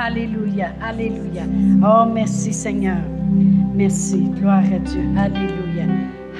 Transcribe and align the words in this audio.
Alléluia, 0.00 0.74
Alléluia. 0.80 1.42
Oh, 1.82 2.08
merci 2.08 2.52
Seigneur. 2.52 2.98
Merci. 3.74 4.28
Gloire 4.30 4.62
à 4.72 4.78
Dieu. 4.78 5.02
Alléluia. 5.18 5.86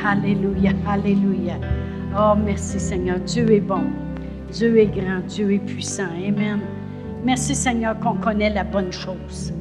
Alléluia, 0.07 0.71
Alléluia. 0.87 1.55
Oh, 2.17 2.35
merci 2.37 2.79
Seigneur. 2.79 3.19
Dieu 3.19 3.51
est 3.51 3.61
bon. 3.61 3.83
Dieu 4.53 4.79
est 4.79 4.87
grand. 4.87 5.27
Dieu 5.27 5.55
est 5.55 5.59
puissant. 5.59 6.07
Amen. 6.25 6.61
Merci 7.25 7.57
Seigneur 7.57 7.99
qu'on 7.99 8.15
connaît 8.15 8.51
la 8.51 8.63
bonne 8.63 8.93
chose. 8.93 9.53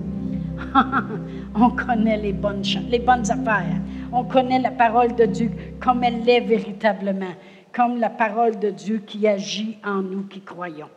On 1.56 1.72
connaît 1.72 2.18
les 2.18 2.34
bonnes, 2.34 2.62
les 2.92 3.00
bonnes 3.00 3.32
affaires. 3.32 3.82
On 4.12 4.24
connaît 4.26 4.60
la 4.60 4.72
parole 4.72 5.16
de 5.16 5.26
Dieu 5.26 5.50
comme 5.80 6.04
elle 6.04 6.24
l'est 6.24 6.42
véritablement, 6.42 7.34
comme 7.74 8.00
la 8.00 8.12
parole 8.12 8.60
de 8.60 8.70
Dieu 8.70 9.00
qui 9.00 9.28
agit 9.28 9.80
en 9.84 10.04
nous 10.04 10.24
qui 10.24 10.42
croyons. 10.42 10.90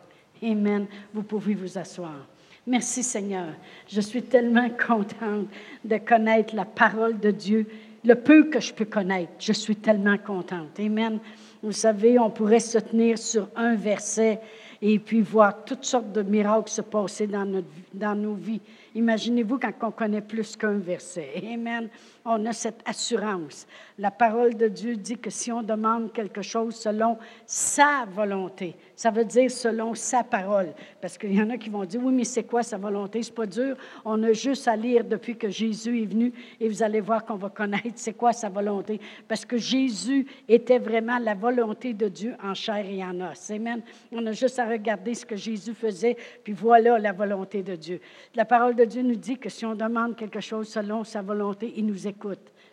Amen. 0.43 0.85
Vous 1.15 1.23
pouvez 1.23 1.55
vous 1.55 1.79
asseoir. 1.79 2.30
Merci 2.71 3.03
Seigneur. 3.03 3.47
Je 3.85 3.99
suis 3.99 4.23
tellement 4.23 4.69
contente 4.69 5.49
de 5.83 5.97
connaître 5.97 6.55
la 6.55 6.63
parole 6.63 7.19
de 7.19 7.29
Dieu, 7.29 7.67
le 8.05 8.15
peu 8.15 8.45
que 8.45 8.61
je 8.61 8.73
peux 8.73 8.85
connaître. 8.85 9.33
Je 9.39 9.51
suis 9.51 9.75
tellement 9.75 10.17
contente. 10.17 10.79
Amen. 10.79 11.19
Vous 11.61 11.73
savez, 11.73 12.17
on 12.17 12.29
pourrait 12.29 12.61
se 12.61 12.77
tenir 12.77 13.17
sur 13.17 13.49
un 13.57 13.75
verset 13.75 14.39
et 14.81 14.99
puis 14.99 15.19
voir 15.19 15.65
toutes 15.65 15.83
sortes 15.83 16.13
de 16.13 16.21
miracles 16.21 16.71
se 16.71 16.81
passer 16.81 17.27
dans, 17.27 17.43
notre, 17.43 17.67
dans 17.93 18.15
nos 18.15 18.35
vies. 18.35 18.61
Imaginez-vous 18.95 19.59
quand 19.59 19.73
on 19.81 19.91
connaît 19.91 20.21
plus 20.21 20.55
qu'un 20.55 20.77
verset. 20.77 21.43
Amen. 21.53 21.89
On 22.23 22.45
a 22.45 22.53
cette 22.53 22.81
assurance. 22.85 23.65
La 23.97 24.11
parole 24.11 24.55
de 24.55 24.67
Dieu 24.67 24.95
dit 24.95 25.17
que 25.17 25.29
si 25.29 25.51
on 25.51 25.63
demande 25.63 26.13
quelque 26.13 26.41
chose 26.41 26.75
selon 26.75 27.17
sa 27.45 28.05
volonté, 28.09 28.75
ça 28.95 29.09
veut 29.09 29.25
dire 29.25 29.49
selon 29.49 29.95
sa 29.95 30.23
parole. 30.23 30.73
Parce 31.01 31.17
qu'il 31.17 31.33
y 31.33 31.41
en 31.41 31.49
a 31.49 31.57
qui 31.57 31.69
vont 31.69 31.85
dire, 31.85 32.01
oui, 32.03 32.13
mais 32.13 32.23
c'est 32.23 32.43
quoi 32.43 32.63
sa 32.63 32.77
volonté? 32.77 33.23
C'est 33.23 33.33
pas 33.33 33.45
dur. 33.45 33.75
On 34.05 34.21
a 34.23 34.33
juste 34.33 34.67
à 34.67 34.75
lire 34.75 35.03
depuis 35.03 35.35
que 35.35 35.49
Jésus 35.49 36.03
est 36.03 36.05
venu 36.05 36.31
et 36.59 36.67
vous 36.69 36.83
allez 36.83 37.01
voir 37.01 37.25
qu'on 37.25 37.35
va 37.35 37.49
connaître 37.49 37.93
c'est 37.95 38.13
quoi 38.13 38.33
sa 38.33 38.49
volonté. 38.49 38.99
Parce 39.27 39.45
que 39.45 39.57
Jésus 39.57 40.27
était 40.47 40.79
vraiment 40.79 41.17
la 41.17 41.33
volonté 41.33 41.93
de 41.93 42.07
Dieu 42.07 42.35
en 42.43 42.53
chair 42.53 42.85
et 42.85 43.03
en 43.03 43.19
os. 43.21 43.49
Amen. 43.51 43.81
On 44.11 44.25
a 44.27 44.31
juste 44.31 44.59
à 44.59 44.67
regarder 44.67 45.13
ce 45.15 45.25
que 45.25 45.35
Jésus 45.35 45.73
faisait, 45.73 46.17
puis 46.43 46.53
voilà 46.53 46.99
la 46.99 47.11
volonté 47.13 47.63
de 47.63 47.75
Dieu. 47.75 47.99
La 48.35 48.45
parole 48.45 48.75
de 48.75 48.85
Dieu 48.85 49.01
nous 49.01 49.15
dit 49.15 49.37
que 49.37 49.49
si 49.49 49.65
on 49.65 49.75
demande 49.75 50.15
quelque 50.15 50.39
chose 50.39 50.67
selon 50.67 51.03
sa 51.03 51.21
volonté, 51.21 51.73
il 51.75 51.85
nous 51.85 52.07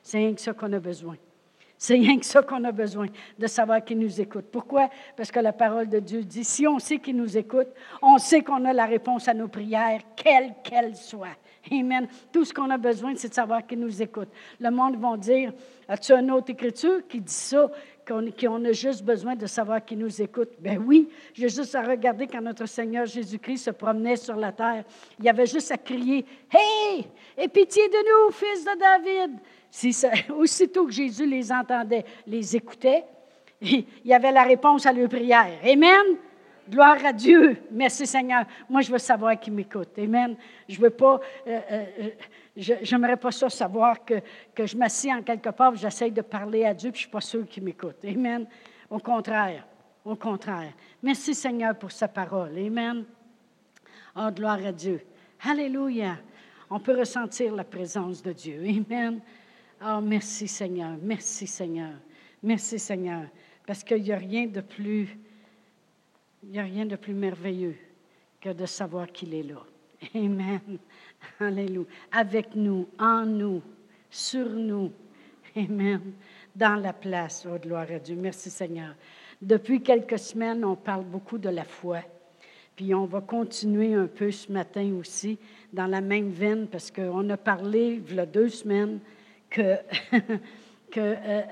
C'est 0.03 0.19
rien 0.19 0.35
que 0.35 0.41
ça 0.41 0.53
qu'on 0.53 0.73
a 0.73 0.81
besoin. 0.81 1.17
C'est 1.81 1.95
rien 1.95 2.19
que 2.19 2.27
ça 2.27 2.43
qu'on 2.43 2.65
a 2.65 2.73
besoin, 2.73 3.07
de 3.39 3.47
savoir 3.47 3.85
qu'il 3.85 4.01
nous 4.01 4.21
écoute. 4.21 4.47
Pourquoi? 4.51 4.91
Parce 5.17 5.31
que 5.31 5.39
la 5.39 5.53
parole 5.53 5.89
de 5.89 6.01
Dieu 6.01 6.25
dit, 6.25 6.43
si 6.43 6.67
on 6.67 6.81
sait 6.81 6.99
qu'il 6.99 7.17
nous 7.17 7.39
écoute, 7.39 7.69
on 8.03 8.19
sait 8.19 8.43
qu'on 8.43 8.65
a 8.65 8.73
la 8.73 8.87
réponse 8.87 9.29
à 9.29 9.35
nos 9.35 9.47
prières, 9.47 10.01
quelle 10.17 10.55
qu'elle 10.65 10.97
soit. 10.97 11.37
Amen. 11.71 12.09
Tout 12.33 12.45
ce 12.45 12.53
qu'on 12.53 12.69
a 12.71 12.79
besoin, 12.79 13.15
c'est 13.15 13.29
de 13.29 13.35
savoir 13.35 13.65
qu'il 13.65 13.79
nous 13.79 14.03
écoute. 14.03 14.29
Le 14.59 14.71
monde 14.71 14.97
va 14.97 15.17
dire, 15.17 15.53
as-tu 15.87 16.13
une 16.13 16.33
autre 16.33 16.51
écriture 16.51 17.07
qui 17.09 17.21
dit 17.21 17.33
ça, 17.33 17.71
qu'on 18.09 18.65
a 18.65 18.73
juste 18.73 19.05
besoin 19.05 19.37
de 19.37 19.47
savoir 19.47 19.85
qu'il 19.85 19.99
nous 19.99 20.23
écoute? 20.23 20.51
Ben 20.59 20.83
oui, 20.85 21.09
j'ai 21.35 21.49
juste 21.49 21.75
à 21.75 21.83
regarder 21.83 22.27
quand 22.27 22.41
notre 22.41 22.67
Seigneur 22.67 23.05
Jésus-Christ 23.07 23.65
se 23.65 23.71
promenait 23.71 24.17
sur 24.17 24.37
la 24.37 24.53
terre. 24.53 24.85
Il 25.19 25.25
y 25.25 25.29
avait 25.29 25.47
juste 25.47 25.71
à 25.71 25.77
crier, 25.77 26.25
Hey, 26.51 27.07
aie 27.37 27.49
pitié 27.49 27.89
de 27.89 28.27
nous, 28.27 28.33
fils 28.33 28.65
de 28.65 28.79
David. 28.79 29.39
Si 29.71 29.95
aussitôt 30.35 30.87
que 30.87 30.93
Jésus 30.93 31.27
les 31.27 31.53
entendait, 31.53 32.05
les 32.27 32.57
écoutait, 32.57 33.05
il 33.61 33.85
y 34.05 34.15
avait 34.15 34.33
la 34.33 34.45
réponse 34.45 34.87
à 34.87 34.93
leur 34.93 35.09
prière. 35.09 35.59
Amen. 35.63 36.17
Gloire 36.71 36.99
à 37.05 37.13
Dieu. 37.13 37.57
Merci 37.71 38.07
Seigneur. 38.07 38.45
Moi, 38.69 38.83
je 38.83 38.93
veux 38.93 38.99
savoir 38.99 39.39
qui 39.41 39.51
m'écoute. 39.51 39.89
Amen. 39.99 40.37
Je 40.69 40.79
veux 40.79 40.91
pas, 40.91 41.19
euh, 41.47 41.61
euh, 41.71 41.85
euh 42.01 42.09
j'aimerais 42.59 43.17
pas 43.17 43.31
ça 43.31 43.49
savoir 43.49 44.05
que, 44.05 44.21
que 44.55 44.67
je 44.67 44.77
m'assieds 44.77 45.15
en 45.15 45.23
quelque 45.23 45.51
part, 45.51 45.75
j'essaye 45.77 46.13
de 46.13 46.23
parler 46.23 46.65
à 46.65 46.75
Dieu, 46.75 46.91
puis 46.91 46.99
je 46.99 47.05
suis 47.05 47.11
pas 47.11 47.21
sûr 47.21 47.47
qu'il 47.47 47.63
m'écoute. 47.63 48.05
Amen. 48.05 48.47
Au 48.91 48.99
contraire. 48.99 49.67
Au 50.05 50.17
contraire. 50.17 50.73
Merci 51.03 51.35
Seigneur 51.35 51.79
pour 51.79 51.93
sa 51.93 52.09
parole. 52.09 52.59
Amen. 52.59 53.05
Oh, 54.17 54.29
gloire 54.35 54.65
à 54.65 54.73
Dieu. 54.73 55.01
Alléluia. 55.41 56.19
On 56.71 56.81
peut 56.81 56.99
ressentir 56.99 57.55
la 57.55 57.65
présence 57.65 58.23
de 58.23 58.33
Dieu. 58.33 58.63
Amen. 58.63 59.21
Oh, 59.81 60.01
merci 60.03 60.49
Seigneur, 60.49 60.97
merci 61.01 61.47
Seigneur, 61.47 61.93
merci 62.43 62.81
Seigneur, 62.81 63.27
parce 63.65 63.85
qu'il 63.85 64.03
n'y 64.03 64.11
a 64.11 64.17
rien 64.17 64.47
de 64.47 64.61
plus, 64.61 65.17
il 66.43 66.51
n'y 66.51 66.59
a 66.59 66.65
rien 66.65 66.85
de 66.85 66.97
plus 66.97 67.15
merveilleux 67.15 67.77
que 68.41 68.49
de 68.49 68.67
savoir 68.67 69.07
qu'il 69.07 69.35
est 69.35 69.45
là. 69.45 69.63
Amen. 70.17 70.79
Alléluia. 71.41 71.87
Avec 72.13 72.55
nous, 72.55 72.89
en 72.99 73.25
nous, 73.25 73.63
sur 74.11 74.49
nous. 74.49 74.93
Amen. 75.57 76.13
Dans 76.55 76.77
la 76.77 76.93
place. 76.93 77.47
Oh, 77.51 77.59
gloire 77.59 77.87
à 77.91 77.99
Dieu. 77.99 78.17
Merci 78.17 78.51
Seigneur. 78.51 78.95
Depuis 79.41 79.83
quelques 79.83 80.19
semaines, 80.19 80.65
on 80.65 80.75
parle 80.75 81.05
beaucoup 81.05 81.39
de 81.39 81.49
la 81.49 81.65
foi. 81.65 82.01
Puis 82.75 82.95
on 82.95 83.07
va 83.07 83.21
continuer 83.21 83.95
un 83.95 84.07
peu 84.07 84.31
ce 84.31 84.53
matin 84.53 84.95
aussi 84.99 85.39
dans 85.73 85.87
la 85.87 86.01
même 86.01 86.31
veine 86.31 86.69
parce 86.69 86.91
qu'on 86.91 87.29
a 87.31 87.37
parlé, 87.37 88.01
il 88.09 88.15
y 88.15 88.21
a 88.21 88.27
deux 88.27 88.49
semaines, 88.49 89.01
que, 89.51 89.77
euh, 90.97 91.43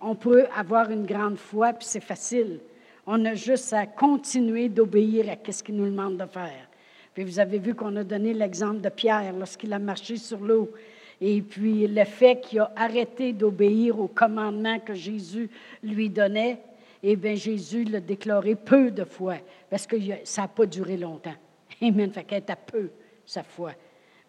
on 0.00 0.14
peut 0.14 0.46
avoir 0.54 0.90
une 0.90 1.06
grande 1.06 1.38
foi, 1.38 1.72
puis 1.72 1.86
c'est 1.86 2.02
facile. 2.02 2.60
On 3.06 3.24
a 3.24 3.34
juste 3.34 3.72
à 3.72 3.86
continuer 3.86 4.68
d'obéir 4.68 5.26
à 5.28 5.52
ce 5.52 5.62
qu'il 5.62 5.76
nous 5.76 5.86
demande 5.86 6.18
de 6.18 6.26
faire. 6.26 6.68
Puis 7.16 7.24
vous 7.24 7.40
avez 7.40 7.58
vu 7.58 7.74
qu'on 7.74 7.96
a 7.96 8.04
donné 8.04 8.34
l'exemple 8.34 8.82
de 8.82 8.90
Pierre 8.90 9.32
lorsqu'il 9.32 9.72
a 9.72 9.78
marché 9.78 10.18
sur 10.18 10.38
l'eau. 10.38 10.70
Et 11.18 11.40
puis 11.40 11.86
le 11.86 12.04
fait 12.04 12.42
qu'il 12.42 12.58
a 12.58 12.70
arrêté 12.76 13.32
d'obéir 13.32 13.98
au 13.98 14.06
commandement 14.06 14.78
que 14.80 14.92
Jésus 14.92 15.48
lui 15.82 16.10
donnait, 16.10 16.58
eh 17.02 17.16
bien 17.16 17.34
Jésus 17.34 17.84
l'a 17.84 18.00
déclaré 18.00 18.54
peu 18.54 18.90
de 18.90 19.04
foi, 19.04 19.36
parce 19.70 19.86
que 19.86 19.96
ça 20.24 20.42
n'a 20.42 20.48
pas 20.48 20.66
duré 20.66 20.98
longtemps. 20.98 21.32
Amen. 21.80 22.12
Fait 22.12 22.24
qu'elle 22.24 22.42
à 22.48 22.56
peu, 22.56 22.90
sa 23.24 23.42
foi. 23.42 23.72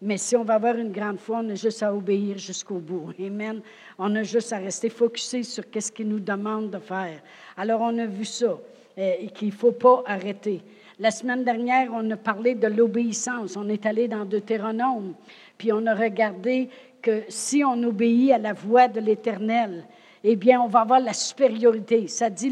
Mais 0.00 0.16
si 0.16 0.34
on 0.34 0.44
va 0.44 0.54
avoir 0.54 0.76
une 0.76 0.90
grande 0.90 1.18
foi, 1.18 1.40
on 1.44 1.50
a 1.50 1.56
juste 1.56 1.82
à 1.82 1.94
obéir 1.94 2.38
jusqu'au 2.38 2.78
bout. 2.78 3.12
Amen. 3.20 3.60
On 3.98 4.16
a 4.16 4.22
juste 4.22 4.50
à 4.54 4.60
rester 4.60 4.88
focusé 4.88 5.42
sur 5.42 5.64
ce 5.78 5.92
qu'il 5.92 6.08
nous 6.08 6.20
demande 6.20 6.70
de 6.70 6.78
faire. 6.78 7.20
Alors, 7.54 7.82
on 7.82 7.98
a 7.98 8.06
vu 8.06 8.24
ça, 8.24 8.58
et 8.96 9.28
qu'il 9.28 9.48
ne 9.48 9.52
faut 9.52 9.72
pas 9.72 10.02
arrêter. 10.06 10.62
La 11.00 11.12
semaine 11.12 11.44
dernière, 11.44 11.90
on 11.94 12.10
a 12.10 12.16
parlé 12.16 12.56
de 12.56 12.66
l'obéissance. 12.66 13.56
On 13.56 13.68
est 13.68 13.86
allé 13.86 14.08
dans 14.08 14.24
Deutéronome, 14.24 15.14
puis 15.56 15.72
on 15.72 15.86
a 15.86 15.94
regardé 15.94 16.70
que 17.00 17.22
si 17.28 17.62
on 17.62 17.80
obéit 17.84 18.32
à 18.32 18.38
la 18.38 18.52
voix 18.52 18.88
de 18.88 18.98
l'Éternel, 18.98 19.84
eh 20.24 20.34
bien, 20.34 20.60
on 20.60 20.66
va 20.66 20.80
avoir 20.80 20.98
la 20.98 21.12
supériorité. 21.12 22.08
Ça 22.08 22.28
dit, 22.30 22.50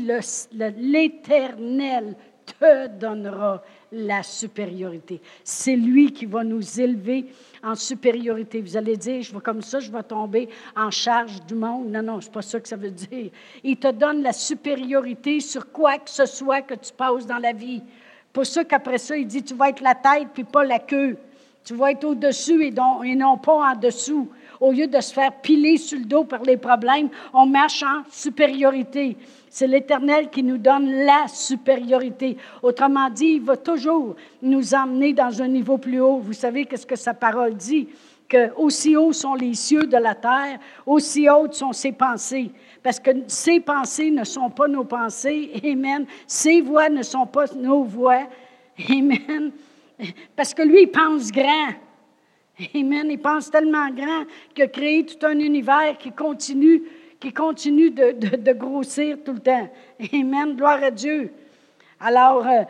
l'Éternel 0.79 2.15
te 2.61 2.87
donnera 2.87 3.65
la 3.91 4.23
supériorité. 4.23 5.21
C'est 5.43 5.75
lui 5.75 6.13
qui 6.13 6.27
va 6.27 6.45
nous 6.45 6.81
élever 6.81 7.27
en 7.65 7.75
supériorité. 7.75 8.61
Vous 8.61 8.77
allez 8.77 8.97
dire, 8.97 9.23
je 9.23 9.35
vais 9.35 9.41
comme 9.41 9.63
ça, 9.63 9.81
je 9.81 9.91
vais 9.91 10.05
tomber 10.05 10.49
en 10.77 10.93
charge 10.93 11.45
du 11.47 11.57
monde. 11.57 11.91
Non, 11.91 12.03
non, 12.03 12.21
c'est 12.21 12.31
pas 12.33 12.43
ça 12.43 12.61
que 12.61 12.69
ça 12.69 12.77
veut 12.77 12.93
dire. 12.93 13.33
Il 13.65 13.77
te 13.77 13.91
donne 13.91 14.23
la 14.23 14.33
supériorité 14.33 15.41
sur 15.41 15.73
quoi 15.73 15.99
que 15.99 16.11
ce 16.11 16.27
soit 16.27 16.63
que 16.63 16.75
tu 16.75 16.93
passes 16.93 17.27
dans 17.27 17.39
la 17.39 17.53
vie. 17.53 17.83
Pour 18.37 18.45
ça 18.45 18.65
qu'après 18.65 18.99
ça, 18.99 19.17
il 19.17 19.27
dit, 19.27 19.43
tu 19.43 19.55
vas 19.55 19.71
être 19.71 19.81
la 19.81 19.95
tête 19.95 20.29
puis 20.35 20.45
pas 20.45 20.63
la 20.63 20.79
queue. 20.79 21.17
Tu 21.65 21.73
vas 21.73 21.93
être 21.93 22.05
au-dessus 22.05 22.67
et, 22.67 22.71
non 22.71 23.39
pas 23.39 23.73
en 23.73 23.75
dessous. 23.75 24.29
Au 24.61 24.73
lieu 24.73 24.87
de 24.87 25.01
se 25.01 25.15
faire 25.15 25.33
piler 25.41 25.79
sur 25.79 25.99
le 25.99 26.05
dos 26.05 26.25
par 26.25 26.43
les 26.43 26.59
problèmes, 26.59 27.09
on 27.33 27.47
marche 27.47 27.83
en 27.83 28.03
supériorité. 28.11 29.17
C'est 29.49 29.67
l'Éternel 29.67 30.29
qui 30.29 30.43
nous 30.43 30.59
donne 30.59 30.93
la 31.07 31.29
supériorité. 31.29 32.37
Autrement 32.63 33.09
dit, 33.09 33.37
il 33.37 33.43
va 33.43 33.57
toujours 33.57 34.17
nous 34.43 34.75
emmener 34.75 35.15
dans 35.15 35.41
un 35.41 35.49
niveau 35.49 35.79
plus 35.79 36.01
haut. 36.01 36.19
Vous 36.19 36.35
savez 36.35 36.67
qu'est-ce 36.67 36.87
que 36.87 36.95
sa 36.95 37.15
parole 37.15 37.55
dit? 37.55 37.89
Que 38.29 38.53
aussi 38.57 38.97
hauts 38.97 39.15
sont 39.15 39.35
les 39.35 39.55
cieux 39.55 39.87
de 39.87 39.97
la 39.97 40.15
terre, 40.15 40.59
aussi 40.85 41.27
hautes 41.31 41.55
sont 41.55 41.73
ses 41.73 41.93
pensées. 41.93 42.51
Parce 42.87 43.01
que 43.01 43.11
ses 43.27 43.59
pensées 43.59 44.13
ne 44.13 44.23
sont 44.23 44.49
pas 44.49 44.69
nos 44.69 44.85
pensées. 44.85 45.51
Amen. 45.65 46.07
Ses 46.25 46.61
voix 46.61 46.89
ne 46.89 47.03
sont 47.03 47.27
pas 47.27 47.47
nos 47.57 47.83
voix. 47.83 48.29
Amen. 48.89 49.51
Parce 50.37 50.55
que 50.55 50.63
lui, 50.63 50.83
il 50.83 50.91
pense 50.93 51.33
grand. 51.33 51.71
Amen. 52.77 53.09
Il 53.11 53.19
pense 53.19 53.51
tellement 53.51 53.91
grand 53.91 54.23
qu'il 54.55 54.63
a 54.63 54.69
créé 54.69 55.05
tout 55.05 55.27
un 55.27 55.37
univers 55.41 55.99
qui 55.99 56.13
continue, 56.13 56.85
qui 57.19 57.33
continue 57.33 57.91
de, 57.91 58.53
grossir 58.53 59.17
tout 59.25 59.33
le 59.33 59.41
temps. 59.41 59.69
Amen. 60.13 60.55
Gloire 60.55 60.85
à 60.85 60.93
Dieu. 60.93 61.33
Alors, 61.99 62.47
euh, 62.47 62.63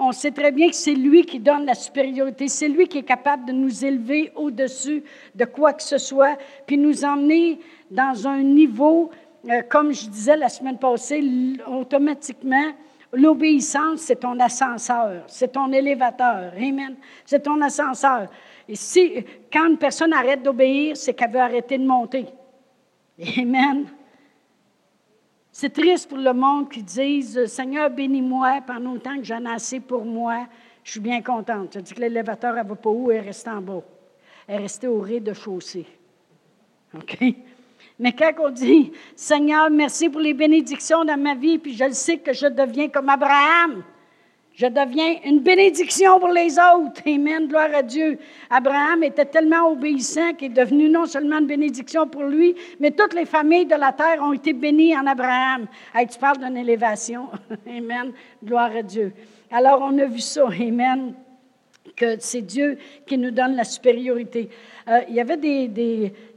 on, 0.00 0.10
sait 0.10 0.32
très 0.32 0.50
bien 0.50 0.68
que 0.68 0.74
c'est 0.74 0.94
lui 0.94 1.24
qui 1.24 1.38
donne 1.38 1.64
la 1.64 1.74
supériorité. 1.74 2.48
C'est 2.48 2.68
lui 2.68 2.88
qui 2.88 2.98
est 2.98 3.04
capable 3.04 3.44
de 3.44 3.52
nous 3.52 3.84
élever 3.84 4.32
au-dessus 4.34 5.04
de 5.32 5.44
quoi 5.44 5.74
que 5.74 5.82
ce 5.84 5.98
soit, 5.98 6.36
puis 6.66 6.76
nous 6.76 7.04
emmener 7.04 7.60
dans 7.88 8.26
un 8.26 8.42
niveau, 8.42 9.12
euh, 9.48 9.62
comme 9.68 9.92
je 9.92 10.08
disais 10.08 10.36
la 10.36 10.48
semaine 10.48 10.78
passée, 10.78 11.22
automatiquement, 11.66 12.72
l'obéissance, 13.12 14.00
c'est 14.00 14.20
ton 14.20 14.38
ascenseur, 14.38 15.24
c'est 15.26 15.52
ton 15.52 15.72
élévateur. 15.72 16.52
Amen. 16.56 16.96
C'est 17.24 17.42
ton 17.42 17.60
ascenseur. 17.60 18.28
Et 18.68 18.76
si, 18.76 19.24
quand 19.52 19.66
une 19.66 19.78
personne 19.78 20.12
arrête 20.12 20.42
d'obéir, 20.42 20.96
c'est 20.96 21.14
qu'elle 21.14 21.32
veut 21.32 21.40
arrêter 21.40 21.78
de 21.78 21.86
monter. 21.86 22.26
Amen. 23.38 23.86
C'est 25.50 25.70
triste 25.70 26.08
pour 26.08 26.18
le 26.18 26.32
monde 26.32 26.70
qui 26.70 26.82
disent 26.82 27.46
Seigneur, 27.46 27.90
bénis-moi 27.90 28.60
pendant 28.66 28.92
autant 28.92 29.16
que 29.16 29.24
j'en 29.24 29.44
ai 29.44 29.54
assez 29.54 29.80
pour 29.80 30.04
moi. 30.04 30.46
Je 30.84 30.92
suis 30.92 31.00
bien 31.00 31.20
contente. 31.20 31.70
Tu 31.70 31.82
dis 31.82 31.94
que 31.94 32.00
l'élévateur, 32.00 32.56
elle 32.56 32.64
ne 32.64 32.68
va 32.68 32.76
pas 32.76 32.90
où, 32.90 33.10
elle 33.10 33.24
reste 33.24 33.48
en 33.48 33.60
bas. 33.60 33.82
Elle 34.46 34.56
est 34.56 34.62
restée 34.62 34.86
au 34.86 35.00
rez-de-chaussée. 35.00 35.86
OK? 36.94 37.18
Mais 38.00 38.12
quand 38.12 38.32
on 38.38 38.48
dit 38.48 38.92
Seigneur, 39.14 39.70
merci 39.70 40.08
pour 40.08 40.22
les 40.22 40.32
bénédictions 40.32 41.04
dans 41.04 41.20
ma 41.20 41.34
vie, 41.34 41.58
puis 41.58 41.74
je 41.74 41.90
sais 41.92 42.16
que 42.16 42.32
je 42.32 42.46
deviens 42.46 42.88
comme 42.88 43.10
Abraham. 43.10 43.84
Je 44.54 44.66
deviens 44.66 45.16
une 45.24 45.40
bénédiction 45.40 46.18
pour 46.18 46.30
les 46.30 46.52
autres. 46.54 47.02
Amen. 47.06 47.46
Gloire 47.46 47.68
à 47.74 47.82
Dieu. 47.82 48.18
Abraham 48.48 49.04
était 49.04 49.26
tellement 49.26 49.70
obéissant 49.70 50.32
qu'il 50.32 50.50
est 50.50 50.54
devenu 50.54 50.88
non 50.88 51.04
seulement 51.04 51.38
une 51.38 51.46
bénédiction 51.46 52.06
pour 52.06 52.24
lui, 52.24 52.54
mais 52.78 52.90
toutes 52.90 53.14
les 53.14 53.26
familles 53.26 53.66
de 53.66 53.76
la 53.76 53.92
terre 53.92 54.22
ont 54.22 54.32
été 54.32 54.54
bénies 54.54 54.96
en 54.96 55.06
Abraham. 55.06 55.66
Hey, 55.94 56.06
tu 56.06 56.18
parles 56.18 56.38
d'une 56.38 56.56
élévation. 56.56 57.28
Amen. 57.66 58.12
Gloire 58.42 58.74
à 58.74 58.82
Dieu. 58.82 59.12
Alors, 59.50 59.80
on 59.82 59.96
a 59.98 60.06
vu 60.06 60.20
ça. 60.20 60.46
Amen. 60.46 61.14
Que 61.96 62.18
c'est 62.18 62.42
Dieu 62.42 62.78
qui 63.06 63.16
nous 63.18 63.30
donne 63.30 63.56
la 63.56 63.64
supériorité. 63.64 64.48
Euh, 64.88 65.00
il 65.08 65.14
y 65.14 65.20
avait 65.20 65.36
des, 65.36 65.68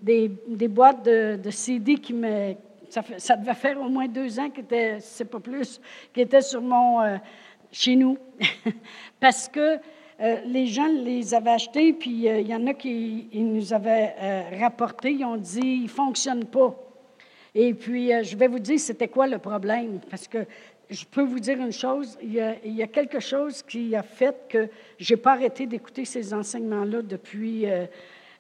des, 0.02 0.32
des, 0.48 0.68
boîtes 0.68 1.06
de, 1.06 1.50
CD 1.52 1.96
qui 1.96 2.14
me. 2.14 2.54
Ça, 2.90 3.02
ça, 3.18 3.36
devait 3.36 3.54
faire 3.54 3.80
au 3.82 3.90
moins 3.90 4.08
deux 4.08 4.40
ans, 4.40 4.50
qui 4.50 4.62
étaient, 4.62 4.98
c'est 5.00 5.26
pas 5.26 5.40
plus, 5.40 5.82
qui 6.14 6.22
étaient 6.22 6.42
sur 6.42 6.62
mon. 6.62 7.02
Euh, 7.02 7.18
chez 7.72 7.96
nous. 7.96 8.18
Parce 9.20 9.48
que 9.48 9.80
euh, 10.22 10.38
les 10.46 10.68
gens 10.68 10.88
les 10.88 11.34
avaient 11.34 11.52
achetés, 11.52 11.92
puis 11.94 12.28
il 12.28 12.48
y 12.48 12.54
en 12.54 12.68
a 12.68 12.74
qui 12.74 13.28
nous 13.34 13.74
avaient 13.74 14.54
rapporté, 14.60 15.12
ils 15.12 15.26
ont 15.26 15.38
dit 15.38 15.60
ils 15.60 15.84
ne 15.84 15.88
fonctionnent 15.88 16.46
pas. 16.46 16.76
Et 17.56 17.74
puis, 17.74 18.12
je 18.24 18.38
vais 18.38 18.48
vous 18.48 18.60
dire 18.60 18.80
c'était 18.80 19.08
quoi 19.08 19.26
le 19.26 19.40
problème? 19.40 20.00
Parce 20.10 20.28
que 20.28 20.46
je 20.94 21.06
peux 21.06 21.24
vous 21.24 21.40
dire 21.40 21.60
une 21.60 21.72
chose, 21.72 22.18
il 22.22 22.34
y, 22.34 22.84
a, 22.84 22.88
quelque 22.88 23.20
chose 23.20 23.64
qui 23.64 23.96
a 23.96 24.04
fait 24.04 24.48
que 24.48 24.70
je 25.00 25.14
n'ai 25.14 25.20
pas 25.20 25.34
arrêté 25.34 25.66
d'écouter 25.66 26.06
ces 26.06 26.34
enseignements-là 26.34 27.02
depuis 27.02 27.66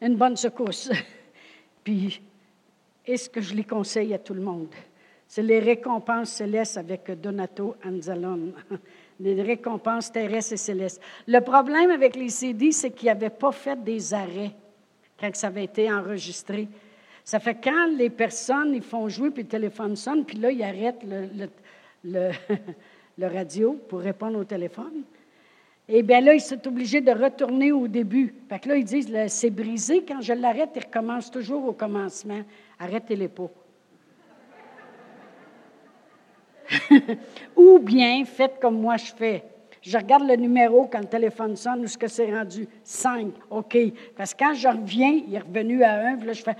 une 0.01 0.15
bonne 0.15 0.35
secousse. 0.35 0.91
Puis, 1.83 2.21
est-ce 3.05 3.29
que 3.29 3.41
je 3.41 3.53
les 3.53 3.63
conseille 3.63 4.13
à 4.13 4.19
tout 4.19 4.33
le 4.33 4.41
monde? 4.41 4.69
C'est 5.27 5.41
les 5.41 5.59
récompenses 5.59 6.29
célestes 6.29 6.77
avec 6.77 7.09
Donato 7.19 7.75
Anzalone. 7.83 8.53
Les 9.19 9.41
récompenses 9.41 10.11
terrestres 10.11 10.53
et 10.53 10.57
célestes. 10.57 11.01
Le 11.27 11.39
problème 11.39 11.91
avec 11.91 12.15
les 12.15 12.29
CD, 12.29 12.71
c'est 12.71 12.91
qu'ils 12.91 13.07
n'avaient 13.07 13.29
pas 13.29 13.51
fait 13.51 13.81
des 13.81 14.13
arrêts 14.13 14.51
quand 15.19 15.33
ça 15.35 15.47
avait 15.47 15.63
été 15.63 15.91
enregistré. 15.91 16.67
Ça 17.23 17.39
fait 17.39 17.55
quand 17.55 17.87
les 17.95 18.09
personnes, 18.09 18.73
ils 18.73 18.81
font 18.81 19.07
jouer, 19.07 19.29
puis 19.29 19.43
le 19.43 19.49
téléphone 19.49 19.95
sonne, 19.95 20.25
puis 20.25 20.37
là, 20.37 20.51
ils 20.51 20.63
arrêtent 20.63 21.03
le, 21.03 21.27
le, 21.35 21.49
le 22.03 23.27
radio 23.27 23.79
pour 23.87 23.99
répondre 23.99 24.39
au 24.39 24.43
téléphone. 24.43 25.03
Et 25.87 26.01
bien 26.01 26.21
là, 26.21 26.33
ils 26.33 26.41
sont 26.41 26.65
obligés 26.67 27.01
de 27.01 27.11
retourner 27.11 27.71
au 27.71 27.87
début. 27.87 28.33
Fait 28.47 28.59
que 28.59 28.69
là, 28.69 28.77
ils 28.77 28.85
disent, 28.85 29.11
c'est 29.27 29.49
brisé. 29.49 30.03
Quand 30.07 30.21
je 30.21 30.33
l'arrête, 30.33 30.69
il 30.75 30.83
recommence 30.83 31.29
toujours 31.29 31.67
au 31.67 31.73
commencement. 31.73 32.41
Arrêtez-les 32.79 33.27
pas. 33.27 33.49
Ou 37.55 37.79
bien, 37.79 38.23
faites 38.25 38.59
comme 38.61 38.79
moi 38.79 38.97
je 38.97 39.11
fais. 39.13 39.43
Je 39.83 39.97
regarde 39.97 40.25
le 40.25 40.37
numéro 40.37 40.87
quand 40.89 40.99
le 40.99 41.07
téléphone 41.07 41.57
sonne, 41.57 41.81
où 41.81 41.87
ce 41.87 41.97
que 41.97 42.07
c'est 42.07 42.33
rendu? 42.33 42.69
5. 42.85 43.33
OK. 43.49 43.77
Parce 44.15 44.33
que 44.33 44.39
quand 44.39 44.53
je 44.53 44.69
reviens, 44.69 45.21
il 45.27 45.35
est 45.35 45.39
revenu 45.39 45.83
à 45.83 46.07
1, 46.07 46.15
puis 46.15 46.27
là, 46.27 46.33
je 46.33 46.41
fais 46.41 46.55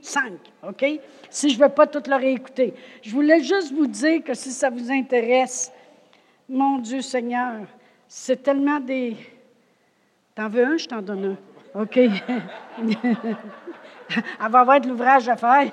5. 0.00 0.32
OK? 0.68 0.84
Si 1.30 1.50
je 1.50 1.58
ne 1.58 1.62
veux 1.62 1.68
pas 1.68 1.86
tout 1.86 2.02
le 2.04 2.16
réécouter. 2.16 2.74
Je 3.02 3.10
voulais 3.12 3.40
juste 3.40 3.72
vous 3.72 3.86
dire 3.86 4.24
que 4.24 4.34
si 4.34 4.50
ça 4.50 4.68
vous 4.68 4.90
intéresse, 4.90 5.72
mon 6.48 6.78
Dieu 6.78 7.02
Seigneur, 7.02 7.60
c'est 8.08 8.42
tellement 8.42 8.80
des. 8.80 9.16
T'en 10.34 10.48
veux 10.48 10.64
un, 10.64 10.76
je 10.76 10.88
t'en 10.88 11.02
donne 11.02 11.36
un. 11.74 11.82
OK. 11.82 11.96
Elle 12.78 14.50
va 14.50 14.58
avoir 14.58 14.80
de 14.80 14.88
l'ouvrage 14.88 15.28
à 15.28 15.36
faire. 15.36 15.70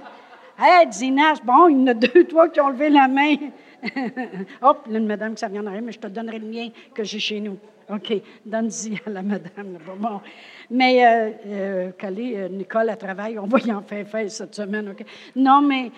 Hé, 0.60 0.86
Dina, 0.86 1.34
bon, 1.44 1.70
il 1.70 1.80
y 1.80 1.84
en 1.84 1.88
a 1.88 1.94
deux, 1.96 2.26
toi 2.26 2.50
qui 2.50 2.62
ont 2.62 2.70
levé 2.70 2.90
la 2.90 3.08
main. 3.08 3.36
Hop, 4.62 4.88
là, 4.90 5.00
une 5.00 5.08
madame 5.08 5.34
qui 5.34 5.40
ça 5.40 5.48
vient 5.48 5.64
mais 5.64 5.92
je 5.92 6.00
te 6.00 6.08
donnerai 6.08 6.40
le 6.40 6.48
mien 6.48 6.70
que 6.94 7.04
j'ai 7.04 7.20
chez 7.20 7.40
nous. 7.40 7.58
OK, 7.90 8.22
donne-y 8.46 9.00
à 9.06 9.10
la 9.10 9.24
madame. 9.24 9.80
Bon. 9.98 10.22
Mais, 10.70 11.06
euh, 11.06 11.32
euh, 11.48 11.92
euh, 12.04 12.50
Nicole, 12.50 12.90
à 12.90 12.96
travail, 12.96 13.40
on 13.40 13.48
va 13.48 13.60
y 13.60 13.72
en 13.72 13.82
faire 13.82 14.08
faire 14.08 14.30
cette 14.30 14.54
semaine. 14.54 14.90
OK? 14.90 15.04
Non, 15.36 15.62
mais 15.62 15.92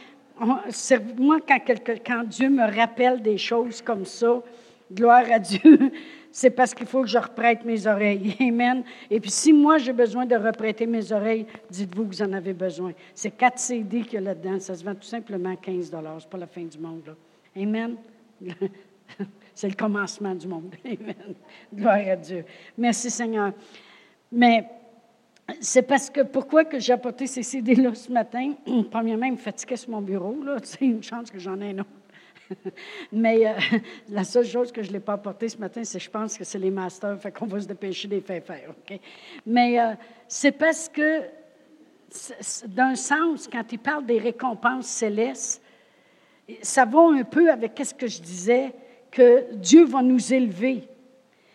moi, 1.17 1.39
quand, 1.45 1.59
quand 2.05 2.23
Dieu 2.23 2.49
me 2.49 2.63
rappelle 2.63 3.21
des 3.21 3.37
choses 3.37 3.81
comme 3.81 4.05
ça, 4.05 4.41
gloire 4.93 5.25
à 5.29 5.39
Dieu, 5.39 5.91
c'est 6.31 6.51
parce 6.51 6.73
qu'il 6.73 6.87
faut 6.87 7.01
que 7.01 7.09
je 7.09 7.17
reprête 7.17 7.65
mes 7.65 7.85
oreilles. 7.85 8.37
Amen. 8.39 8.83
Et 9.09 9.19
puis, 9.19 9.29
si 9.29 9.51
moi, 9.51 9.77
j'ai 9.77 9.93
besoin 9.93 10.25
de 10.25 10.35
reprêter 10.35 10.85
mes 10.85 11.11
oreilles, 11.11 11.45
dites-vous 11.69 12.05
que 12.05 12.15
vous 12.15 12.21
en 12.21 12.31
avez 12.31 12.53
besoin. 12.53 12.93
C'est 13.13 13.31
quatre 13.31 13.59
CD 13.59 14.03
qu'il 14.03 14.13
y 14.13 14.17
a 14.17 14.21
là-dedans. 14.21 14.59
Ça 14.61 14.75
se 14.75 14.83
vend 14.85 14.95
tout 14.95 15.01
simplement 15.01 15.57
15 15.57 15.91
C'est 16.19 16.29
pas 16.29 16.37
la 16.37 16.47
fin 16.47 16.63
du 16.63 16.79
monde. 16.79 17.01
Là. 17.05 17.13
Amen. 17.55 17.97
c'est 19.53 19.69
le 19.69 19.75
commencement 19.75 20.33
du 20.33 20.47
monde. 20.47 20.73
Amen. 20.85 21.35
Gloire 21.73 22.07
à 22.07 22.15
Dieu. 22.15 22.45
Merci, 22.77 23.09
Seigneur. 23.09 23.53
Mais 24.31 24.65
c'est 25.59 25.81
parce 25.81 26.09
que 26.09 26.21
pourquoi 26.21 26.63
que 26.65 26.79
j'ai 26.79 26.93
apporté 26.93 27.27
ces 27.27 27.43
CD-là 27.43 27.93
ce 27.93 28.11
matin? 28.11 28.53
Premièrement, 28.91 29.25
il 29.25 29.33
me 29.33 29.37
fatiguait 29.37 29.75
sur 29.75 29.91
mon 29.91 30.01
bureau. 30.01 30.35
C'est 30.63 30.81
une 30.85 31.03
chance 31.03 31.29
que 31.29 31.39
j'en 31.39 31.59
ai 31.59 31.71
un 31.71 31.79
autre. 31.79 31.89
Mais 33.11 33.47
euh, 33.47 33.53
la 34.09 34.23
seule 34.23 34.45
chose 34.45 34.71
que 34.71 34.83
je 34.83 34.89
ne 34.89 34.93
l'ai 34.93 34.99
pas 34.99 35.13
apporté 35.13 35.47
ce 35.49 35.57
matin, 35.57 35.83
c'est 35.83 35.99
je 35.99 36.09
pense 36.09 36.37
que 36.37 36.43
c'est 36.43 36.59
les 36.59 36.71
masters, 36.71 37.19
fait 37.19 37.31
qu'on 37.31 37.45
va 37.45 37.59
se 37.59 37.67
dépêcher 37.67 38.07
de 38.07 38.15
les 38.15 38.21
faire 38.21 38.43
faire. 38.43 38.73
Mais 39.45 39.79
euh, 39.79 39.93
c'est 40.27 40.51
parce 40.51 40.89
que, 40.89 41.21
d'un 42.67 42.95
sens, 42.95 43.47
quand 43.47 43.71
il 43.71 43.79
parle 43.79 44.05
des 44.05 44.19
récompenses 44.19 44.87
célestes, 44.87 45.61
ça 46.61 46.85
va 46.85 47.01
un 47.01 47.23
peu 47.23 47.51
avec 47.51 47.79
ce 47.83 47.93
que 47.93 48.07
je 48.07 48.21
disais, 48.21 48.73
que 49.11 49.53
Dieu 49.55 49.83
va 49.85 50.01
nous 50.01 50.33
élever. 50.33 50.83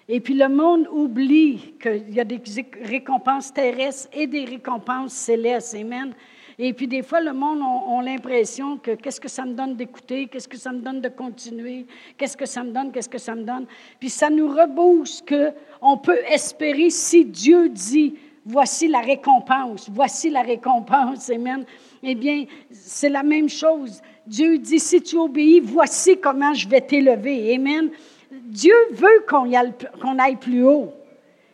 Et 0.08 0.20
puis 0.20 0.34
le 0.34 0.48
monde 0.48 0.86
oublie 0.92 1.74
qu'il 1.80 2.14
y 2.14 2.20
a 2.20 2.24
des 2.24 2.40
récompenses 2.82 3.52
terrestres 3.52 4.08
et 4.12 4.26
des 4.26 4.44
récompenses 4.44 5.12
célestes. 5.12 5.74
Amen. 5.74 6.14
Et 6.58 6.72
puis 6.72 6.86
des 6.86 7.02
fois, 7.02 7.20
le 7.20 7.32
monde 7.32 7.60
a, 7.60 8.02
l'impression 8.02 8.78
que 8.78 8.92
qu'est-ce 8.92 9.20
que 9.20 9.28
ça 9.28 9.44
me 9.44 9.52
donne 9.52 9.76
d'écouter, 9.76 10.26
qu'est-ce 10.26 10.48
que 10.48 10.56
ça 10.56 10.72
me 10.72 10.78
donne 10.78 11.00
de 11.00 11.08
continuer, 11.08 11.86
qu'est-ce 12.16 12.36
que 12.36 12.46
ça 12.46 12.62
me 12.62 12.70
donne, 12.70 12.92
qu'est-ce 12.92 13.08
que 13.08 13.18
ça 13.18 13.34
me 13.34 13.42
donne. 13.42 13.66
Puis 13.98 14.08
ça 14.08 14.30
nous 14.30 14.48
rebousse 14.48 15.22
qu'on 15.22 15.98
peut 15.98 16.20
espérer 16.30 16.88
si 16.88 17.24
Dieu 17.26 17.68
dit, 17.68 18.14
voici 18.44 18.88
la 18.88 19.00
récompense, 19.00 19.90
voici 19.90 20.30
la 20.30 20.42
récompense, 20.42 21.28
Amen. 21.30 21.64
Eh 22.02 22.14
bien, 22.14 22.44
c'est 22.70 23.10
la 23.10 23.22
même 23.22 23.48
chose. 23.48 24.00
Dieu 24.26 24.58
dit, 24.58 24.80
si 24.80 25.00
tu 25.02 25.16
obéis, 25.16 25.60
voici 25.60 26.18
comment 26.18 26.52
je 26.52 26.68
vais 26.68 26.80
t'élever. 26.80 27.54
Amen. 27.54 27.90
Dieu 28.30 28.74
veut 28.92 29.24
qu'on 29.28 30.18
aille 30.18 30.36
plus 30.36 30.64
haut. 30.64 30.92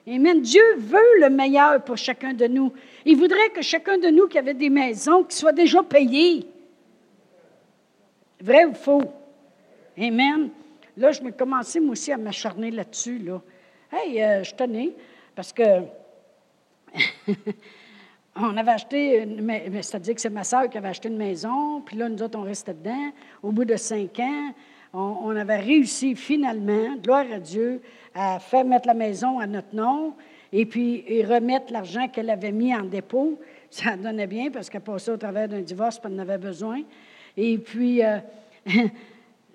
Amen. 0.07 0.41
Dieu 0.41 0.63
veut 0.79 1.21
le 1.21 1.31
meilleur 1.31 1.83
pour 1.85 1.97
chacun 1.97 2.33
de 2.33 2.47
nous. 2.47 2.73
Il 3.05 3.17
voudrait 3.17 3.51
que 3.51 3.63
chacun 3.63 3.99
de 3.99 4.09
nous 4.09 4.27
qui 4.27 4.39
avait 4.39 4.55
des 4.55 4.71
maisons, 4.71 5.23
qui 5.25 5.37
soit 5.37 5.53
déjà 5.53 5.83
payé. 5.83 6.47
Vrai 8.41 8.65
ou 8.65 8.75
faux? 8.75 9.03
Amen. 9.99 10.51
Là, 10.97 11.13
je 11.13 11.23
me 11.23 11.31
commençais, 11.31 11.81
moi 11.81 11.93
aussi, 11.93 12.13
à 12.13 12.17
m'acharner 12.17 12.71
là-dessus. 12.71 13.19
Là. 13.19 13.41
Hey, 13.93 14.23
euh, 14.23 14.43
je 14.43 14.55
tenais, 14.55 14.93
parce 15.35 15.53
que 15.53 15.63
on 18.35 18.57
avait 18.57 18.71
acheté, 18.71 19.27
c'est-à-dire 19.83 20.15
que 20.15 20.21
c'est 20.21 20.31
ma 20.31 20.45
soeur 20.45 20.69
qui 20.71 20.79
avait 20.79 20.89
acheté 20.89 21.09
une 21.09 21.17
maison, 21.17 21.83
puis 21.83 21.97
là, 21.97 22.09
nous 22.09 22.23
autres, 22.23 22.39
on 22.39 22.43
restait 22.43 22.75
dedans. 22.75 23.13
Au 23.43 23.53
bout 23.53 23.65
de 23.65 23.77
cinq 23.77 24.19
ans, 24.21 24.53
on, 24.95 25.37
avait 25.37 25.59
réussi 25.59 26.15
finalement, 26.15 26.97
gloire 27.03 27.27
à 27.33 27.39
Dieu, 27.39 27.81
à 28.15 28.39
faire 28.39 28.65
mettre 28.65 28.87
la 28.87 28.95
maison 28.95 29.39
à 29.39 29.47
notre 29.47 29.75
nom 29.75 30.15
et 30.53 30.67
puis 30.67 31.23
remettre 31.25 31.73
l'argent 31.73 32.09
qu'elle 32.09 32.31
avait 32.31 32.53
mis 32.53 32.75
en 32.75 32.85
dépôt. 32.85 33.39
Ça 33.71 33.97
donnait 33.97 34.27
bien 34.27 34.51
parce 34.51 34.69
qu'elle 34.69 34.83
passait 34.83 35.11
au 35.11 35.17
travers 35.17 35.49
d'un 35.49 35.61
divorce, 35.61 35.99
puis 35.99 36.11
elle 36.13 36.19
en 36.19 36.23
avait 36.23 36.39
besoin. 36.39 36.83
Et 37.39 37.57
puis, 37.57 38.05
euh, 38.05 38.19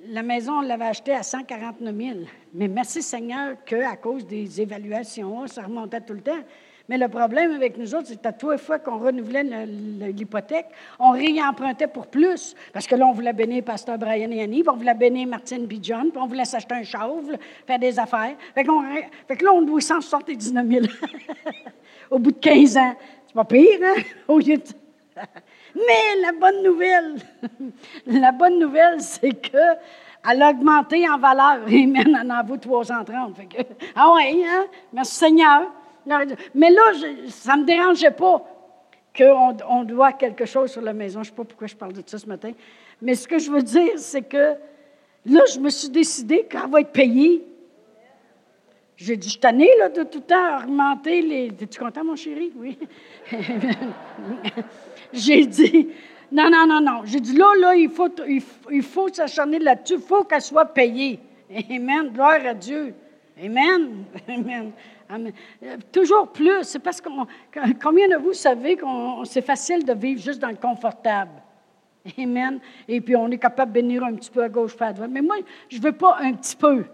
la 0.07 0.23
maison, 0.23 0.59
on 0.59 0.61
l'avait 0.61 0.85
achetée 0.85 1.13
à 1.13 1.21
149 1.21 1.95
000. 1.95 2.17
Mais 2.53 2.67
merci 2.67 3.03
Seigneur 3.03 3.63
qu'à 3.63 3.95
cause 3.95 4.25
des 4.25 4.59
évaluations, 4.59 5.45
ça 5.45 5.63
remontait 5.63 6.01
tout 6.01 6.13
le 6.13 6.21
temps. 6.21 6.43
Mais 6.89 6.97
le 6.97 7.09
problème 7.09 7.51
avec 7.51 7.77
nous 7.77 7.93
autres, 7.93 8.07
c'est 8.07 8.21
que 8.21 8.37
tous 8.37 8.51
les 8.51 8.57
fois 8.57 8.79
qu'on 8.79 8.97
renouvelait 8.97 9.43
l'hypothèque, 9.43 10.67
on 10.99 11.11
réempruntait 11.11 11.87
pour 11.87 12.07
plus. 12.07 12.55
Parce 12.71 12.87
que 12.87 12.95
là, 12.95 13.05
on 13.07 13.11
voulait 13.11 13.33
bénir 13.33 13.63
Pasteur 13.63 13.97
Brian 13.97 14.31
et 14.31 14.41
Annie, 14.41 14.61
puis 14.61 14.69
on 14.69 14.77
voulait 14.77 14.93
bénir 14.93 15.27
Martine 15.27 15.65
B. 15.65 15.73
John, 15.81 16.09
puis 16.09 16.21
on 16.21 16.27
voulait 16.27 16.45
s'acheter 16.45 16.75
un 16.75 16.83
chauve, 16.83 17.35
faire 17.65 17.79
des 17.79 17.99
affaires. 17.99 18.35
Fait, 18.55 18.63
que 18.63 19.43
là, 19.43 19.51
on 19.53 19.61
doit 19.61 19.81
179 19.81 20.67
000 20.67 20.85
au 22.11 22.19
bout 22.19 22.31
de 22.31 22.39
15 22.39 22.77
ans. 22.77 22.95
C'est 23.25 23.35
pas 23.35 23.43
pire, 23.43 23.79
hein? 23.83 24.01
Mais 25.75 26.21
la 26.21 26.31
bonne 26.31 26.63
nouvelle, 26.63 27.15
la 28.05 28.31
bonne 28.31 28.59
nouvelle, 28.59 29.01
c'est 29.01 29.33
que 29.33 29.57
elle 30.29 30.41
a 30.41 30.49
augmenté 30.49 31.07
en 31.07 31.17
valeur. 31.17 31.61
Amen, 31.67 32.31
en 32.31 32.43
vaut 32.43 32.57
330. 32.57 33.35
Fait 33.35 33.45
que, 33.45 33.61
ah 33.95 34.11
oui, 34.15 34.43
hein? 34.45 34.65
Merci 34.91 35.15
Seigneur. 35.15 35.71
Mais 36.55 36.69
là, 36.69 36.81
ça 37.29 37.55
ne 37.55 37.61
me 37.61 37.65
dérangeait 37.65 38.11
pas 38.11 38.43
qu'on 39.17 39.57
on 39.67 39.83
doit 39.83 40.13
quelque 40.13 40.45
chose 40.45 40.71
sur 40.71 40.81
la 40.81 40.93
maison. 40.93 41.23
Je 41.23 41.29
ne 41.29 41.33
sais 41.33 41.37
pas 41.37 41.43
pourquoi 41.43 41.67
je 41.67 41.75
parle 41.75 41.93
de 41.93 42.03
ça 42.05 42.17
ce 42.17 42.27
matin. 42.27 42.51
Mais 43.01 43.15
ce 43.15 43.27
que 43.27 43.39
je 43.39 43.51
veux 43.51 43.63
dire, 43.63 43.93
c'est 43.97 44.21
que 44.21 44.55
là, 45.25 45.41
je 45.53 45.59
me 45.59 45.69
suis 45.69 45.89
décidé 45.89 46.45
qu'elle 46.45 46.69
va 46.69 46.81
être 46.81 46.91
payée. 46.91 47.43
J'ai 48.95 49.15
dit, 49.15 49.29
je 49.29 49.37
t'en 49.37 49.51
là, 49.51 49.89
de 49.89 50.03
tout 50.03 50.21
temps 50.21 50.57
augmenter 50.57 51.21
les. 51.21 51.47
Es-tu 51.47 51.79
content, 51.79 52.03
mon 52.03 52.15
chéri? 52.15 52.51
Oui. 52.55 52.77
J'ai 55.13 55.45
dit, 55.45 55.89
non, 56.31 56.49
non, 56.49 56.65
non, 56.67 56.81
non. 56.81 57.01
J'ai 57.05 57.19
dit, 57.19 57.37
là, 57.37 57.53
là, 57.59 57.75
il 57.75 57.89
faut, 57.89 58.09
il, 58.71 58.81
faut 58.81 59.07
s'acharner 59.13 59.59
là-dessus. 59.59 59.95
Il 59.95 60.01
faut 60.01 60.23
qu'elle 60.23 60.41
soit 60.41 60.65
payée. 60.65 61.19
Amen. 61.69 62.09
Gloire 62.11 62.43
à 62.43 62.55
Dieu. 62.55 62.95
Amen. 63.39 64.03
Amen. 64.27 64.71
Amen. 65.09 65.31
Toujours 65.91 66.31
plus. 66.31 66.63
C'est 66.63 66.79
parce 66.79 67.01
qu'on. 67.01 67.25
Combien 67.81 68.07
de 68.09 68.15
vous 68.17 68.33
savez 68.33 68.75
que 68.75 68.85
c'est 69.25 69.41
facile 69.41 69.85
de 69.85 69.93
vivre 69.93 70.21
juste 70.21 70.39
dans 70.39 70.49
le 70.49 70.55
confortable? 70.55 71.31
Amen. 72.17 72.59
Et 72.87 73.01
puis, 73.01 73.15
on 73.15 73.29
est 73.29 73.37
capable 73.37 73.71
de 73.71 73.81
bénir 73.81 74.03
un 74.03 74.13
petit 74.15 74.29
peu 74.29 74.43
à 74.43 74.49
gauche, 74.49 74.75
à 74.79 74.93
droite. 74.93 75.09
Mais 75.11 75.21
moi, 75.21 75.37
je 75.69 75.77
ne 75.77 75.83
veux 75.83 75.91
pas 75.91 76.17
un 76.19 76.33
petit 76.33 76.55
peu. 76.55 76.85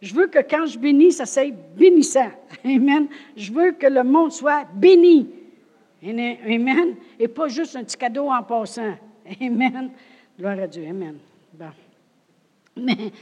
Je 0.00 0.14
veux 0.14 0.26
que 0.26 0.38
quand 0.40 0.66
je 0.66 0.78
bénis, 0.78 1.12
ça 1.12 1.26
soit 1.26 1.52
bénissant. 1.76 2.30
Amen. 2.64 3.06
Je 3.36 3.52
veux 3.52 3.72
que 3.72 3.86
le 3.86 4.02
monde 4.02 4.32
soit 4.32 4.66
béni. 4.74 5.30
Amen. 6.04 6.96
Et 7.18 7.28
pas 7.28 7.48
juste 7.48 7.76
un 7.76 7.84
petit 7.84 7.96
cadeau 7.96 8.28
en 8.30 8.42
passant. 8.42 8.94
Amen. 9.40 9.90
Gloire 10.36 10.58
à 10.58 10.66
Dieu. 10.66 10.84
Amen. 10.88 11.18
Bon. 11.52 11.70
Mais 12.76 13.12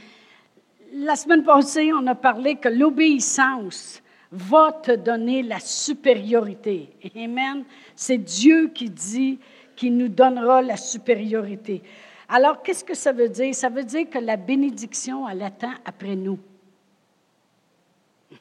la 0.93 1.15
semaine 1.15 1.43
passée, 1.43 1.91
on 1.93 2.07
a 2.07 2.15
parlé 2.15 2.55
que 2.55 2.69
l'obéissance 2.69 4.00
va 4.31 4.71
te 4.71 4.91
donner 4.91 5.43
la 5.43 5.59
supériorité. 5.59 6.89
Amen. 7.15 7.65
C'est 7.95 8.17
Dieu 8.17 8.69
qui 8.73 8.89
dit 8.89 9.39
qu'il 9.75 9.97
nous 9.97 10.07
donnera 10.07 10.61
la 10.61 10.77
supériorité. 10.77 11.81
Alors, 12.29 12.63
qu'est-ce 12.63 12.83
que 12.83 12.93
ça 12.93 13.11
veut 13.11 13.27
dire? 13.27 13.53
Ça 13.53 13.67
veut 13.67 13.83
dire 13.83 14.09
que 14.09 14.19
la 14.19 14.37
bénédiction, 14.37 15.27
elle 15.27 15.41
attend 15.43 15.73
après 15.83 16.15
nous. 16.15 16.39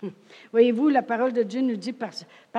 Voyez-vous, 0.53 0.89
la 0.89 1.03
parole 1.03 1.33
de 1.33 1.43
Dieu 1.43 1.61
nous 1.61 1.77
dit 1.77 1.93
par, 1.93 2.13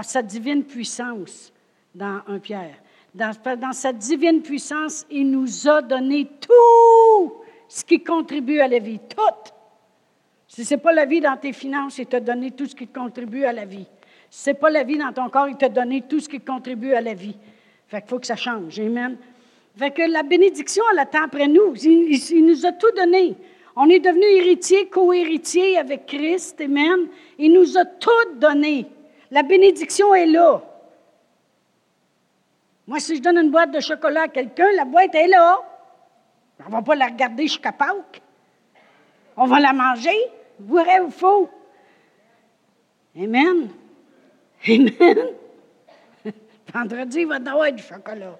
sa 0.03 0.21
divine 0.21 0.65
puissance, 0.65 1.53
dans 1.95 2.21
un 2.27 2.39
Pierre. 2.39 2.75
Dans, 3.13 3.31
dans, 3.57 3.73
sa 3.73 3.93
divine 3.93 4.41
puissance, 4.41 5.05
il 5.09 5.29
nous 5.29 5.67
a 5.67 5.81
donné 5.81 6.27
tout 6.39 7.33
ce 7.67 7.83
qui 7.85 8.03
contribue 8.03 8.59
à 8.59 8.67
la 8.67 8.79
vie. 8.79 8.99
Tout. 8.99 9.51
Si 10.51 10.65
ce 10.65 10.73
n'est 10.73 10.81
pas 10.81 10.91
la 10.91 11.05
vie 11.05 11.21
dans 11.21 11.37
tes 11.37 11.53
finances, 11.53 11.97
il 11.97 12.07
t'a 12.07 12.19
donné 12.19 12.51
tout 12.51 12.65
ce 12.65 12.75
qui 12.75 12.85
contribue 12.85 13.45
à 13.45 13.53
la 13.53 13.63
vie. 13.63 13.87
Si 14.29 14.43
ce 14.43 14.49
n'est 14.49 14.53
pas 14.53 14.69
la 14.69 14.83
vie 14.83 14.97
dans 14.97 15.13
ton 15.13 15.29
corps, 15.29 15.47
il 15.47 15.55
t'a 15.55 15.69
donné 15.69 16.01
tout 16.01 16.19
ce 16.19 16.27
qui 16.27 16.41
contribue 16.41 16.93
à 16.93 16.99
la 16.99 17.13
vie. 17.13 17.37
Fait 17.87 18.01
qu'il 18.01 18.09
faut 18.09 18.19
que 18.19 18.27
ça 18.27 18.35
change. 18.35 18.77
Amen. 18.77 19.15
Fait 19.77 19.91
que 19.91 20.01
la 20.01 20.23
bénédiction, 20.23 20.83
elle 20.91 20.99
attend 20.99 21.23
après 21.23 21.47
nous. 21.47 21.73
Il, 21.81 22.45
nous 22.45 22.65
a 22.65 22.73
tout 22.73 22.91
donné. 22.97 23.37
On 23.77 23.87
est 23.87 24.01
devenu 24.01 24.25
héritier, 24.25 24.89
co-héritier 24.89 25.77
avec 25.77 26.05
Christ. 26.05 26.59
Amen. 26.59 27.07
Il 27.37 27.53
nous 27.53 27.77
a 27.77 27.85
tout 27.85 28.35
donné. 28.35 28.87
La 29.31 29.43
bénédiction 29.43 30.13
est 30.13 30.25
là. 30.25 30.61
Moi, 32.87 32.99
si 32.99 33.15
je 33.15 33.21
donne 33.21 33.37
une 33.37 33.51
boîte 33.51 33.71
de 33.71 33.79
chocolat 33.79 34.23
à 34.23 34.27
quelqu'un, 34.27 34.67
la 34.75 34.83
boîte 34.83 35.15
est 35.15 35.27
là. 35.27 35.61
On 36.59 36.67
ne 36.67 36.71
va 36.73 36.81
pas 36.81 36.95
la 36.95 37.05
regarder 37.05 37.43
jusqu'à 37.43 37.71
Pâques. 37.71 38.21
On 39.37 39.45
va 39.45 39.61
la 39.61 39.71
manger. 39.71 40.40
Vrai 40.67 40.99
ou 40.99 41.09
faux? 41.09 41.49
Amen. 43.15 43.69
Amen. 44.67 45.17
Vendredi, 46.73 47.21
il 47.21 47.27
va 47.27 47.37
y 47.37 47.47
avoir 47.47 47.71
du 47.71 47.83
chocolat. 47.83 48.39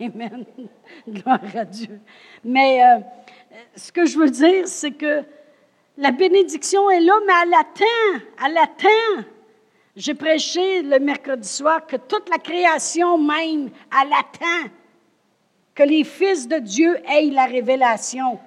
Amen. 0.00 0.44
Gloire 1.08 1.40
à 1.54 1.64
Dieu. 1.64 2.00
Mais 2.44 2.82
euh, 2.82 2.98
ce 3.76 3.92
que 3.92 4.06
je 4.06 4.18
veux 4.18 4.30
dire, 4.30 4.66
c'est 4.66 4.92
que 4.92 5.22
la 5.96 6.10
bénédiction 6.10 6.88
est 6.90 7.00
là, 7.00 7.14
mais 7.26 7.32
elle 7.42 7.54
attend. 7.54 8.24
Elle 8.46 8.58
attend. 8.58 9.28
J'ai 9.94 10.14
prêché 10.14 10.82
le 10.82 10.98
mercredi 11.00 11.48
soir 11.48 11.86
que 11.86 11.96
toute 11.96 12.28
la 12.30 12.38
création 12.38 13.18
même, 13.18 13.70
elle 13.92 14.12
attend 14.12 14.70
que 15.74 15.82
les 15.82 16.04
fils 16.04 16.48
de 16.48 16.58
Dieu 16.58 16.96
aient 17.08 17.30
la 17.30 17.46
révélation. 17.46 18.38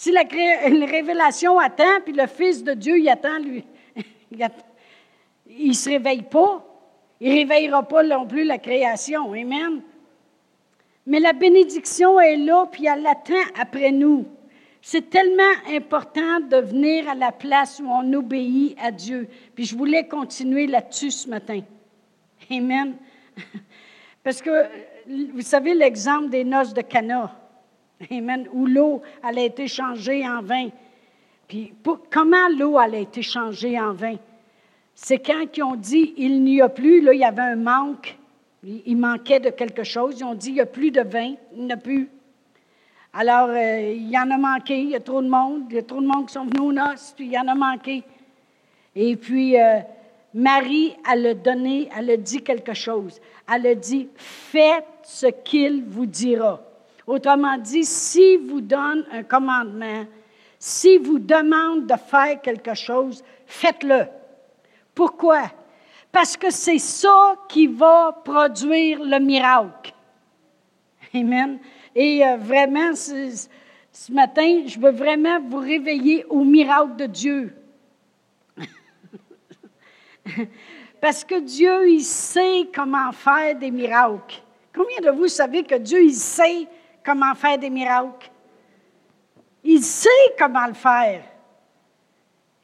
Si 0.00 0.12
la, 0.12 0.22
révélation 0.22 1.58
attend, 1.58 2.00
puis 2.02 2.14
le 2.14 2.26
Fils 2.26 2.64
de 2.64 2.72
Dieu, 2.72 2.98
il 2.98 3.06
attend, 3.10 3.38
lui, 3.38 3.62
il 5.46 5.68
ne 5.68 5.72
se 5.74 5.90
réveille 5.90 6.22
pas. 6.22 6.64
Il 7.20 7.30
ne 7.30 7.34
réveillera 7.40 7.82
pas 7.82 8.02
non 8.02 8.26
plus 8.26 8.44
la 8.44 8.56
création. 8.56 9.30
Amen. 9.34 9.82
Mais 11.04 11.20
la 11.20 11.34
bénédiction 11.34 12.18
est 12.18 12.38
là, 12.38 12.66
puis 12.72 12.86
elle 12.86 13.06
attend 13.06 13.34
après 13.60 13.92
nous. 13.92 14.24
C'est 14.80 15.10
tellement 15.10 15.42
important 15.68 16.40
de 16.48 16.56
venir 16.56 17.06
à 17.06 17.14
la 17.14 17.30
place 17.30 17.78
où 17.78 17.86
on 17.86 18.10
obéit 18.14 18.78
à 18.82 18.90
Dieu. 18.90 19.28
Puis 19.54 19.66
je 19.66 19.76
voulais 19.76 20.08
continuer 20.08 20.66
là-dessus 20.66 21.10
ce 21.10 21.28
matin. 21.28 21.60
Amen. 22.50 22.96
Parce 24.24 24.40
que, 24.40 24.64
vous 25.34 25.42
savez, 25.42 25.74
l'exemple 25.74 26.30
des 26.30 26.44
noces 26.44 26.72
de 26.72 26.80
Cana. 26.80 27.36
Amen. 28.10 28.48
Où 28.52 28.66
l'eau, 28.66 29.02
elle 29.28 29.38
a 29.38 29.66
changée 29.66 30.26
en 30.26 30.42
vin. 30.42 30.68
Puis 31.48 31.72
comment 32.10 32.48
l'eau, 32.56 32.78
elle 32.80 32.94
a 32.94 33.22
changée 33.22 33.78
en 33.78 33.92
vin? 33.92 34.16
C'est 34.94 35.18
quand 35.18 35.44
ils 35.56 35.62
ont 35.62 35.76
dit, 35.76 36.14
il 36.16 36.42
n'y 36.42 36.60
a 36.60 36.68
plus, 36.68 37.00
là, 37.00 37.12
il 37.12 37.20
y 37.20 37.24
avait 37.24 37.42
un 37.42 37.56
manque. 37.56 38.16
Il 38.62 38.96
manquait 38.96 39.40
de 39.40 39.50
quelque 39.50 39.82
chose. 39.82 40.16
Ils 40.18 40.24
ont 40.24 40.34
dit, 40.34 40.48
il 40.48 40.54
n'y 40.54 40.60
a 40.60 40.66
plus 40.66 40.90
de 40.90 41.00
vin. 41.00 41.34
Il 41.54 41.64
n'y 41.64 41.72
a 41.72 41.76
plus. 41.76 42.08
Alors, 43.12 43.48
euh, 43.48 43.92
il 43.96 44.08
y 44.08 44.18
en 44.18 44.30
a 44.30 44.38
manqué, 44.38 44.78
il 44.78 44.90
y 44.90 44.94
a 44.94 45.00
trop 45.00 45.20
de 45.20 45.28
monde, 45.28 45.64
il 45.68 45.76
y 45.76 45.78
a 45.78 45.82
trop 45.82 46.00
de 46.00 46.06
monde 46.06 46.26
qui 46.28 46.34
sont 46.34 46.44
venus 46.44 46.60
aux 46.60 46.72
noces, 46.72 47.12
puis 47.16 47.26
il 47.26 47.32
y 47.32 47.38
en 47.38 47.48
a 47.48 47.56
manqué. 47.56 48.04
Et 48.94 49.16
puis, 49.16 49.60
euh, 49.60 49.80
Marie, 50.32 50.94
elle 51.10 51.26
a 51.26 51.34
donné, 51.34 51.88
elle 51.96 52.10
a 52.10 52.16
dit 52.16 52.40
quelque 52.40 52.72
chose. 52.72 53.20
Elle 53.52 53.66
a 53.66 53.74
dit, 53.74 54.08
faites 54.14 54.84
ce 55.02 55.26
qu'il 55.26 55.82
vous 55.84 56.06
dira. 56.06 56.62
Autrement 57.10 57.58
dit, 57.58 57.84
s'il 57.84 58.38
vous 58.46 58.60
donne 58.60 59.04
un 59.10 59.24
commandement, 59.24 60.04
s'il 60.60 61.00
vous 61.00 61.18
demande 61.18 61.84
de 61.84 61.96
faire 61.96 62.40
quelque 62.40 62.72
chose, 62.72 63.24
faites-le. 63.46 64.04
Pourquoi? 64.94 65.50
Parce 66.12 66.36
que 66.36 66.50
c'est 66.50 66.78
ça 66.78 67.34
qui 67.48 67.66
va 67.66 68.16
produire 68.24 69.00
le 69.02 69.18
miracle. 69.18 69.92
Amen. 71.12 71.58
Et 71.96 72.24
euh, 72.24 72.36
vraiment, 72.36 72.94
ce, 72.94 73.48
matin, 74.12 74.62
je 74.66 74.78
veux 74.78 74.92
vraiment 74.92 75.40
vous 75.40 75.58
réveiller 75.58 76.24
au 76.26 76.44
miracle 76.44 76.94
de 76.94 77.06
Dieu. 77.06 77.52
Parce 81.00 81.24
que 81.24 81.40
Dieu, 81.40 81.88
il 81.88 82.04
sait 82.04 82.68
comment 82.72 83.10
faire 83.10 83.56
des 83.56 83.72
miracles. 83.72 84.44
Combien 84.72 85.00
de 85.00 85.10
vous 85.10 85.26
savez 85.26 85.64
que 85.64 85.74
Dieu, 85.74 86.04
il 86.04 86.14
sait 86.14 86.68
comment 87.04 87.34
faire 87.34 87.58
des 87.58 87.70
miracles? 87.70 88.30
Il 89.64 89.82
sait 89.82 90.08
comment 90.38 90.66
le 90.66 90.74
faire. 90.74 91.22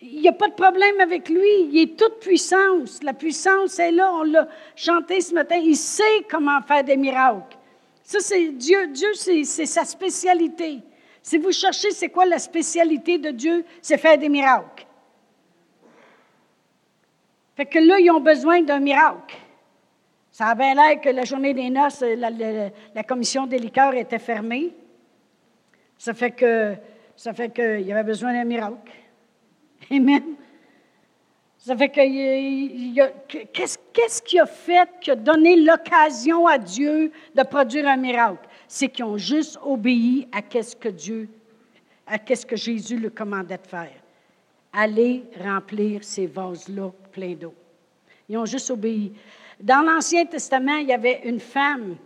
Il 0.00 0.20
n'y 0.20 0.28
a 0.28 0.32
pas 0.32 0.48
de 0.48 0.54
problème 0.54 1.00
avec 1.00 1.28
lui. 1.28 1.68
Il 1.70 1.78
est 1.78 1.98
toute 1.98 2.20
puissance. 2.20 3.02
La 3.02 3.12
puissance 3.12 3.78
est 3.78 3.92
là. 3.92 4.12
On 4.14 4.22
l'a 4.22 4.48
chanté 4.74 5.20
ce 5.20 5.34
matin. 5.34 5.56
Il 5.56 5.76
sait 5.76 6.24
comment 6.30 6.60
faire 6.62 6.84
des 6.84 6.96
miracles. 6.96 7.56
Ça, 8.02 8.20
c'est 8.20 8.48
Dieu. 8.48 8.88
Dieu, 8.88 9.12
c'est 9.14 9.44
sa 9.44 9.84
spécialité. 9.84 10.80
Si 11.22 11.38
vous 11.38 11.50
cherchez 11.50 11.90
c'est 11.90 12.08
quoi 12.08 12.24
la 12.24 12.38
spécialité 12.38 13.18
de 13.18 13.30
Dieu, 13.30 13.64
c'est 13.82 13.98
faire 13.98 14.16
des 14.16 14.28
miracles. 14.28 14.86
Fait 17.56 17.66
que 17.66 17.78
là, 17.78 17.98
ils 17.98 18.10
ont 18.10 18.20
besoin 18.20 18.60
d'un 18.62 18.78
miracle. 18.78 19.36
Ça 20.36 20.48
a 20.48 20.54
bien 20.54 20.74
l'air 20.74 21.00
que 21.00 21.08
la 21.08 21.24
journée 21.24 21.54
des 21.54 21.70
noces, 21.70 22.02
la, 22.02 23.02
commission 23.04 23.46
des 23.46 23.58
liqueurs 23.58 23.94
était 23.94 24.18
fermée. 24.18 24.74
Ça 25.96 26.12
fait 26.12 26.32
que 26.32 26.74
ça 27.16 27.32
fait 27.32 27.48
qu'il 27.48 27.86
y 27.86 27.90
avait 27.90 28.04
besoin 28.04 28.34
d'un 28.34 28.44
miracle. 28.44 28.92
Amen. 29.90 30.34
Ça 31.56 31.74
fait 31.74 31.88
que 31.88 33.46
qu'est-ce 33.50 34.20
qui 34.20 34.38
a 34.38 34.44
fait, 34.44 34.90
qui 35.00 35.10
a 35.10 35.16
donné 35.16 35.56
l'occasion 35.56 36.46
à 36.46 36.58
Dieu 36.58 37.10
de 37.34 37.42
produire 37.42 37.88
un 37.88 37.96
miracle? 37.96 38.46
C'est 38.68 38.90
qu'ils 38.90 39.06
ont 39.06 39.16
juste 39.16 39.58
obéi 39.64 40.28
à 40.32 40.42
ce 40.62 40.76
que 40.76 40.90
Dieu, 40.90 41.30
à 42.06 42.18
ce 42.18 42.44
que 42.44 42.56
Jésus 42.56 42.98
leur 42.98 43.14
commandait 43.14 43.56
de 43.56 43.66
faire. 43.66 44.02
Aller 44.70 45.24
remplir 45.42 46.04
ces 46.04 46.26
vases-là 46.26 46.90
pleins 47.10 47.36
d'eau. 47.36 47.54
Ils 48.28 48.36
ont 48.36 48.44
juste 48.44 48.70
obéi. 48.70 49.14
Dans 49.60 49.82
l'Ancien 49.82 50.24
Testament, 50.26 50.76
il 50.76 50.88
y 50.88 50.92
avait 50.92 51.22
une 51.24 51.40
femme 51.40 51.96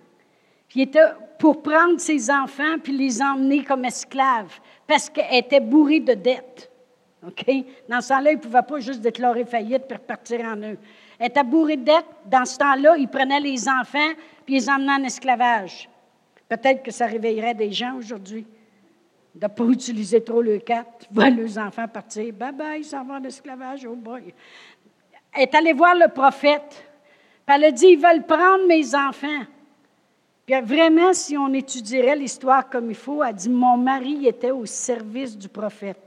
qui 0.69 0.83
était 0.83 1.01
pour 1.39 1.63
prendre 1.63 1.99
ses 1.99 2.31
enfants 2.31 2.79
puis 2.83 2.97
les 2.97 3.21
emmener 3.21 3.65
comme 3.65 3.85
esclaves 3.85 4.61
parce 4.87 5.11
qu'elle 5.11 5.35
était 5.35 5.61
bourrée 5.61 6.01
de 6.01 6.15
dettes. 6.15 6.71
Dans 7.89 8.01
ce 8.01 8.09
temps-là, 8.09 8.33
ils 8.33 8.37
ne 8.37 8.41
pouvaient 8.41 8.63
pas 8.63 8.81
juste 8.81 9.01
déclarer 9.01 9.45
faillite 9.45 9.87
pour 9.89 9.99
repartir 9.99 10.41
en 10.43 10.57
eux. 10.59 10.79
Elle 11.19 11.27
était 11.27 11.45
bourrée 11.45 11.77
de 11.77 11.85
dettes. 11.85 12.07
Dans 12.27 12.45
ce 12.45 12.57
temps-là, 12.59 12.97
ils 12.97 13.09
prenaient 13.09 13.41
les 13.41 13.69
enfants 13.69 14.13
puis 14.47 14.55
les 14.55 14.71
emmenaient 14.71 14.93
en 14.93 15.05
esclavage. 15.05 15.89
Peut-être 16.49 16.83
que 16.83 16.91
ça 16.91 17.07
réveillerait 17.07 17.55
des 17.55 17.73
gens 17.73 17.97
aujourd'hui 17.97 18.47
de 19.35 19.47
ne 19.47 19.49
pas 19.49 19.65
utiliser 19.65 20.23
trop 20.23 20.43
le 20.43 20.59
quatre, 20.59 21.07
voir 21.11 21.31
leurs 21.31 21.59
enfants 21.59 21.87
partir. 21.89 22.33
Bye 22.33 22.53
bye, 22.53 22.81
ils 22.81 22.85
s'en 22.85 23.05
vont 23.05 23.15
en 23.15 23.25
esclavage, 23.25 23.87
oh 23.87 23.95
boy. 23.95 24.35
Elle 25.33 25.43
est 25.43 25.55
allée 25.55 25.73
voir 25.73 25.95
le 25.95 26.09
prophète. 26.09 26.85
Elle 27.55 27.65
a 27.65 27.71
dit 27.71 27.87
Ils 27.87 28.01
veulent 28.01 28.27
prendre 28.27 28.67
mes 28.67 28.95
enfants. 28.95 29.45
Puis 30.47 30.61
vraiment, 30.61 31.13
si 31.13 31.37
on 31.37 31.53
étudierait 31.53 32.17
l'histoire 32.17 32.69
comme 32.69 32.91
il 32.91 32.97
faut, 32.97 33.23
elle 33.23 33.35
dit 33.35 33.49
Mon 33.49 33.77
mari 33.77 34.27
était 34.27 34.51
au 34.51 34.67
service 34.67 35.37
du 35.37 35.49
prophète. 35.49 36.01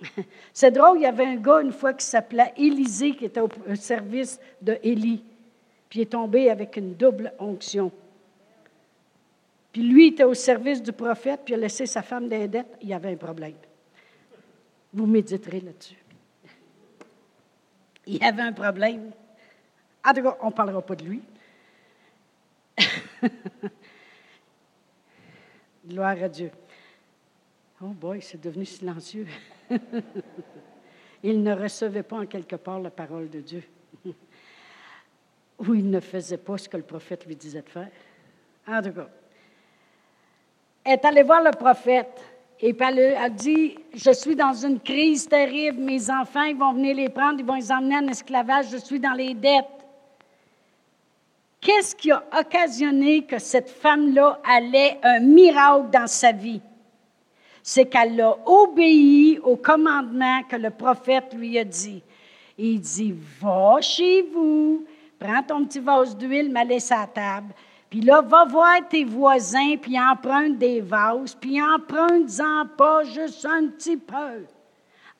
C'est 0.52 0.70
drôle, 0.70 0.98
il 0.98 1.02
y 1.02 1.06
avait 1.06 1.26
un 1.26 1.36
gars 1.36 1.60
une 1.60 1.72
fois 1.72 1.94
qui 1.94 2.04
s'appelait 2.04 2.52
Élisée 2.56 3.14
qui 3.14 3.24
était 3.24 3.40
au 3.40 3.48
service 3.74 4.38
de 4.60 4.78
Élie. 4.82 5.22
Puis 5.88 6.00
il 6.00 6.02
est 6.02 6.06
tombé 6.06 6.50
avec 6.50 6.76
une 6.76 6.94
double 6.94 7.32
onction. 7.38 7.90
Puis 9.72 9.82
lui 9.82 10.08
était 10.08 10.24
au 10.24 10.34
service 10.34 10.82
du 10.82 10.92
prophète, 10.92 11.40
puis 11.44 11.54
il 11.54 11.58
a 11.58 11.60
laissé 11.60 11.86
sa 11.86 12.02
femme 12.02 12.28
d'indette, 12.28 12.78
il 12.80 12.88
y 12.88 12.94
avait 12.94 13.12
un 13.12 13.16
problème. 13.16 13.54
Vous 14.92 15.06
méditerez 15.06 15.60
là-dessus. 15.60 16.02
Il 18.06 18.16
y 18.16 18.24
avait 18.24 18.42
un 18.42 18.52
problème. 18.52 19.10
En 20.06 20.14
tout 20.14 20.22
cas, 20.22 20.36
on 20.40 20.46
ne 20.46 20.52
parlera 20.52 20.80
pas 20.82 20.94
de 20.94 21.04
lui. 21.04 21.20
Gloire 25.88 26.22
à 26.22 26.28
Dieu. 26.28 26.52
Oh 27.82 27.88
boy, 27.88 28.22
c'est 28.22 28.40
devenu 28.40 28.64
silencieux. 28.64 29.26
il 31.22 31.42
ne 31.42 31.52
recevait 31.54 32.04
pas 32.04 32.18
en 32.18 32.26
quelque 32.26 32.54
part 32.56 32.78
la 32.78 32.90
parole 32.90 33.28
de 33.28 33.40
Dieu. 33.40 33.64
Ou 35.58 35.74
il 35.74 35.90
ne 35.90 35.98
faisait 36.00 36.38
pas 36.38 36.56
ce 36.56 36.68
que 36.68 36.76
le 36.76 36.84
prophète 36.84 37.26
lui 37.26 37.34
disait 37.34 37.62
de 37.62 37.68
faire. 37.68 37.88
En 38.68 38.80
tout 38.80 38.92
cas, 38.92 39.08
est 40.84 41.04
allée 41.04 41.22
voir 41.24 41.42
le 41.42 41.50
prophète 41.50 42.22
et 42.60 42.74
elle 42.78 43.16
a 43.16 43.28
dit 43.28 43.76
Je 43.92 44.12
suis 44.12 44.36
dans 44.36 44.52
une 44.52 44.78
crise 44.80 45.28
terrible, 45.28 45.80
mes 45.80 46.10
enfants, 46.10 46.44
ils 46.44 46.56
vont 46.56 46.72
venir 46.72 46.94
les 46.94 47.08
prendre, 47.08 47.40
ils 47.40 47.44
vont 47.44 47.54
les 47.54 47.72
emmener 47.72 47.96
en 47.96 48.06
esclavage, 48.08 48.70
je 48.70 48.76
suis 48.76 49.00
dans 49.00 49.12
les 49.12 49.34
dettes. 49.34 49.75
Qu'est-ce 51.66 51.96
qui 51.96 52.12
a 52.12 52.22
occasionné 52.38 53.22
que 53.22 53.40
cette 53.40 53.68
femme-là 53.68 54.40
allait 54.48 55.00
un 55.02 55.18
miracle 55.18 55.90
dans 55.90 56.06
sa 56.06 56.30
vie? 56.30 56.60
C'est 57.60 57.86
qu'elle 57.86 58.20
a 58.20 58.36
obéi 58.46 59.40
au 59.42 59.56
commandement 59.56 60.44
que 60.48 60.54
le 60.54 60.70
prophète 60.70 61.34
lui 61.34 61.58
a 61.58 61.64
dit. 61.64 62.04
Il 62.56 62.78
dit, 62.78 63.12
va 63.40 63.80
chez 63.80 64.22
vous, 64.32 64.84
prends 65.18 65.42
ton 65.42 65.64
petit 65.64 65.80
vase 65.80 66.16
d'huile, 66.16 66.52
mets 66.52 66.64
le 66.64 66.76
à 66.76 67.06
table, 67.08 67.52
puis 67.90 68.00
là, 68.00 68.20
va 68.20 68.44
voir 68.44 68.88
tes 68.88 69.02
voisins, 69.02 69.76
puis 69.76 69.98
emprunte 69.98 70.58
des 70.58 70.80
vases, 70.80 71.34
puis 71.34 71.60
emprunte-en 71.60 72.66
pas 72.78 73.02
juste 73.02 73.44
un 73.44 73.66
petit 73.66 73.96
peu. 73.96 74.44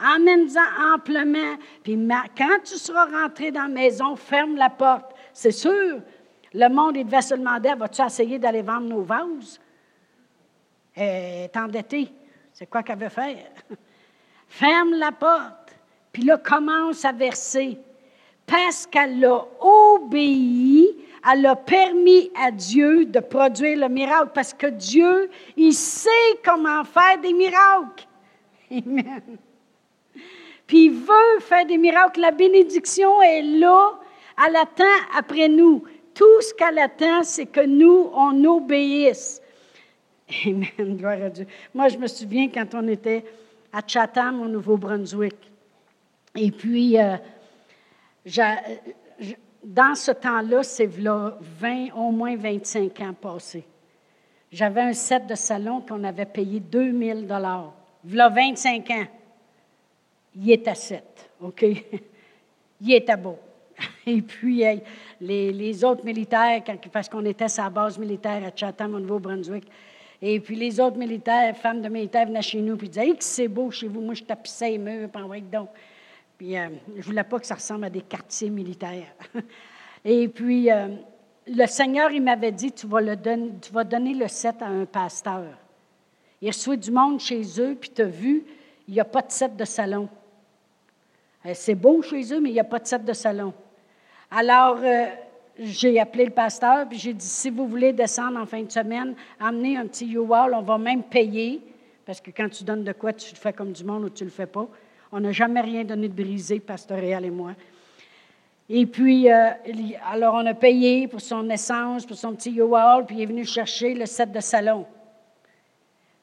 Emmène-en 0.01 0.95
amplement, 0.95 1.57
puis 1.83 1.99
quand 2.39 2.59
tu 2.63 2.75
seras 2.75 3.07
rentré 3.07 3.51
dans 3.51 3.63
la 3.63 3.69
maison, 3.69 4.15
ferme 4.15 4.55
la 4.55 4.71
porte. 4.71 5.13
C'est 5.33 5.51
sûr, 5.51 6.03
le 6.55 6.69
monde, 6.69 6.97
il 6.97 7.05
devait 7.05 7.23
se 7.23 7.35
demander 7.35 7.75
vas-tu 7.75 8.03
essayer 8.03 8.39
d'aller 8.39 8.63
vendre 8.63 8.89
nos 8.89 9.03
vases? 9.03 9.61
Elle 10.95 11.45
est 11.45 11.57
endettée. 11.57 12.11
C'est 12.53 12.67
quoi 12.67 12.83
qu'elle 12.83 12.99
veut 12.99 13.09
faire? 13.09 13.37
Ferme 14.49 14.95
la 14.95 15.13
porte. 15.13 15.77
Puis 16.13 16.23
là, 16.23 16.39
commence 16.39 17.05
à 17.05 17.13
verser. 17.13 17.79
Parce 18.47 18.87
qu'elle 18.87 19.23
a 19.25 19.45
obéi, 19.61 20.97
elle 21.31 21.45
a 21.45 21.57
permis 21.57 22.31
à 22.35 22.51
Dieu 22.51 23.05
de 23.05 23.21
produire 23.21 23.79
le 23.79 23.89
miracle. 23.89 24.31
Parce 24.33 24.55
que 24.55 24.69
Dieu, 24.69 25.29
il 25.57 25.75
sait 25.75 26.09
comment 26.45 26.85
faire 26.85 27.19
des 27.21 27.33
miracles. 27.33 28.07
Amen. 28.71 29.37
Puis 30.67 30.87
il 30.87 30.93
veut 30.93 31.41
faire 31.41 31.67
des 31.67 31.77
miracles. 31.77 32.21
La 32.21 32.31
bénédiction 32.31 33.21
est 33.21 33.43
là. 33.43 33.99
Elle 34.47 34.57
attend 34.57 34.85
après 35.17 35.49
nous. 35.49 35.85
Tout 36.17 36.41
ce 36.41 36.55
qu'elle 36.55 36.79
attend, 36.79 37.23
c'est 37.25 37.45
que 37.45 37.61
nous, 37.61 38.11
on 38.15 38.43
obéisse. 38.45 39.43
Amen, 40.47 40.67
gloire 40.97 41.23
à 41.23 41.29
Dieu. 41.29 41.47
Moi, 41.75 41.89
je 41.89 41.99
me 41.99 42.07
souviens 42.07 42.49
quand 42.49 42.75
on 42.75 42.89
était 42.89 43.23
à 43.71 43.81
Chatham, 43.87 44.41
au 44.41 44.49
Nouveau-Brunswick. 44.49 45.37
Et 46.35 46.51
puis, 46.51 46.99
euh, 46.99 47.17
dans 49.63 49.95
ce 49.95 50.13
temps-là, 50.13 50.63
c'est 50.63 50.87
20, 50.87 51.93
au 51.95 52.11
moins 52.13 52.35
25 52.35 52.99
ans 53.03 53.13
passés. 53.13 53.67
J'avais 54.51 54.81
un 54.81 54.95
set 54.95 55.27
de 55.27 55.35
salon 55.35 55.83
qu'on 55.83 56.03
avait 56.03 56.25
payé 56.25 56.61
2000 56.61 57.27
dollars. 57.27 57.75
V'là 58.05 58.31
25 58.31 58.91
ans. 58.91 59.07
Il 60.35 60.51
était 60.51 60.75
7, 60.75 61.31
OK? 61.43 61.63
Il 62.81 62.95
était 62.95 63.17
beau. 63.17 63.39
Et 64.07 64.23
puis, 64.23 64.65
les, 65.21 65.85
autres 65.85 66.05
militaires, 66.05 66.63
parce 66.93 67.09
qu'on 67.09 67.25
était 67.25 67.49
sa 67.49 67.71
base 67.71 67.99
militaire 67.99 68.43
à 68.45 68.55
Chatham, 68.55 68.95
au 68.95 69.01
Nouveau-Brunswick, 69.01 69.67
et 70.21 70.41
puis 70.41 70.57
les 70.57 70.81
autres 70.81 70.97
militaires, 70.97 71.57
femmes 71.57 71.83
de 71.83 71.89
militaires 71.89 72.27
venaient 72.27 72.43
chez 72.43 72.61
nous 72.61 72.75
et 72.75 72.89
disaient 72.89 73.09
Hey, 73.09 73.17
c'est 73.21 73.49
beau 73.49 73.71
chez 73.71 73.87
vous, 73.87 74.01
moi 74.01 74.15
je 74.15 74.23
tapissais 74.23 74.71
les 74.71 74.79
murs, 74.79 75.09
puis 75.11 75.43
donc. 75.43 75.69
Puis 76.39 76.57
euh, 76.57 76.69
je 76.93 76.99
ne 76.99 77.03
voulais 77.03 77.25
pas 77.25 77.39
que 77.39 77.47
ça 77.47 77.55
ressemble 77.55 77.85
à 77.85 77.91
des 77.91 78.03
quartiers 78.03 78.51
militaires. 78.51 79.15
et 80.05 80.29
puis, 80.29 80.71
euh, 80.71 80.89
le 81.47 81.67
Seigneur, 81.67 82.11
il 82.11 82.23
m'avait 82.23 82.53
dit 82.53 82.73
tu 82.73 82.87
vas, 82.87 83.01
le 83.01 83.17
donner, 83.17 83.53
tu 83.61 83.73
vas 83.73 83.85
donner 83.85 84.15
le 84.15 84.29
set 84.29 84.61
à 84.61 84.67
un 84.67 84.85
pasteur. 84.85 85.45
Il 86.41 86.49
reçoit 86.49 86.77
du 86.77 86.91
monde 86.91 87.21
chez 87.21 87.43
eux, 87.61 87.77
puis 87.81 87.91
tu 87.91 88.03
as 88.03 88.07
vu, 88.07 88.45
il 88.87 88.95
n'y 88.95 89.01
a 89.01 89.05
pas 89.05 89.23
de 89.23 89.31
set 89.31 89.57
de 89.57 89.65
salon. 89.65 90.09
Euh, 91.45 91.53
c'est 91.55 91.75
beau 91.75 92.03
chez 92.03 92.33
eux, 92.35 92.41
mais 92.41 92.51
il 92.51 92.55
n'y 92.55 92.61
a 92.61 92.65
pas 92.65 92.79
de 92.79 92.87
set 92.87 93.05
de 93.05 93.13
salon. 93.13 93.55
Alors, 94.31 94.79
euh, 94.83 95.07
j'ai 95.59 96.01
appelé 96.01 96.27
le 96.27 96.31
pasteur, 96.33 96.89
puis 96.89 96.99
j'ai 96.99 97.13
dit, 97.13 97.27
si 97.27 97.51
vous 97.51 97.67
voulez 97.67 97.93
descendre 97.93 98.39
en 98.39 98.47
fin 98.47 98.63
de 98.63 98.71
semaine, 98.71 99.15
amenez 99.41 99.77
un 99.77 99.87
petit 99.87 100.11
U-Haul, 100.11 100.55
on 100.55 100.63
va 100.63 100.79
même 100.79 101.03
payer, 101.03 101.61
parce 102.05 102.21
que 102.21 102.31
quand 102.31 102.49
tu 102.49 102.65
donnes 102.65 102.85
de 102.85 102.93
quoi, 102.93 103.13
tu 103.13 103.33
le 103.33 103.39
fais 103.39 103.53
comme 103.53 103.73
du 103.73 103.85
monde 103.85 104.05
ou 104.05 104.11
tu 104.11 104.25
ne 104.25 104.29
le 104.29 104.35
fais 104.35 104.47
pas. 104.47 104.67
On 105.13 105.21
n'a 105.21 105.33
jamais 105.33 105.61
rien 105.61 105.85
donné 105.85 106.09
de 106.09 106.13
brisé, 106.13 106.61
pasteur 106.61 106.99
Réal 106.99 107.25
et 107.25 107.31
moi. 107.31 107.53
Et 108.69 108.85
puis, 108.85 109.31
euh, 109.31 109.51
alors 110.11 110.35
on 110.35 110.45
a 110.47 110.55
payé 110.55 111.07
pour 111.07 111.21
son 111.21 111.49
essence, 111.51 112.05
pour 112.05 112.17
son 112.17 112.35
petit 112.35 112.53
U-Haul, 112.53 113.07
puis 113.07 113.17
il 113.17 113.23
est 113.23 113.27
venu 113.27 113.45
chercher 113.45 113.95
le 113.95 114.07
set 114.07 114.33
de 114.33 114.41
salon. 114.41 114.85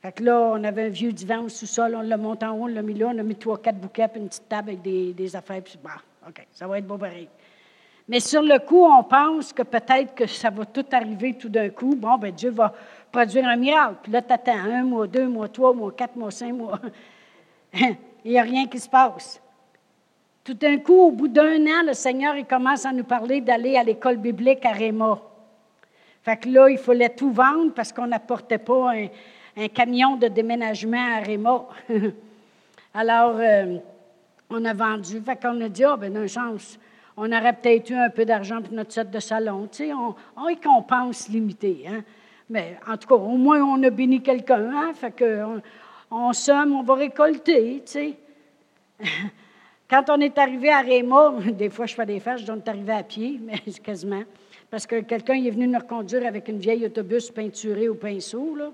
Fait 0.02 0.12
que 0.12 0.24
là, 0.24 0.52
on 0.54 0.64
avait 0.66 0.84
un 0.84 0.90
vieux 0.90 1.14
divan 1.14 1.44
au 1.44 1.50
sous-sol, 1.50 1.96
on 1.96 2.02
l'a 2.02 2.18
monté 2.18 2.46
en 2.46 2.58
haut, 2.58 2.64
on 2.64 2.68
l'a 2.68 2.82
mis 2.82 2.94
là, 2.94 3.12
on 3.16 3.18
a 3.18 3.24
mis 3.24 3.36
trois, 3.36 3.58
quatre 3.58 3.78
bouquets, 3.78 4.10
puis 4.10 4.20
une 4.20 4.28
petite 4.28 4.50
table 4.50 4.72
avec 4.72 4.82
des, 4.82 5.14
des 5.14 5.36
affaires, 5.36 5.62
puis 5.62 5.80
bah, 5.82 5.92
OK, 6.28 6.46
ça 6.52 6.68
va 6.68 6.78
être 6.78 6.86
beau 6.86 6.98
pareil. 6.98 7.30
Mais 8.08 8.20
sur 8.20 8.42
le 8.42 8.60
coup, 8.60 8.84
on 8.84 9.04
pense 9.04 9.54
que 9.54 9.64
peut-être 9.64 10.14
que 10.14 10.28
ça 10.28 10.50
va 10.50 10.66
tout 10.66 10.86
arriver 10.92 11.36
tout 11.36 11.50
d'un 11.50 11.70
coup. 11.70 11.96
Bon, 11.96 12.18
ben 12.18 12.32
Dieu 12.32 12.50
va 12.50 12.74
produire 13.12 13.48
un 13.48 13.56
miracle. 13.56 13.96
Puis 14.04 14.12
là, 14.12 14.22
tu 14.22 14.34
attends 14.34 14.58
un 14.58 14.84
mois, 14.84 15.08
deux 15.08 15.28
mois, 15.28 15.48
trois 15.48 15.74
mois, 15.74 15.92
quatre 15.92 16.16
mois, 16.16 16.32
cinq 16.32 16.54
mois. 16.54 16.80
Il 17.74 18.32
n'y 18.32 18.40
a 18.40 18.44
rien 18.44 18.68
qui 18.68 18.80
se 18.80 18.90
passe. 18.90 19.42
Tout 20.44 20.54
d'un 20.54 20.78
coup, 20.80 20.94
au 20.94 21.12
bout 21.12 21.30
d'un 21.30 21.66
an, 21.68 21.84
le 21.88 21.94
Seigneur 21.94 22.36
il 22.36 22.46
commence 22.46 22.86
à 22.86 22.92
nous 22.92 23.06
parler 23.06 23.40
d'aller 23.40 23.78
à 23.78 23.84
l'école 23.84 24.18
biblique 24.18 24.66
à 24.66 24.72
Réma. 24.72 25.20
Fait 26.22 26.38
que 26.38 26.50
là, 26.50 26.70
il 26.70 26.78
fallait 26.78 27.10
tout 27.10 27.32
vendre 27.32 27.74
parce 27.74 27.94
qu'on 27.94 28.08
n'apportait 28.08 28.58
pas 28.58 28.92
un, 28.94 29.68
camion 29.70 30.18
de 30.18 30.28
déménagement 30.28 31.16
à 31.18 31.20
Réma. 31.20 31.66
Alors, 32.94 33.36
euh, 33.38 33.78
on 34.50 34.64
a 34.66 34.74
vendu. 34.74 35.22
Fait 35.22 35.42
qu'on 35.42 35.60
a 35.62 35.70
dit, 35.70 35.84
ah, 35.86 35.94
oh, 35.94 35.98
ben, 35.98 36.16
une 36.16 36.28
chance 36.28 36.78
on 37.16 37.32
aurait 37.32 37.54
peut-être 37.54 37.90
eu 37.90 37.96
un 37.96 38.10
peu 38.10 38.26
d'argent 38.26 38.62
pour 38.62 38.74
notre 38.74 38.92
set 38.92 39.12
de 39.12 39.20
salon. 39.20 39.68
Tu 39.72 39.86
sais, 39.86 39.94
on, 39.94 40.16
on 40.36 40.46
récompense 40.46 41.30
limité. 41.30 41.86
Hein? 41.88 42.04
Mais 42.50 42.78
en 42.88 42.98
tout 42.98 43.08
cas, 43.08 43.16
au 43.16 43.38
moins, 43.38 43.62
on 43.62 43.82
a 43.84 43.90
béni 43.90 44.22
quelqu'un. 44.22 44.72
Hein? 44.74 44.94
Fait 44.94 45.12
que 45.12 45.44
on, 46.12 46.34
somme, 46.34 46.74
on 46.74 46.84
va 46.84 46.96
récolter. 46.96 47.84
Tu 47.86 47.92
sais. 47.92 48.14
Quand 49.90 50.10
on 50.10 50.20
est 50.22 50.38
arrivé 50.38 50.70
à 50.70 50.82
Réma, 50.82 51.34
des 51.52 51.70
fois 51.70 51.86
je 51.86 51.94
fais 51.94 52.06
des 52.06 52.20
farces, 52.20 52.42
je 52.42 52.48
dois 52.48 52.58
arrivé 52.66 52.94
à 52.94 53.04
pied, 53.04 53.40
mais 53.44 53.60
quasiment, 53.84 54.24
parce 54.72 54.88
que 54.88 55.02
quelqu'un 55.02 55.36
est 55.36 55.50
venu 55.52 55.68
nous 55.68 55.80
reconduire 55.80 56.26
avec 56.26 56.48
une 56.48 56.58
vieille 56.58 56.86
autobus 56.86 57.30
peinturée 57.30 57.90
au 57.90 57.96
pinceau. 57.96 58.56
Là. 58.56 58.72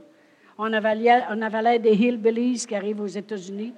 On, 0.58 0.72
avalait, 0.74 1.24
on 1.30 1.80
des 1.80 1.94
hillbillies 1.94 2.66
qui 2.68 2.76
arrivent 2.76 3.02
aux 3.02 3.08
États-Unis. 3.08 3.74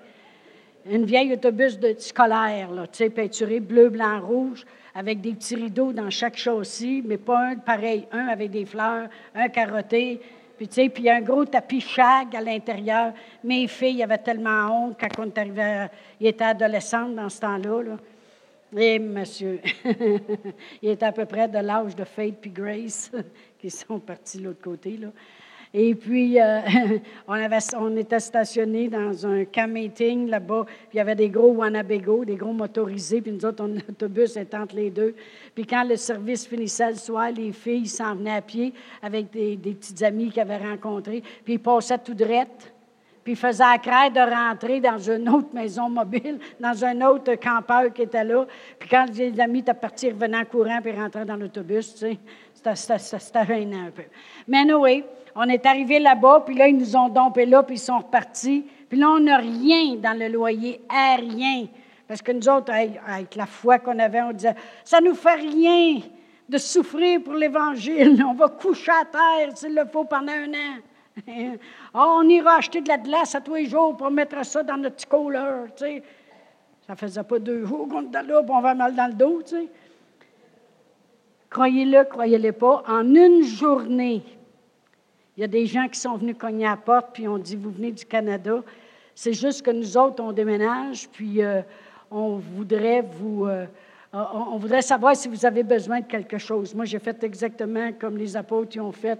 Une 0.90 1.06
vieille 1.06 1.34
autobus 1.34 1.80
de, 1.80 1.96
scolaire, 1.98 2.72
là, 2.72 2.86
peinturé 3.16 3.60
bleu, 3.60 3.90
blanc, 3.90 4.20
rouge, 4.22 4.66
avec 4.96 5.22
des 5.22 5.34
petits 5.34 5.56
rideaux 5.56 5.94
dans 5.94 6.10
chaque 6.10 6.38
châssis, 6.38 7.04
mais 7.06 7.18
pas 7.18 7.50
un 7.50 7.56
pareil, 7.56 8.08
un 8.12 8.28
avec 8.28 8.52
des 8.52 8.66
fleurs, 8.66 9.08
un 9.36 9.48
carotté, 9.50 10.20
puis, 10.62 10.68
tu 10.68 10.76
sais, 10.76 10.90
puis 10.90 11.10
un 11.10 11.22
gros 11.22 11.44
tapis 11.44 11.82
chag 11.82 12.36
à 12.36 12.40
l'intérieur. 12.40 13.14
Mes 13.44 13.68
filles 13.68 14.04
avaient 14.04 14.20
tellement 14.20 14.68
honte 14.86 14.96
quand 15.00 15.08
on 15.18 15.26
est 15.26 15.38
arrivé, 15.40 15.88
ils 16.20 16.28
étaient 16.28 16.44
adolescentes 16.44 17.16
dans 17.16 17.30
ce 17.30 17.40
temps-là. 17.40 17.82
Là. 17.82 17.98
Et 18.78 19.00
monsieur, 19.00 19.60
il 20.84 20.90
était 20.90 21.08
à 21.08 21.12
peu 21.12 21.26
près 21.26 21.48
de 21.48 21.58
l'âge 21.58 21.96
de 21.96 22.04
Faith 22.04 22.36
puis 22.40 22.52
Grace, 22.52 23.12
qui 23.60 23.72
sont 23.72 24.00
partis 24.00 24.38
de 24.38 24.44
l'autre 24.44 24.62
côté. 24.62 25.00
Et 25.74 25.96
puis, 25.96 26.40
euh, 26.40 26.60
on, 27.28 27.96
était 27.96 28.20
stationné 28.20 28.90
dans 28.90 29.26
un 29.26 29.46
camp 29.46 29.72
meeting 29.72 30.28
là-bas, 30.28 30.66
puis 30.66 30.96
il 30.96 30.98
y 30.98 31.00
avait 31.00 31.16
des 31.16 31.30
gros 31.30 31.52
Wannabago, 31.52 32.26
des 32.26 32.36
gros 32.36 32.52
motorisés, 32.52 33.22
puis 33.22 33.32
nous 33.32 33.46
autres, 33.46 33.64
on, 33.64 33.68
l'autobus 33.68 34.36
était 34.36 34.58
entre 34.58 34.76
les 34.76 34.90
deux. 34.90 35.16
Puis 35.56 35.66
quand 35.66 35.86
le 35.86 35.96
service 35.96 36.46
finissait 36.46 36.90
le 36.90 36.98
soir, 36.98 37.32
les 37.32 37.54
filles 37.54 37.88
s'en 37.88 38.16
venaient 38.16 38.36
à 38.36 38.42
pied 38.42 38.74
avec 39.02 39.32
des, 39.32 39.56
des 39.56 39.74
petites 39.74 40.02
amies 40.04 40.30
qu'ils 40.30 40.42
avaient 40.42 40.58
rencontrées, 40.58 41.24
puis 41.46 41.54
ils 41.54 41.60
passaient 41.60 42.00
tout 42.00 42.14
droit 42.14 42.46
puis 43.24 43.34
ils 43.34 43.38
faisaient 43.38 43.64
la 43.64 43.78
crainte 43.78 44.14
de 44.14 44.20
rentrer 44.20 44.80
dans 44.80 44.98
une 44.98 45.30
autre 45.30 45.50
maison 45.54 45.90
mobile, 45.90 46.40
dans 46.60 46.84
un 46.84 47.02
autre 47.02 47.36
campeur 47.36 47.94
qui 47.94 48.04
était 48.04 48.24
là. 48.24 48.46
Puis 48.80 48.90
quand 48.90 49.06
les 49.14 49.40
amis 49.40 49.60
étaient 49.60 49.74
partis, 49.74 50.08
ils 50.08 50.36
en 50.36 50.46
courant, 50.46 50.80
puis 50.82 50.92
rentraient 50.92 51.26
dans 51.26 51.36
l'autobus, 51.36 51.94
tu 51.94 52.00
sais. 52.00 52.18
C'était 52.76 53.46
gênant 53.46 53.88
un 53.88 53.92
peu. 53.92 54.04
Mais 54.48 54.72
oui, 54.74 55.04
on 55.36 55.50
est 55.50 55.66
arrivé 55.66 56.00
là-bas, 56.00 56.44
puis 56.46 56.56
là, 56.56 56.68
ils 56.68 56.78
nous 56.78 56.96
ont 56.96 57.10
dompé 57.10 57.46
là, 57.46 57.64
puis 57.64 57.76
ils 57.76 57.80
sont 57.80 57.98
repartis. 57.98 58.66
Puis 58.88 59.00
là, 59.00 59.10
on 59.10 59.20
n'a 59.20 59.38
rien 59.38 59.96
dans 59.96 60.18
le 60.18 60.28
loyer, 60.28 60.82
rien. 60.90 61.68
Parce 62.08 62.22
que 62.22 62.32
nous 62.32 62.48
autres, 62.50 62.72
avec 62.72 63.36
la 63.36 63.46
foi 63.46 63.80
qu'on 63.80 63.98
avait, 63.98 64.22
on 64.22 64.34
disait, 64.34 64.56
ça 64.84 65.00
nous 65.00 65.16
fait 65.16 65.36
rien 65.36 66.02
de 66.50 66.58
souffrir 66.58 67.24
pour 67.24 67.34
l'Évangile. 67.34 68.24
On 68.28 68.34
va 68.34 68.50
coucher 68.50 68.92
à 68.92 69.06
terre 69.06 69.56
s'il 69.56 69.74
le 69.74 69.86
faut 69.86 70.04
pendant 70.04 70.34
un 70.34 70.50
an. 70.50 70.82
Oh, 71.28 71.32
on 71.94 72.30
ira 72.30 72.56
acheter 72.56 72.82
de 72.82 72.88
la 72.88 72.98
glace 72.98 73.36
à 73.36 73.42
tous 73.42 73.56
les 73.56 73.66
jours 73.66 73.96
pour 73.98 74.12
mettre 74.12 74.46
ça 74.46 74.64
dans 74.64 74.78
notre 74.78 74.96
petit 74.96 75.08
cooler. 75.08 75.66
Tu 75.76 75.84
sais. 75.84 76.04
Ça 76.88 76.96
faisait 76.96 77.24
pas 77.24 77.40
deux 77.40 77.66
jours 77.66 77.88
qu'on 77.88 78.04
était 78.04 78.20
on 78.50 78.62
va 78.62 78.74
mal 78.74 78.96
dans 78.96 79.08
le 79.08 79.14
dos. 79.14 79.42
Tu 79.44 79.56
sais. 79.56 79.68
Croyez-le, 81.52 82.06
croyez-le 82.06 82.54
pas, 82.54 82.82
en 82.88 83.14
une 83.14 83.44
journée, 83.44 84.24
il 85.36 85.42
y 85.42 85.44
a 85.44 85.48
des 85.48 85.66
gens 85.66 85.90
qui 85.90 86.00
sont 86.00 86.16
venus 86.16 86.38
cogner 86.38 86.66
à 86.66 86.72
la 86.72 86.78
porte, 86.78 87.08
puis 87.12 87.28
on 87.28 87.38
dit, 87.38 87.58
vous 87.58 87.72
venez 87.72 87.92
du 87.92 88.06
Canada. 88.06 88.64
C'est 89.14 89.34
juste 89.34 89.62
que 89.62 89.72
nous 89.72 89.98
autres, 89.98 90.24
on 90.24 90.32
déménage, 90.32 91.10
puis 91.10 91.44
euh, 91.44 91.62
on 92.10 92.38
voudrait 92.38 93.02
vous... 93.02 93.48
Euh, 93.48 93.66
savoir 94.82 95.14
si 95.16 95.28
vous 95.28 95.46
avez 95.46 95.64
besoin 95.64 96.00
de 96.00 96.06
quelque 96.06 96.38
chose. 96.38 96.74
Moi, 96.74 96.86
j'ai 96.86 97.00
fait 97.00 97.22
exactement 97.22 97.92
comme 98.00 98.18
les 98.18 98.38
apôtres 98.38 98.80
ont 98.80 98.94
fait, 98.94 99.20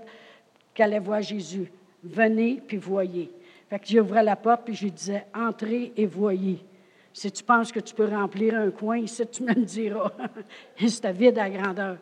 qu'allaient 0.74 1.00
voir 1.00 1.22
Jésus. 1.22 1.70
Venez, 2.04 2.62
puis 2.66 2.78
voyez. 2.78 3.32
Fait 3.70 3.80
que 3.80 3.88
j'ouvrais 3.88 4.24
la 4.24 4.36
porte, 4.36 4.64
puis 4.66 4.76
je 4.76 4.88
disais, 4.88 5.26
entrez 5.34 5.94
et 5.96 6.06
voyez. 6.06 6.64
Si 7.14 7.32
tu 7.32 7.44
penses 7.44 7.72
que 7.72 7.80
tu 7.80 7.94
peux 7.94 8.06
remplir 8.06 8.56
un 8.56 8.72
coin, 8.72 8.98
ici, 8.98 9.24
tu 9.28 9.44
me 9.44 9.54
le 9.54 9.64
diras. 9.64 10.12
C'était 10.78 11.12
vide 11.12 11.38
à 11.38 11.50
grandeur. 11.50 11.98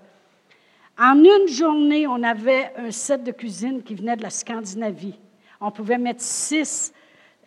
En 0.98 1.24
une 1.24 1.48
journée, 1.48 2.06
on 2.08 2.22
avait 2.24 2.72
un 2.78 2.92
set 2.92 3.24
de 3.24 3.32
cuisine 3.32 3.82
qui 3.82 3.96
venait 3.96 4.18
de 4.18 4.22
la 4.22 4.30
Scandinavie. 4.30 5.18
On 5.62 5.72
pouvait 5.72 5.98
mettre 5.98 6.22
six 6.22 6.94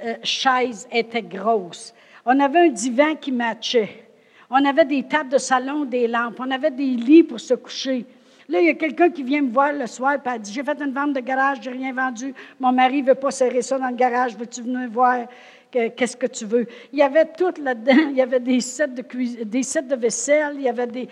euh, 0.03 0.15
chaises, 0.23 0.89
étaient 0.91 1.23
grosses. 1.23 1.95
On 2.25 2.39
avait 2.41 2.61
un 2.61 2.69
divan 2.69 3.15
qui 3.17 3.33
matchait. 3.33 4.09
On 4.51 4.65
avait 4.65 4.85
des 4.85 5.03
tables 5.05 5.31
de 5.31 5.39
salon, 5.39 5.85
des 5.85 6.07
lampes. 6.07 6.41
On 6.41 6.51
avait 6.51 6.71
des 6.71 6.91
lits 6.91 7.23
pour 7.23 7.41
se 7.41 7.55
coucher. 7.55 8.07
Là, 8.49 8.61
il 8.61 8.67
y 8.67 8.71
a 8.71 8.75
quelqu'un 8.75 9.11
qui 9.11 9.23
vient 9.23 9.43
me 9.43 9.51
voir 9.51 9.73
le 9.73 9.87
soir 9.87 10.15
et 10.15 10.39
dit 10.39 10.53
J'ai 10.53 10.63
fait 10.63 10.81
une 10.81 10.93
vente 10.93 11.13
de 11.13 11.21
garage, 11.21 11.59
je 11.63 11.71
n'ai 11.71 11.77
rien 11.77 11.93
vendu. 11.93 12.35
Mon 12.59 12.73
mari 12.73 13.03
ne 13.03 13.09
veut 13.09 13.15
pas 13.15 13.31
serrer 13.31 13.63
ça 13.63 13.79
dans 13.79 13.89
le 13.89 13.97
garage. 13.97 14.37
Veux-tu 14.37 14.63
venir 14.63 14.89
voir 14.91 15.27
qu'est-ce 15.71 16.17
que 16.17 16.27
tu 16.27 16.45
veux? 16.45 16.67
Il 16.93 16.99
y 16.99 17.03
avait 17.03 17.27
tout 17.27 17.53
là-dedans. 17.63 18.09
Il 18.11 18.17
y 18.17 18.23
avait 18.23 18.41
des 18.41 18.61
sets 18.61 18.89
de, 18.89 19.45
des 19.45 19.63
sets 19.63 19.83
de 19.83 19.97
vaisselle, 19.97 20.55
il 20.57 20.63
y 20.63 20.69
avait 20.69 20.87
des 20.87 21.09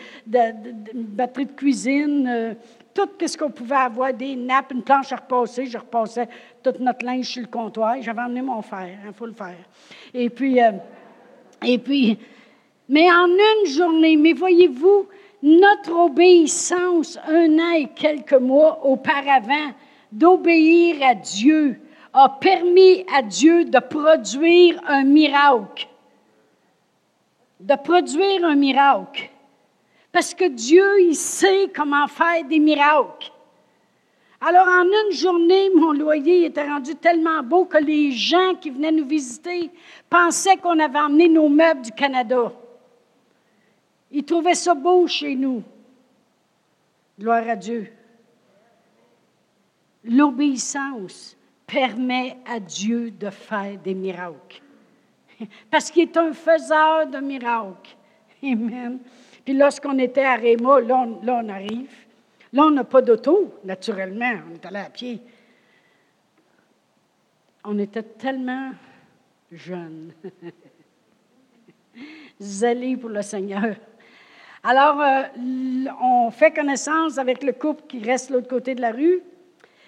batteries 0.95 1.47
de 1.47 1.53
cuisine, 1.53 2.29
euh, 2.29 2.55
tout 2.93 3.09
ce 3.25 3.37
qu'on 3.37 3.51
pouvait 3.51 3.77
avoir, 3.77 4.13
des 4.13 4.37
nappes, 4.37 4.73
une 4.73 4.83
planche 4.83 5.13
à 5.13 5.17
repasser. 5.17 5.67
Je 5.67 5.79
repassais 5.79 6.29
toute 6.63 6.81
notre 6.81 7.05
linge 7.05 7.27
sur 7.27 7.43
le 7.43 7.49
comptoir. 7.49 7.97
J'avais 8.01 8.21
emmené 8.21 8.43
mon 8.43 8.63
fer, 8.63 8.89
il 8.89 9.09
hein, 9.09 9.13
faut 9.15 9.27
le 9.27 9.33
faire. 9.33 9.57
Et 10.13 10.29
puis, 10.29 10.61
euh, 10.61 10.73
et 11.65 11.79
puis, 11.79 12.19
mais 12.89 13.11
en 13.11 13.27
une 13.27 13.71
journée, 13.71 14.17
mais 14.17 14.33
voyez-vous, 14.33 15.07
notre 15.43 15.93
obéissance, 15.93 17.19
un 17.27 17.59
an 17.59 17.73
et 17.73 17.89
quelques 17.95 18.35
mois 18.35 18.85
auparavant, 18.85 19.73
d'obéir 20.13 20.97
à 21.03 21.15
Dieu, 21.15 21.81
a 22.13 22.29
permis 22.29 23.05
à 23.15 23.23
Dieu 23.23 23.65
de 23.65 23.79
produire 23.79 24.81
un 24.87 25.05
miracle. 25.05 25.89
De 27.61 27.75
produire 27.77 28.45
un 28.45 28.57
miracle. 28.57 29.31
Parce 30.13 30.35
que 30.35 30.49
Dieu, 30.49 30.85
il 31.03 31.15
sait 31.15 31.71
comment 31.75 32.09
faire 32.09 32.45
des 32.45 32.59
miracles. 32.59 33.31
Alors, 34.41 34.67
en 34.67 34.85
une 34.85 35.13
journée, 35.13 35.69
mon 35.75 35.93
loyer 35.93 36.47
était 36.47 36.67
rendu 36.67 36.95
tellement 36.95 37.43
beau 37.43 37.67
que 37.67 37.77
les 37.77 38.11
gens 38.11 38.55
qui 38.59 38.71
venaient 38.71 38.91
nous 38.91 39.07
visiter 39.07 39.71
pensaient 40.09 40.57
qu'on 40.57 40.79
avait 40.79 40.99
emmené 40.99 41.29
nos 41.29 41.49
meubles 41.49 41.83
du 41.83 41.93
Canada. 41.93 42.51
Ils 44.11 44.25
trouvaient 44.25 44.55
ça 44.55 44.75
beau 44.75 45.07
chez 45.07 45.35
nous. 45.35 45.63
Gloire 47.19 47.49
à 47.49 47.57
Dieu. 47.57 47.93
L'obéissance 50.05 51.37
permet 51.67 52.39
à 52.47 52.59
Dieu 52.59 53.11
de 53.11 53.31
faire 53.31 53.79
des 53.79 53.95
miracles. 53.95 54.63
Parce 55.71 55.91
qu'il 55.91 56.03
est 56.03 56.17
un 56.17 56.33
faiseur 56.33 57.07
de 57.07 57.19
miracles. 57.19 57.97
Amen. 58.43 58.99
Puis 59.45 59.55
lorsqu'on 59.55 59.99
était 59.99 60.25
à 60.25 60.37
Réma, 60.37 60.81
là 60.81 60.97
on, 60.97 61.49
arrive. 61.49 61.93
Là, 62.53 62.63
on 62.65 62.71
n'a 62.71 62.85
pas 62.85 63.03
d'auto, 63.03 63.55
naturellement. 63.65 64.33
On 64.51 64.55
est 64.55 64.67
allé 64.67 64.79
à 64.79 64.91
pied. 64.91 65.21
On 67.65 67.79
était 67.79 68.03
tellement 68.03 68.73
jeunes. 69.53 70.13
Zélés 72.41 72.97
pour 72.97 73.11
le 73.11 73.23
Seigneur. 73.23 73.77
Alors, 74.63 75.01
euh, 75.01 75.23
on 76.03 76.31
fait 76.31 76.51
connaissance 76.51 77.17
avec 77.17 77.43
le 77.43 77.53
couple 77.53 77.83
qui 77.89 78.03
reste 78.03 78.29
de 78.29 78.35
l'autre 78.35 78.49
côté 78.49 78.75
de 78.75 78.83
la 78.83 78.93
rue. 78.93 79.23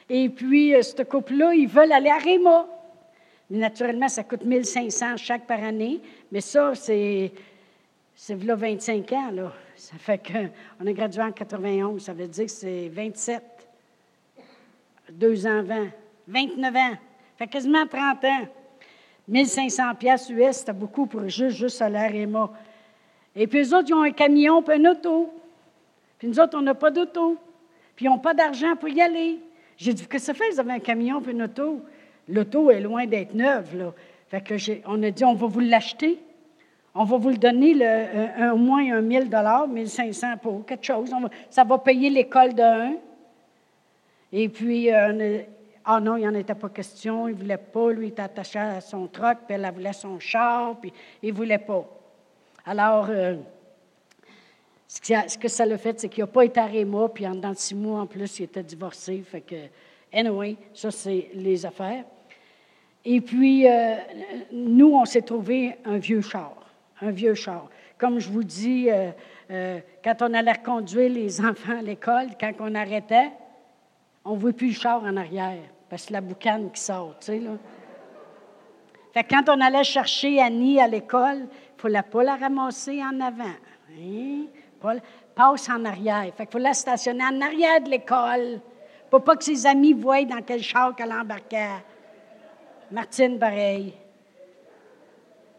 Et 0.09 0.31
puis, 0.31 0.75
euh, 0.75 0.81
ce 0.81 1.03
couple-là, 1.03 1.53
ils 1.55 1.69
veulent 1.69 1.93
aller 1.93 2.09
à 2.09 2.17
Réma. 2.17 2.67
Mais 3.51 3.59
naturellement, 3.59 4.09
ça 4.09 4.25
coûte 4.25 4.47
1500 4.47 5.19
chaque 5.19 5.47
par 5.47 5.63
année. 5.63 6.01
Mais 6.31 6.41
ça, 6.41 6.75
c'est, 6.75 7.33
c'est 8.15 8.43
là 8.43 8.55
25 8.55 9.13
ans. 9.13 9.31
Ça 9.77 9.97
fait 9.99 10.19
qu'on 10.27 10.87
a 10.87 10.93
gradué 10.93 11.23
en 11.23 11.33
91. 11.33 12.03
Ça 12.03 12.15
veut 12.15 12.29
dire 12.29 12.47
que 12.47 12.51
c'est 12.51 12.89
27, 12.89 13.43
2 15.13 15.47
ans 15.47 15.63
20, 15.65 15.89
29 16.29 16.77
ans. 16.77 16.91
Ça 16.91 16.97
fait 17.37 17.49
quasiment 17.49 17.87
30 17.87 18.25
ans. 18.25 18.49
1500 19.29 19.95
pièces 19.97 20.31
US, 20.31 20.57
c'était 20.57 20.73
beaucoup 20.73 21.07
pour 21.07 21.29
juste, 21.29 21.59
juste 21.59 21.83
à. 21.83 21.91
Et 23.35 23.47
puis, 23.47 23.61
eux 23.61 23.75
autres, 23.75 23.89
ils 23.89 23.95
ont 23.95 24.03
un 24.03 24.11
camion 24.11 24.63
puis 24.63 24.75
un 24.75 24.91
auto. 24.91 25.33
Puis 26.19 26.29
nous 26.29 26.39
autres, 26.39 26.57
on 26.57 26.63
n'a 26.63 26.75
pas 26.75 26.91
d'auto. 26.91 27.37
Puis 27.97 28.07
ils 28.07 28.09
n'ont 28.09 28.19
pas 28.19 28.35
d'argent 28.35 28.77
pour 28.77 28.89
y 28.89 29.01
aller. 29.01 29.41
J'ai 29.77 29.95
dit, 29.95 30.07
que 30.07 30.19
ça 30.19 30.35
fait? 30.35 30.51
Vous 30.51 30.61
avez 30.61 30.73
un 30.73 30.79
camion 30.79 31.21
puis 31.21 31.33
une 31.33 31.43
auto? 31.43 31.81
L'auto 32.29 32.71
est 32.71 32.81
loin 32.81 33.07
d'être 33.07 33.35
neuve, 33.35 33.77
là. 33.77 33.93
Fait 34.29 34.41
que 34.41 34.55
on 34.87 35.03
a 35.03 35.11
dit, 35.11 35.25
on 35.25 35.35
va 35.35 35.47
vous 35.47 35.61
l'acheter. 35.61 36.19
On 36.95 37.05
va 37.05 37.17
vous 37.17 37.31
le 37.31 37.39
donner 37.39 37.75
le, 37.75 38.53
au 38.53 38.57
moins 38.57 38.95
un 38.95 39.01
1000 39.01 39.29
dollars, 39.29 39.67
1500 39.67 40.37
pour 40.43 40.65
quelque 40.65 40.85
chose. 40.85 41.11
ça 41.51 41.65
va 41.65 41.79
payer 41.79 42.11
l'école 42.11 42.53
d'un. 42.53 42.95
Et 44.31 44.49
puis, 44.49 44.93
euh, 44.93 45.41
ah 45.85 46.01
non, 46.01 46.17
il 46.17 46.21
n'y 46.21 46.29
en 46.29 46.35
était 46.35 46.55
pas 46.55 46.69
question. 46.69 47.29
Il 47.29 47.35
ne 47.35 47.41
voulait 47.41 47.57
pas. 47.57 47.91
Lui, 47.93 48.07
il 48.07 48.09
était 48.11 48.23
attaché 48.23 48.59
à 48.59 48.81
son 48.81 49.07
truck, 49.07 49.39
puis 49.47 49.55
elle 49.55 49.71
voulait 49.75 49.93
son 49.93 50.19
char, 50.21 50.77
puis 50.81 50.93
il 51.23 51.33
ne 51.33 51.37
voulait 51.37 51.59
pas. 51.59 51.85
Alors, 52.65 53.07
euh, 53.11 53.37
ce 54.87 55.39
que 55.39 55.49
ça 55.49 55.67
l'a 55.67 55.79
fait, 55.79 55.99
c'est 55.99 56.09
qu'il 56.09 56.23
n'a 56.23 56.29
pas 56.29 56.45
été 56.45 56.61
à 56.61 56.69
puis 57.13 57.27
en 57.27 57.35
dans 57.35 57.55
six 57.55 57.75
mois, 57.75 58.01
en 58.01 58.07
plus, 58.07 58.39
il 58.39 58.45
était 58.45 58.63
divorcé. 58.63 59.23
Fait 59.23 59.41
que, 59.41 59.57
anyway, 60.13 60.57
ça, 60.73 60.91
c'est 60.91 61.31
les 61.35 61.67
affaires. 61.67 62.05
Et 63.05 63.21
puis, 63.21 63.67
euh, 63.67 63.97
nous, 64.53 64.95
on 64.95 65.05
s'est 65.05 65.23
trouvé 65.23 65.77
un 65.85 65.99
vieux 65.99 66.21
char. 66.21 66.55
un 67.01 67.11
vieux 67.11 67.35
char. 67.35 67.69
Comme 67.99 68.21
je 68.21 68.29
vous 68.31 68.45
dis, 68.45 68.89
euh, 68.91 69.81
quand 70.05 70.23
on 70.23 70.35
allait 70.35 70.53
reconduire 70.53 71.11
les 71.11 71.41
enfants 71.45 71.79
à 71.79 71.83
l'école, 71.83 72.29
quand 72.39 72.53
on 72.61 72.75
arrêtait, 72.77 73.31
on 74.25 74.37
ne 74.37 74.39
voit 74.39 74.53
plus 74.53 74.69
le 74.69 74.75
char 74.75 75.03
en 75.03 75.17
arrière, 75.17 75.59
parce 75.91 76.07
que 76.07 76.13
la 76.13 76.21
boucane 76.21 76.71
qui 76.71 76.81
sort, 76.81 77.17
tu 77.19 77.27
sais, 77.27 77.39
là. 77.41 77.59
Fait 79.13 79.25
que 79.25 79.35
quand 79.35 79.49
on 79.49 79.61
allait 79.61 79.85
chercher 79.85 80.41
Annie 80.41 80.81
à 80.81 80.89
l'école, 80.89 81.41
il 81.41 81.43
ne 81.43 81.77
fallait 81.77 82.03
pas 82.03 82.23
la 82.23 82.37
ramasser 82.37 83.03
en 83.03 83.21
avant. 83.21 83.45
Hein? 83.99 84.47
passe 85.35 85.69
en 85.69 85.85
arrière. 85.85 86.33
Fait 86.37 86.45
qu'il 86.45 86.53
faut 86.53 86.59
la 86.59 86.75
stationner 86.75 87.25
en 87.25 87.41
arrière 87.41 87.81
de 87.81 87.91
l'école 87.91 88.61
pour 89.11 89.23
pas 89.23 89.37
que 89.37 89.45
ses 89.45 89.67
amis 89.67 89.93
voient 89.93 90.25
dans 90.25 90.43
quel 90.43 90.63
char 90.63 90.95
qu'elle 90.95 91.13
embarquait. 91.13 91.85
Martine, 92.91 93.39
pareil. 93.39 93.95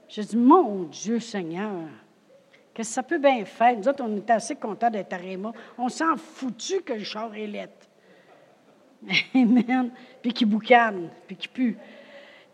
Je 0.09 0.21
dis, 0.21 0.37
mon 0.37 0.83
Dieu 0.83 1.19
Seigneur, 1.19 1.87
qu'est-ce 2.73 2.89
que 2.89 2.93
ça 2.93 3.03
peut 3.03 3.17
bien 3.17 3.45
faire? 3.45 3.75
Nous 3.77 3.87
autres, 3.87 4.03
on 4.03 4.15
est 4.15 4.29
assez 4.29 4.55
contents 4.55 4.89
d'être 4.89 5.13
à 5.13 5.17
Réma. 5.17 5.51
On 5.77 5.89
s'en 5.89 6.15
foutu 6.17 6.81
que 6.81 6.93
le 6.93 7.03
char 7.03 7.33
est 7.35 7.47
lettre. 7.47 7.87
Amen. 9.35 9.91
Puis 10.21 10.33
qui 10.33 10.45
boucane, 10.45 11.09
puis 11.27 11.35
qui 11.35 11.47
pue. 11.47 11.77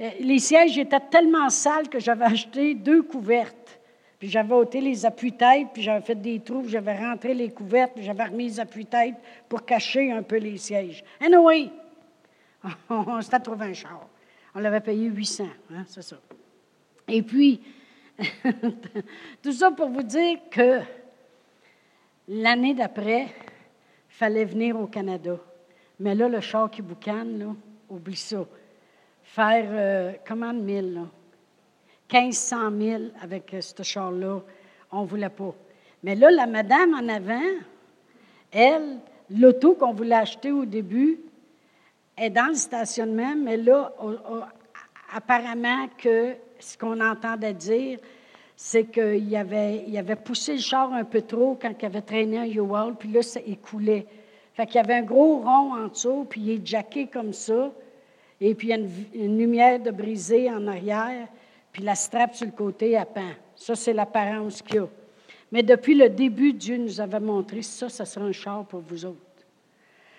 Euh, 0.01 0.09
les 0.19 0.39
sièges 0.39 0.77
étaient 0.77 0.99
tellement 0.99 1.49
sales 1.49 1.89
que 1.89 1.99
j'avais 1.99 2.25
acheté 2.25 2.73
deux 2.73 3.03
couvertes. 3.03 3.79
Puis 4.17 4.27
j'avais 4.27 4.53
ôté 4.53 4.81
les 4.81 5.05
appuis-têtes, 5.05 5.69
puis 5.73 5.81
j'avais 5.81 6.05
fait 6.05 6.15
des 6.15 6.41
trous, 6.41 6.67
j'avais 6.67 6.97
rentré 6.97 7.33
les 7.33 7.49
couvertes, 7.51 7.93
puis 7.95 8.03
j'avais 8.03 8.25
remis 8.25 8.45
les 8.45 8.59
appuis-têtes 8.59 9.15
pour 9.47 9.65
cacher 9.65 10.11
un 10.11 10.23
peu 10.23 10.37
les 10.37 10.57
sièges. 10.57 11.03
Anyway, 11.21 11.69
on 12.89 13.21
s'était 13.21 13.39
trouvé 13.39 13.67
un 13.67 13.73
char. 13.73 14.07
On 14.53 14.59
l'avait 14.59 14.81
payé 14.81 15.07
800, 15.07 15.45
hein, 15.71 15.83
c'est 15.87 16.01
ça. 16.01 16.17
Et 17.07 17.21
puis, 17.21 17.61
tout 19.41 19.53
ça 19.53 19.71
pour 19.71 19.89
vous 19.89 20.03
dire 20.03 20.39
que 20.51 20.81
l'année 22.27 22.73
d'après, 22.73 23.23
il 23.23 24.15
fallait 24.15 24.45
venir 24.45 24.79
au 24.79 24.87
Canada. 24.87 25.37
Mais 25.99 26.13
là, 26.13 26.27
le 26.27 26.41
char 26.41 26.69
qui 26.69 26.81
boucane, 26.81 27.39
là, 27.39 27.55
oublie 27.89 28.15
ça. 28.17 28.45
Faire 29.31 29.67
euh, 29.69 30.13
comment 30.27 30.51
de 30.53 30.59
mille, 30.59 30.93
là? 30.95 31.01
1500 32.11 32.71
000 32.81 33.03
avec 33.21 33.53
euh, 33.53 33.61
ce 33.61 33.83
char-là, 33.83 34.39
on 34.91 35.03
ne 35.03 35.07
voulait 35.07 35.29
pas. 35.29 35.53
Mais 36.01 36.15
là, 36.15 36.31
la 36.31 36.47
madame 36.47 36.95
en 36.95 37.07
avant, 37.07 37.39
elle, 38.51 38.97
l'auto 39.29 39.75
qu'on 39.75 39.93
voulait 39.93 40.15
acheter 40.15 40.51
au 40.51 40.65
début, 40.65 41.19
est 42.17 42.31
dans 42.31 42.47
le 42.47 42.55
stationnement, 42.55 43.35
mais 43.35 43.57
là, 43.57 43.93
apparemment 45.13 45.87
que 45.99 46.33
ce 46.59 46.75
qu'on 46.75 46.99
entendait 46.99 47.53
dire, 47.53 47.99
c'est 48.55 48.85
qu'il 48.85 49.35
avait, 49.35 49.83
il 49.87 49.95
avait 49.95 50.15
poussé 50.15 50.53
le 50.53 50.59
char 50.59 50.91
un 50.91 51.03
peu 51.03 51.21
trop 51.21 51.55
quand 51.61 51.71
il 51.79 51.85
avait 51.85 52.01
traîné 52.01 52.39
un 52.39 52.45
U-Haul, 52.45 52.95
puis 52.95 53.09
là, 53.09 53.21
ça 53.21 53.39
écoulait. 53.45 54.07
Fait 54.55 54.65
qu'il 54.65 54.77
y 54.77 54.79
avait 54.79 54.95
un 54.95 55.03
gros 55.03 55.37
rond 55.37 55.75
en 55.75 55.87
dessous, 55.87 56.25
puis 56.27 56.41
il 56.41 56.49
est 56.49 56.65
jacké 56.65 57.05
comme 57.05 57.31
ça, 57.31 57.71
et 58.41 58.55
puis 58.55 58.67
il 58.67 58.71
y 58.71 58.73
a 58.73 59.23
une, 59.23 59.37
lumière 59.37 59.79
de 59.79 59.91
brisée 59.91 60.49
en 60.49 60.67
arrière 60.67 61.27
puis 61.71 61.83
la 61.83 61.95
strap 61.95 62.35
sur 62.35 62.45
le 62.45 62.51
côté 62.51 62.97
à 62.97 63.05
pain. 63.05 63.33
Ça, 63.55 63.75
c'est 63.75 63.93
l'apparence 63.93 64.61
qu'il 64.61 64.77
y 64.77 64.79
a. 64.79 64.87
Mais 65.51 65.63
depuis 65.63 65.95
le 65.95 66.09
début, 66.09 66.53
Dieu 66.53 66.77
nous 66.77 67.01
avait 67.01 67.19
montré 67.19 67.61
ça, 67.61 67.89
ça 67.89 68.05
sera 68.05 68.25
un 68.25 68.31
char 68.31 68.65
pour 68.65 68.81
vous 68.81 69.05
autres. 69.05 69.17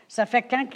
Ça 0.06 0.26
fait 0.26 0.42
quand 0.42 0.66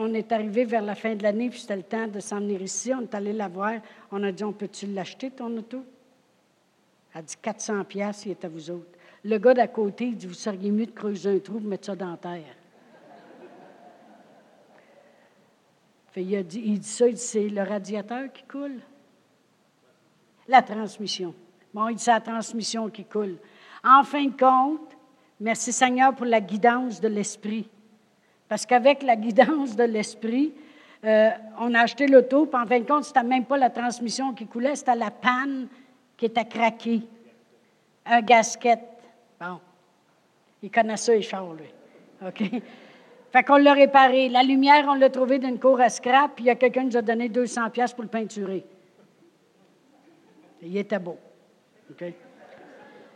on 0.00 0.12
est 0.12 0.32
arrivé 0.32 0.64
vers 0.64 0.82
la 0.82 0.96
fin 0.96 1.14
de 1.14 1.22
l'année, 1.22 1.50
puis 1.50 1.60
c'était 1.60 1.76
le 1.76 1.84
temps 1.84 2.08
de 2.08 2.18
s'en 2.18 2.40
venir 2.40 2.60
ici, 2.60 2.92
on 2.92 3.02
est 3.02 3.14
allé 3.14 3.32
la 3.32 3.46
voir, 3.46 3.74
on 4.10 4.22
a 4.24 4.32
dit, 4.32 4.42
on 4.42 4.52
peut-tu 4.52 4.86
l'acheter, 4.86 5.30
ton 5.30 5.56
auto? 5.56 5.84
Elle 7.14 7.20
a 7.20 7.22
dit 7.22 7.36
400 7.40 7.84
pièces, 7.84 8.26
il 8.26 8.32
est 8.32 8.44
à 8.44 8.48
vous 8.48 8.70
autres. 8.70 8.98
Le 9.24 9.38
gars 9.38 9.54
d'à 9.54 9.68
côté, 9.68 10.06
il 10.06 10.16
dit, 10.16 10.26
vous 10.26 10.34
seriez 10.34 10.72
mieux 10.72 10.86
de 10.86 10.90
creuser 10.90 11.30
un 11.30 11.38
trou, 11.38 11.60
de 11.60 11.68
mettre 11.68 11.86
ça 11.86 11.94
dans 11.94 12.10
la 12.10 12.16
terre. 12.16 12.56
Il, 16.16 16.36
a 16.36 16.42
dit, 16.42 16.82
ça, 16.82 17.06
c'est 17.14 17.48
le 17.48 17.62
radiateur 17.62 18.32
qui 18.32 18.42
coule. 18.44 18.80
La 20.48 20.62
transmission. 20.62 21.34
Bon, 21.72 21.88
il 21.88 21.96
dit 21.96 22.02
c'est 22.02 22.10
la 22.10 22.20
transmission 22.20 22.90
qui 22.90 23.04
coule. 23.04 23.36
En 23.84 24.02
fin 24.04 24.24
de 24.26 24.36
compte, 24.36 24.96
merci 25.40 25.72
Seigneur 25.72 26.14
pour 26.14 26.26
la 26.26 26.40
guidance 26.40 27.00
de 27.00 27.08
l'Esprit. 27.08 27.68
Parce 28.48 28.66
qu'avec 28.66 29.02
la 29.02 29.16
guidance 29.16 29.74
de 29.74 29.84
l'Esprit, 29.84 30.52
euh, 31.04 31.30
on 31.58 31.74
a 31.74 31.80
acheté 31.80 32.06
l'auto, 32.06 32.46
puis 32.46 32.60
en 32.60 32.66
fin 32.66 32.80
de 32.80 32.86
compte, 32.86 33.04
c'était 33.04 33.22
même 33.22 33.44
pas 33.44 33.56
la 33.56 33.70
transmission 33.70 34.34
qui 34.34 34.46
coulait, 34.46 34.76
c'était 34.76 34.94
la 34.94 35.10
panne 35.10 35.68
qui 36.16 36.26
était 36.26 36.44
craquée. 36.44 37.02
Un 38.04 38.20
gasket. 38.20 38.80
Bon. 39.40 39.58
Il 40.62 40.70
connaît 40.70 40.96
ça, 40.96 41.12
les 41.12 41.20
lui. 41.20 42.26
OK? 42.26 42.62
Fait 43.32 43.42
qu'on 43.42 43.56
l'a 43.56 43.72
réparé. 43.72 44.28
La 44.28 44.42
lumière, 44.42 44.84
on 44.88 44.94
l'a 44.94 45.08
trouvé 45.08 45.38
d'une 45.38 45.58
cour 45.58 45.80
à 45.80 45.88
scrap, 45.88 46.32
puis 46.36 46.44
il 46.44 46.48
y 46.48 46.50
a 46.50 46.54
quelqu'un 46.54 46.82
qui 46.82 46.88
nous 46.88 46.96
a 46.98 47.02
donné 47.02 47.30
200 47.30 47.70
pièces 47.70 47.94
pour 47.94 48.02
le 48.02 48.10
peinturer. 48.10 48.62
Il 50.60 50.76
était 50.76 50.98
beau. 50.98 51.16
OK? 51.90 52.04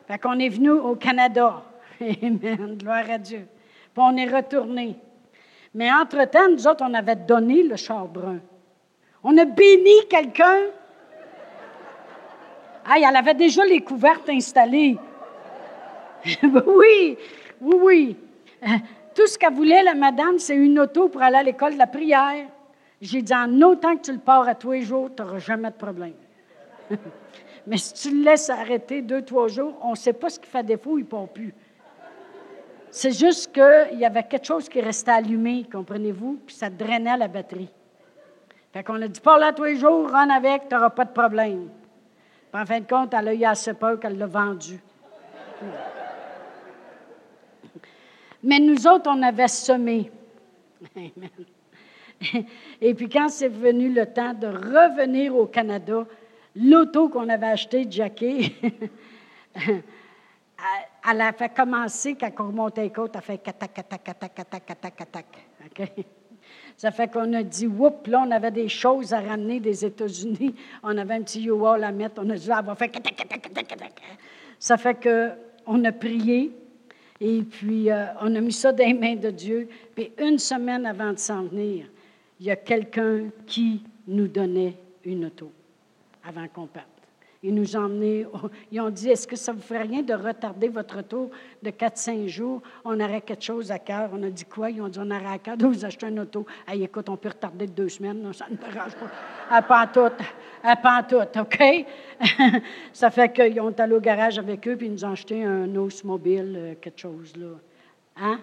Fait 0.09 0.19
qu'on 0.19 0.39
est 0.39 0.49
venu 0.49 0.71
au 0.71 0.97
Canada. 0.97 1.63
Amen. 2.01 2.79
Gloire 2.79 3.11
à 3.11 3.19
Dieu. 3.19 3.47
Puis 3.93 4.05
on 4.05 4.17
est 4.17 4.29
retourné. 4.29 4.97
Mais 5.75 5.93
entre-temps, 5.93 6.49
nous 6.51 6.67
autres, 6.67 6.85
on 6.89 6.95
avait 6.95 7.17
donné 7.17 7.63
le 7.63 7.77
char 7.77 8.09
brun. 8.09 8.41
On 9.23 9.37
a 9.37 9.45
béni 9.45 10.07
quelqu'un. 10.09 10.61
Ah, 12.87 12.95
elle 12.97 13.17
avait 13.17 13.35
déjà 13.35 13.65
les 13.67 13.81
couvertes 13.81 14.29
installées. 14.31 14.97
oui, 16.43 17.19
oui, 17.61 17.77
oui. 17.83 18.17
Tout 19.17 19.27
ce 19.27 19.39
qu'elle 19.39 19.55
voulait, 19.55 19.83
la 19.83 19.95
madame, 19.95 20.39
c'est 20.39 20.55
une 20.55 20.79
auto 20.79 21.09
pour 21.09 21.23
aller 21.23 21.39
à 21.39 21.43
l'école 21.43 21.73
de 21.73 21.79
la 21.79 21.87
prière. 21.87 22.47
J'ai 23.01 23.23
dit, 23.23 23.35
en 23.35 23.51
autant 23.63 23.97
que 23.97 24.03
tu 24.03 24.13
le 24.13 24.19
pars 24.19 24.47
à 24.47 24.55
tous 24.55 24.73
les 24.73 24.83
jours, 24.83 25.09
tu 25.17 25.23
n'auras 25.23 25.39
jamais 25.39 25.71
de 25.71 25.77
problème. 25.77 26.13
Mais 27.67 27.79
si 27.79 27.95
tu 27.95 28.15
le 28.15 28.25
laisses 28.25 28.51
arrêter 28.51 29.01
deux, 29.01 29.23
trois 29.23 29.49
jours, 29.49 29.75
on 29.83 29.93
ne 29.93 29.97
sait 29.97 30.13
pas 30.13 30.29
ce 30.29 30.39
qui 30.39 30.47
fait 30.47 30.63
défaut, 30.63 30.99
il 30.99 31.05
ne 31.05 31.09
part 31.09 31.29
plus. 31.29 31.55
C'est 32.91 33.13
juste 33.13 33.53
qu'il 33.53 33.99
y 33.99 34.05
avait 34.05 34.23
quelque 34.23 34.45
chose 34.45 34.69
qui 34.69 34.83
restait 34.83 35.13
allumé, 35.13 35.67
comprenez-vous, 35.73 36.41
puis 36.47 36.55
ça 36.55 36.69
drainait 36.69 37.17
la 37.17 37.29
batterie. 37.29 37.71
Fait 38.73 38.85
qu'on 38.85 39.01
a 39.01 39.09
dit, 39.09 39.21
parle 39.21 39.41
là 39.41 39.53
tous 39.55 39.65
les 39.65 39.77
jours, 39.77 40.11
run 40.11 40.29
avec, 40.29 40.69
tu 40.69 40.75
n'auras 40.75 40.91
pas 40.91 41.07
de 41.07 41.13
problème. 41.13 41.71
Puis 42.53 42.63
en 42.63 42.67
fin 42.67 42.81
de 42.81 42.87
compte, 42.87 43.15
elle 43.15 43.29
a 43.29 43.35
eu 43.35 43.45
assez 43.45 43.73
peur 43.73 43.99
qu'elle 43.99 44.19
l'a 44.19 44.27
vendu. 44.27 44.79
Mais 48.47 48.59
nous 48.59 48.87
autres, 48.87 49.11
on 49.13 49.23
avait 49.23 49.49
semé. 49.49 50.11
Et 52.81 52.95
puis 52.95 53.09
quand 53.11 53.29
c'est 53.29 53.49
venu 53.49 53.93
le 53.93 54.07
temps 54.07 54.33
de 54.33 54.47
revenir 54.47 55.37
au 55.37 55.47
Canada, 55.47 56.07
L'auto 56.57 57.11
qu'on 57.11 57.29
avait 57.29 57.49
acheté, 57.49 57.87
Jackie, 57.89 58.55
elle 59.55 61.21
a 61.21 61.33
fait 61.33 61.55
commencer, 61.55 62.17
quand 62.19 62.31
on 62.39 62.47
remontait 62.47 62.85
les 62.85 62.91
côtes, 62.91 63.13
elle 63.15 63.21
fait 63.21 63.39
catac, 63.39 63.75
catac, 63.75 64.03
catac, 64.03 64.35
catac, 64.35 64.65
catac, 64.65 64.97
catac. 64.97 65.27
Ça 66.79 66.91
fait 66.91 67.13
qu'on 67.13 67.31
a 67.35 67.43
dit, 67.43 67.67
whoop, 67.67 68.07
là, 68.07 68.25
on 68.27 68.31
avait 68.31 68.51
des 68.51 68.69
choses 68.69 69.13
à 69.13 69.21
ramener 69.21 69.61
des 69.61 69.85
États-Unis. 69.85 70.55
On 70.83 70.97
avait 70.97 71.15
un 71.15 71.23
petit 71.23 71.45
U-Haul 71.45 71.85
à 71.85 71.93
mettre. 71.93 72.23
On 72.25 72.31
a 72.31 72.37
dit, 72.37 72.49
ah, 72.51 72.63
faire 72.75 72.91
catac, 72.91 73.17
catac, 73.17 73.43
catac, 73.43 73.67
catac. 73.67 73.93
Ça 74.59 74.79
fait 74.79 74.97
qu'on 75.03 75.85
a 75.85 75.93
prié 75.93 76.53
et 77.21 77.43
puis 77.43 77.91
euh, 77.91 78.07
on 78.21 78.35
a 78.35 78.41
mis 78.41 78.53
ça 78.53 78.73
dans 78.73 78.85
les 78.85 78.95
mains 78.95 79.17
de 79.17 79.31
Dieu. 79.31 79.69
Puis 79.95 80.13
une 80.19 80.39
semaine 80.39 80.87
avant 80.87 81.13
de 81.13 81.19
s'en 81.19 81.45
venir, 81.45 81.87
il 82.41 82.47
y 82.47 82.51
a 82.51 82.57
quelqu'un 82.57 83.31
qui 83.47 83.83
nous 84.07 84.29
donnait 84.29 84.75
une 85.05 85.27
auto 85.27 85.51
avant 86.25 86.47
qu'on 86.49 86.67
parte. 86.67 86.96
Ils 87.43 87.55
nous 87.55 87.77
ont 87.77 87.85
emmenés, 87.85 88.27
ils 88.73 88.81
ont 88.81 88.91
dit, 88.91 89.11
est-ce 89.11 89.27
que 89.27 89.37
ça 89.37 89.53
ne 89.53 89.59
vous 89.59 89.63
ferait 89.63 89.83
rien 89.83 90.03
de 90.03 90.15
retarder 90.15 90.69
votre 90.69 90.97
retour 90.97 91.31
de 91.63 91.71
4-5 91.71 92.27
jours? 92.27 92.63
On 92.85 92.99
aurait 92.99 93.21
quelque 93.21 93.45
chose 93.45 93.71
à 93.71 93.79
cœur. 93.79 94.11
On 94.13 94.23
a 94.23 94.31
dit 94.31 94.45
quoi? 94.45 94.71
Ils 94.71 94.81
ont 94.81 94.89
dit, 94.89 94.99
on 94.99 95.11
aurait 95.11 95.35
à 95.35 95.39
cœur 95.39 95.57
de 95.57 95.67
vous 95.67 95.85
acheter 95.85 96.07
un 96.07 96.17
auto. 96.19 96.47
Hey, 96.67 96.83
écoute, 96.83 97.09
on 97.09 97.17
peut 97.17 97.29
retarder 97.29 97.67
de 97.67 97.73
deux 97.73 97.89
semaines, 97.89 98.23
non, 98.23 98.33
ça 98.33 98.47
ne 98.51 98.57
dérange 98.57 98.95
pas. 98.97 99.11
À 99.51 99.63
pantoute, 99.63 100.21
à 100.63 100.77
pantoute, 100.77 101.37
OK? 101.37 101.87
ça 102.93 103.11
fait 103.11 103.33
qu'ils 103.33 103.61
ont 103.61 103.75
allé 103.79 103.95
au 103.95 104.01
garage 104.01 104.39
avec 104.39 104.67
eux, 104.67 104.77
puis 104.77 104.87
ils 104.87 104.93
nous 104.93 105.05
ont 105.05 105.13
acheté 105.13 105.45
un 105.45 105.75
os 105.77 106.03
mobile, 106.05 106.55
euh, 106.57 106.75
quelque 106.81 107.01
chose, 107.01 107.35
là. 107.37 107.47
Hein? 108.17 108.41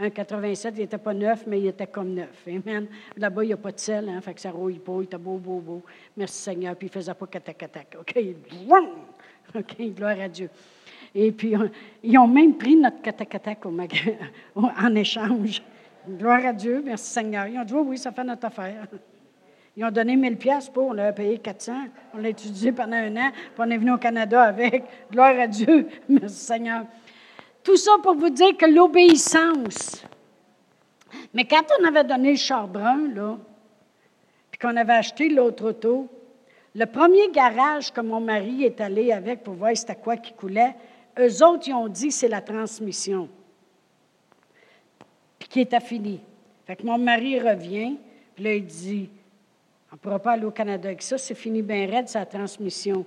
Un 0.00 0.10
87, 0.10 0.74
il 0.76 0.80
n'était 0.82 0.98
pas 0.98 1.12
neuf, 1.12 1.44
mais 1.46 1.58
il 1.60 1.66
était 1.66 1.88
comme 1.88 2.14
neuf. 2.14 2.46
Amen. 2.46 2.86
Là-bas, 3.16 3.42
il 3.42 3.48
n'y 3.48 3.52
a 3.52 3.56
pas 3.56 3.72
de 3.72 3.80
sel, 3.80 4.08
hein, 4.08 4.20
fait 4.20 4.34
que 4.34 4.40
ça 4.40 4.50
rouille 4.50 4.78
pas, 4.78 4.92
il 5.00 5.04
était 5.04 5.18
beau, 5.18 5.38
beau, 5.38 5.58
beau. 5.58 5.82
Merci 6.16 6.42
Seigneur, 6.42 6.76
puis 6.76 6.86
il 6.86 6.90
ne 6.90 6.94
faisait 6.94 7.14
pas 7.14 7.26
catac 7.26 7.96
OK? 7.98 8.16
OK, 9.54 9.80
gloire 9.94 10.20
à 10.20 10.28
Dieu. 10.28 10.50
Et 11.14 11.32
puis, 11.32 11.54
ils 12.02 12.18
ont 12.18 12.28
même 12.28 12.56
pris 12.56 12.76
notre 12.76 13.00
catac 13.02 13.66
en 14.54 14.94
échange. 14.94 15.62
Gloire 16.08 16.46
à 16.46 16.52
Dieu, 16.52 16.80
merci 16.84 17.10
Seigneur. 17.10 17.46
Ils 17.48 17.58
ont 17.58 17.64
dit, 17.64 17.74
oui, 17.74 17.82
oui, 17.86 17.98
ça 17.98 18.12
fait 18.12 18.24
notre 18.24 18.46
affaire. 18.46 18.86
Ils 19.76 19.84
ont 19.84 19.90
donné 19.90 20.16
1000 20.16 20.36
pièces 20.36 20.68
pour, 20.68 20.88
on 20.88 20.92
l'a 20.92 21.12
payé 21.12 21.38
400. 21.38 21.72
On 22.14 22.18
l'a 22.18 22.28
étudié 22.30 22.72
pendant 22.72 22.96
un 22.96 23.16
an, 23.16 23.30
puis 23.32 23.58
on 23.58 23.70
est 23.70 23.78
venu 23.78 23.92
au 23.92 23.98
Canada 23.98 24.42
avec. 24.42 24.84
Gloire 25.10 25.38
à 25.38 25.46
Dieu. 25.46 25.88
Merci 26.08 26.36
Seigneur. 26.36 26.84
Tout 27.68 27.76
ça 27.76 27.98
pour 28.02 28.14
vous 28.14 28.30
dire 28.30 28.56
que 28.56 28.64
l'obéissance. 28.64 30.02
Mais 31.34 31.44
quand 31.44 31.64
on 31.78 31.84
avait 31.84 32.02
donné 32.02 32.30
le 32.30 32.38
char 32.38 32.66
brun, 32.66 33.10
là, 33.14 33.36
puis 34.50 34.58
qu'on 34.58 34.74
avait 34.74 34.94
acheté 34.94 35.28
l'autre 35.28 35.68
auto, 35.68 36.08
le 36.74 36.86
premier 36.86 37.30
garage 37.30 37.92
que 37.92 38.00
mon 38.00 38.20
mari 38.20 38.64
est 38.64 38.80
allé 38.80 39.12
avec 39.12 39.44
pour 39.44 39.52
voir 39.52 39.76
c'était 39.76 39.96
quoi 39.96 40.16
qui 40.16 40.32
coulait, 40.32 40.74
eux 41.18 41.44
autres, 41.44 41.68
ils 41.68 41.74
ont 41.74 41.88
dit 41.88 42.10
c'est 42.10 42.28
la 42.28 42.40
transmission. 42.40 43.28
Puis 45.38 45.50
qui 45.50 45.60
était 45.60 45.78
fini. 45.80 46.22
Fait 46.66 46.74
que 46.74 46.86
mon 46.86 46.96
mari 46.96 47.38
revient, 47.38 47.98
puis 48.34 48.44
là, 48.44 48.54
il 48.54 48.64
dit 48.64 49.10
On 49.92 49.96
ne 49.96 49.98
pourra 49.98 50.18
pas 50.20 50.32
aller 50.32 50.46
au 50.46 50.52
Canada 50.52 50.88
avec 50.88 51.02
ça, 51.02 51.18
c'est 51.18 51.34
fini 51.34 51.60
bien 51.60 51.86
raide, 51.86 52.08
sa 52.08 52.24
transmission. 52.24 53.04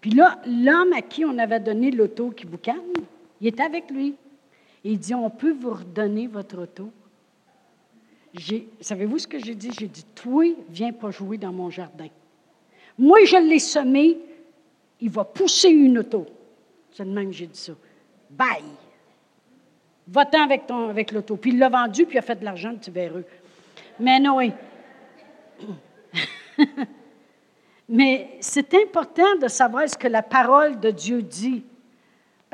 Puis 0.00 0.12
là, 0.12 0.38
l'homme 0.46 0.92
à 0.92 1.02
qui 1.02 1.24
on 1.24 1.36
avait 1.36 1.58
donné 1.58 1.90
l'auto 1.90 2.30
qui 2.30 2.46
boucane, 2.46 2.92
il 3.40 3.48
est 3.48 3.60
avec 3.60 3.90
lui. 3.90 4.14
Il 4.82 4.98
dit 4.98 5.14
On 5.14 5.30
peut 5.30 5.52
vous 5.52 5.70
redonner 5.70 6.26
votre 6.26 6.62
auto. 6.62 6.90
Savez-vous 8.80 9.18
ce 9.18 9.26
que 9.26 9.38
j'ai 9.38 9.54
dit? 9.54 9.70
J'ai 9.78 9.88
dit 9.88 10.04
Toi, 10.14 10.54
viens 10.68 10.92
pas 10.92 11.10
jouer 11.10 11.38
dans 11.38 11.52
mon 11.52 11.70
jardin. 11.70 12.08
Moi, 12.98 13.24
je 13.24 13.36
l'ai 13.36 13.58
semé, 13.58 14.18
il 15.00 15.10
va 15.10 15.24
pousser 15.24 15.70
une 15.70 15.98
auto. 15.98 16.26
C'est 16.92 17.04
le 17.04 17.10
même 17.10 17.30
que 17.30 17.36
j'ai 17.36 17.46
dit 17.46 17.58
ça. 17.58 17.72
Bye! 18.30 18.62
Va-t'en 20.06 20.42
avec, 20.42 20.70
avec 20.70 21.12
l'auto. 21.12 21.36
Puis 21.36 21.52
il 21.52 21.58
l'a 21.58 21.68
vendu, 21.68 22.04
puis 22.04 22.16
il 22.16 22.18
a 22.18 22.22
fait 22.22 22.38
de 22.38 22.44
l'argent, 22.44 22.74
tu 22.80 22.90
verras. 22.90 23.20
Mais 23.98 24.20
oui. 24.28 24.52
Mais 27.88 28.36
c'est 28.40 28.74
important 28.74 29.36
de 29.40 29.48
savoir 29.48 29.88
ce 29.88 29.96
que 29.96 30.08
la 30.08 30.22
parole 30.22 30.78
de 30.80 30.90
Dieu 30.90 31.22
dit. 31.22 31.64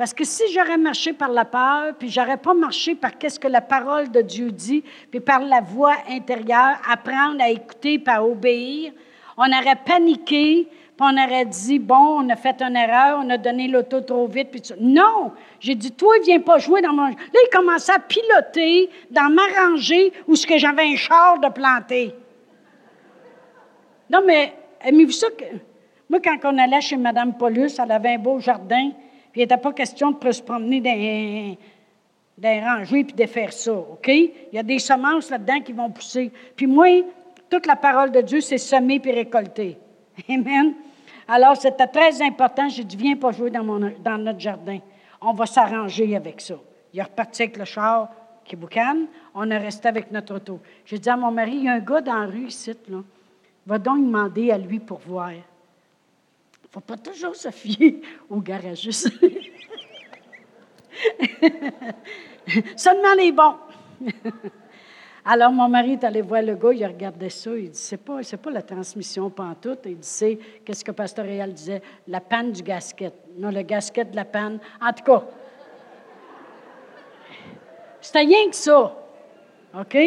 Parce 0.01 0.15
que 0.15 0.23
si 0.23 0.51
j'aurais 0.51 0.79
marché 0.79 1.13
par 1.13 1.29
la 1.29 1.45
peur, 1.45 1.93
puis 1.93 2.09
j'aurais 2.09 2.37
pas 2.37 2.55
marché 2.55 2.95
par 2.95 3.19
qu'est-ce 3.19 3.39
que 3.39 3.47
la 3.47 3.61
parole 3.61 4.09
de 4.09 4.21
Dieu 4.21 4.49
dit, 4.49 4.83
puis 5.11 5.19
par 5.19 5.41
la 5.41 5.61
voix 5.61 5.93
intérieure, 6.09 6.77
apprendre 6.89 7.39
à 7.39 7.51
écouter, 7.51 7.99
par 7.99 8.27
obéir, 8.27 8.93
on 9.37 9.45
aurait 9.45 9.75
paniqué, 9.85 10.67
on 10.99 11.15
aurait 11.15 11.45
dit, 11.45 11.77
bon, 11.77 12.23
on 12.23 12.29
a 12.29 12.35
fait 12.35 12.63
une 12.63 12.75
erreur, 12.77 13.21
on 13.23 13.29
a 13.29 13.37
donné 13.37 13.67
l'auto 13.67 14.01
trop 14.01 14.25
vite. 14.25 14.49
Puis 14.49 14.63
non, 14.79 15.33
j'ai 15.59 15.75
dit, 15.75 15.91
toi, 15.91 16.15
viens 16.25 16.39
pas 16.39 16.57
jouer 16.57 16.81
dans 16.81 16.93
mon... 16.93 17.05
Là, 17.05 17.13
il 17.33 17.49
commençait 17.55 17.93
à 17.93 17.99
piloter 17.99 18.89
dans 19.11 19.31
ma 19.31 19.43
rangée 19.55 20.13
où 20.27 20.35
ce 20.35 20.47
que 20.47 20.57
j'avais 20.57 20.81
un 20.81 20.95
char 20.95 21.39
de 21.39 21.49
planter. 21.49 22.15
Non, 24.09 24.21
mais, 24.25 24.51
avez-vous 24.83 25.11
ça? 25.11 25.27
Que... 25.29 25.45
Moi, 26.09 26.19
quand 26.23 26.37
on 26.45 26.57
allait 26.57 26.81
chez 26.81 26.97
Mme 26.97 27.37
Paulus, 27.37 27.77
elle 27.77 27.91
avait 27.91 28.15
un 28.15 28.17
beau 28.17 28.39
jardin, 28.39 28.89
puis 29.31 29.41
il 29.41 29.43
n'était 29.43 29.57
pas 29.57 29.73
question 29.73 30.11
de 30.11 30.31
se 30.31 30.41
promener 30.41 30.81
dans 32.37 32.61
rangées 32.61 33.03
puis 33.03 33.13
de 33.13 33.25
faire 33.25 33.53
ça, 33.53 33.73
OK? 33.73 34.07
Il 34.07 34.31
y 34.53 34.57
a 34.57 34.63
des 34.63 34.79
semences 34.79 35.29
là-dedans 35.29 35.61
qui 35.61 35.73
vont 35.73 35.89
pousser. 35.89 36.31
Puis 36.55 36.67
moi, 36.67 36.87
toute 37.49 37.65
la 37.65 37.75
parole 37.75 38.11
de 38.11 38.21
Dieu, 38.21 38.41
c'est 38.41 38.57
semer 38.57 38.99
puis 38.99 39.11
récolter. 39.11 39.77
Amen. 40.29 40.73
Alors, 41.27 41.55
c'était 41.55 41.87
très 41.87 42.21
important. 42.21 42.67
J'ai 42.67 42.83
dit, 42.83 42.97
viens 42.97 43.15
pas 43.15 43.31
jouer 43.31 43.51
dans, 43.51 43.63
mon, 43.63 43.91
dans 44.03 44.17
notre 44.17 44.39
jardin. 44.39 44.79
On 45.21 45.33
va 45.33 45.45
s'arranger 45.45 46.15
avec 46.15 46.41
ça. 46.41 46.55
Il 46.93 46.99
est 46.99 47.03
reparti 47.03 47.43
avec 47.43 47.57
le 47.57 47.65
char 47.65 48.09
qui 48.43 48.55
boucane. 48.55 49.05
On 49.33 49.49
est 49.49 49.57
resté 49.57 49.87
avec 49.87 50.11
notre 50.11 50.35
auto. 50.35 50.59
J'ai 50.85 50.97
dit 50.97 51.09
à 51.09 51.15
mon 51.15 51.31
mari, 51.31 51.53
il 51.53 51.63
y 51.63 51.69
a 51.69 51.73
un 51.73 51.79
gars 51.79 52.01
dans 52.01 52.19
la 52.19 52.25
rue 52.25 52.47
ici, 52.47 52.73
là. 52.89 52.97
Va 53.65 53.77
donc 53.77 54.03
demander 54.03 54.51
à 54.51 54.57
lui 54.57 54.79
pour 54.79 54.97
voir. 54.97 55.31
Ne 56.71 56.75
faut 56.75 56.79
pas 56.79 56.95
toujours 56.95 57.35
se 57.35 57.51
fier 57.51 57.99
au 58.29 58.39
garagiste. 58.39 59.11
Seulement 62.77 63.13
les 63.17 63.33
bons. 63.33 63.55
Alors, 65.25 65.51
mon 65.51 65.67
mari 65.67 65.93
est 65.93 66.03
allé 66.05 66.21
voir 66.21 66.41
le 66.41 66.55
gars, 66.55 66.71
il 66.71 66.85
regardait 66.85 67.29
ça, 67.29 67.51
il 67.57 67.71
dit 67.71 67.77
C'est 67.77 67.97
pas, 67.97 68.23
c'est 68.23 68.37
pas 68.37 68.51
la 68.51 68.61
transmission 68.61 69.29
pantoute. 69.29 69.81
Il 69.85 69.97
dit 69.97 70.07
C'est, 70.07 70.39
qu'est-ce 70.63 70.85
que 70.85 70.91
Pasteur 70.91 71.25
Réal 71.25 71.53
disait? 71.53 71.81
La 72.07 72.21
panne 72.21 72.53
du 72.53 72.63
gasket. 72.63 73.13
Non, 73.37 73.51
le 73.51 73.63
gasket 73.63 74.09
de 74.09 74.15
la 74.15 74.23
panne. 74.23 74.59
En 74.81 74.93
tout 74.93 75.03
cas, 75.03 75.23
c'était 77.99 78.19
rien 78.19 78.49
que 78.49 78.55
ça. 78.55 78.97
OK? 79.77 79.97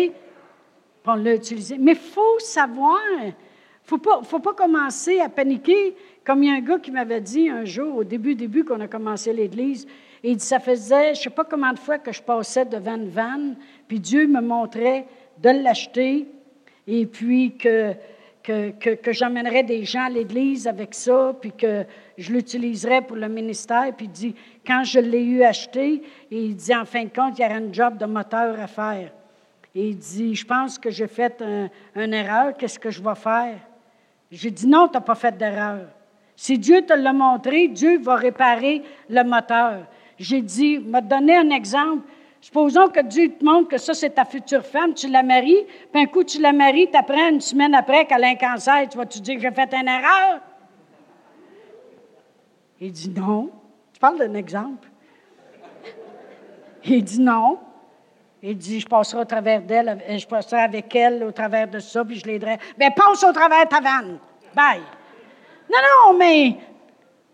On 1.06 1.14
l'a 1.16 1.34
utilisé. 1.34 1.76
Mais 1.76 1.92
il 1.92 1.98
faut 1.98 2.38
savoir. 2.38 2.98
Il 3.22 3.34
faut 3.84 4.00
faut 4.22 4.40
pas 4.40 4.54
commencer 4.54 5.20
à 5.20 5.28
paniquer. 5.28 5.94
Comme 6.24 6.42
il 6.42 6.48
y 6.48 6.52
a 6.52 6.54
un 6.54 6.60
gars 6.60 6.78
qui 6.78 6.90
m'avait 6.90 7.20
dit 7.20 7.50
un 7.50 7.64
jour, 7.64 7.96
au 7.96 8.04
début, 8.04 8.34
début 8.34 8.64
qu'on 8.64 8.80
a 8.80 8.88
commencé 8.88 9.32
l'Église, 9.32 9.86
il 10.22 10.36
dit, 10.38 10.44
ça 10.44 10.58
faisait, 10.58 11.14
je 11.14 11.20
ne 11.20 11.24
sais 11.24 11.30
pas 11.30 11.44
combien 11.44 11.74
de 11.74 11.78
fois 11.78 11.98
que 11.98 12.12
je 12.12 12.22
passais 12.22 12.64
devant 12.64 12.96
une 12.96 13.10
vanne, 13.10 13.56
puis 13.86 14.00
Dieu 14.00 14.26
me 14.26 14.40
montrait 14.40 15.06
de 15.42 15.50
l'acheter, 15.50 16.26
et 16.86 17.04
puis 17.04 17.56
que, 17.58 17.92
que, 18.42 18.94
que, 18.94 19.12
j'emmènerais 19.12 19.64
des 19.64 19.84
gens 19.84 20.04
à 20.04 20.08
l'Église 20.08 20.66
avec 20.66 20.94
ça, 20.94 21.36
puis 21.38 21.52
que 21.52 21.84
je 22.16 22.32
l'utiliserais 22.32 23.02
pour 23.02 23.16
le 23.16 23.28
ministère. 23.28 23.92
Puis 23.94 24.06
il 24.06 24.12
dit, 24.12 24.34
quand 24.66 24.82
je 24.82 25.00
l'ai 25.00 25.24
eu 25.24 25.42
acheté, 25.42 26.02
il 26.30 26.56
dit, 26.56 26.74
en 26.74 26.86
fin 26.86 27.04
de 27.04 27.10
compte, 27.10 27.38
il 27.38 27.42
y 27.42 27.44
aurait 27.44 27.54
un 27.54 27.72
job 27.72 27.98
de 27.98 28.06
moteur 28.06 28.58
à 28.58 28.66
faire. 28.66 29.12
Et 29.74 29.88
il 29.88 29.98
dit, 29.98 30.34
je 30.34 30.46
pense 30.46 30.78
que 30.78 30.88
j'ai 30.88 31.06
fait 31.06 31.42
une 31.94 32.14
erreur, 32.14 32.56
qu'est-ce 32.56 32.78
que 32.78 32.90
je 32.90 33.02
vais 33.02 33.14
faire? 33.14 33.58
J'ai 34.30 34.50
dit, 34.50 34.66
non, 34.66 34.88
tu 34.88 34.94
n'as 34.94 35.00
pas 35.00 35.14
fait 35.14 35.36
d'erreur. 35.36 35.86
Si 36.36 36.58
Dieu 36.58 36.82
te 36.82 36.92
l'a 36.92 37.12
montré, 37.12 37.68
Dieu 37.68 37.98
va 37.98 38.16
réparer 38.16 38.82
le 39.08 39.22
moteur. 39.22 39.86
J'ai 40.18 40.42
dit, 40.42 40.78
m'a 40.78 41.00
donné 41.00 41.36
un 41.36 41.50
exemple. 41.50 42.06
Supposons 42.40 42.88
que 42.88 43.00
Dieu 43.00 43.32
te 43.32 43.44
montre 43.44 43.68
que 43.68 43.78
ça, 43.78 43.94
c'est 43.94 44.10
ta 44.10 44.24
future 44.24 44.64
femme, 44.64 44.92
tu 44.92 45.08
la 45.08 45.22
maries, 45.22 45.64
puis 45.90 46.02
un 46.02 46.06
coup, 46.06 46.24
tu 46.24 46.40
la 46.40 46.52
maries, 46.52 46.90
tu 46.90 46.96
apprends 46.96 47.30
une 47.30 47.40
semaine 47.40 47.74
après 47.74 48.04
qu'elle 48.04 48.22
a 48.22 48.28
un 48.28 48.34
cancer, 48.34 48.86
tu 48.90 48.98
vas-tu 48.98 49.20
dire 49.20 49.36
que 49.36 49.40
j'ai 49.40 49.50
fait 49.50 49.72
une 49.72 49.88
erreur? 49.88 50.40
Il 52.80 52.92
dit 52.92 53.10
non. 53.10 53.50
Tu 53.94 53.98
parles 53.98 54.18
d'un 54.18 54.34
exemple. 54.34 54.88
Il 56.84 57.02
dit 57.02 57.20
non. 57.20 57.58
Il 58.42 58.58
dit, 58.58 58.78
je 58.78 58.86
passerai 58.86 59.22
au 59.22 59.24
travers 59.24 59.62
d'elle, 59.62 59.98
je 60.06 60.26
passerai 60.26 60.60
avec 60.60 60.94
elle 60.94 61.24
au 61.24 61.32
travers 61.32 61.66
de 61.66 61.78
ça, 61.78 62.04
puis 62.04 62.16
je 62.16 62.26
l'aiderai. 62.26 62.58
Bien, 62.76 62.90
passe 62.90 63.24
au 63.24 63.32
travers 63.32 63.64
de 63.64 63.70
ta 63.70 63.80
vanne. 63.80 64.18
Bye. 64.54 64.82
Non, 65.74 65.80
non, 66.12 66.18
mais 66.18 66.56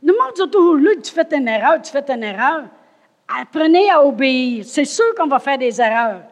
le 0.02 0.12
monde 0.12 0.32
dit 0.34 0.50
toujours, 0.50 0.76
là, 0.76 0.90
tu 1.02 1.12
fais 1.12 1.26
une 1.36 1.48
erreur, 1.48 1.82
tu 1.82 1.92
fais 1.92 2.04
une 2.10 2.22
erreur. 2.22 2.62
Apprenez 3.28 3.90
à 3.90 4.02
obéir. 4.02 4.64
C'est 4.66 4.86
sûr 4.86 5.14
qu'on 5.14 5.26
va 5.26 5.38
faire 5.38 5.58
des 5.58 5.78
erreurs. 5.80 6.22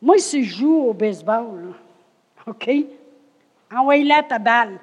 Moi, 0.00 0.16
si 0.18 0.44
je 0.44 0.56
joue 0.56 0.88
au 0.88 0.94
baseball, 0.94 1.74
OK? 2.46 2.70
Envoyez-la 3.74 4.22
ta 4.22 4.38
balle. 4.38 4.78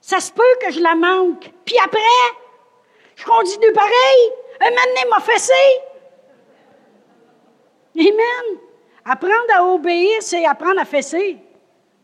Ça 0.00 0.20
se 0.20 0.32
peut 0.32 0.42
que 0.60 0.70
je 0.70 0.80
la 0.80 0.94
manque. 0.94 1.50
Puis 1.64 1.76
après, 1.84 2.00
je 3.16 3.24
continue 3.24 3.72
pareil. 3.72 4.30
Un 4.60 4.70
moment 4.70 5.16
m'a 5.16 5.20
fessé. 5.20 5.52
Amen. 7.98 8.58
Apprendre 9.04 9.52
à 9.56 9.64
obéir, 9.64 10.18
c'est 10.20 10.44
apprendre 10.46 10.80
à 10.80 10.84
fesser. 10.84 11.38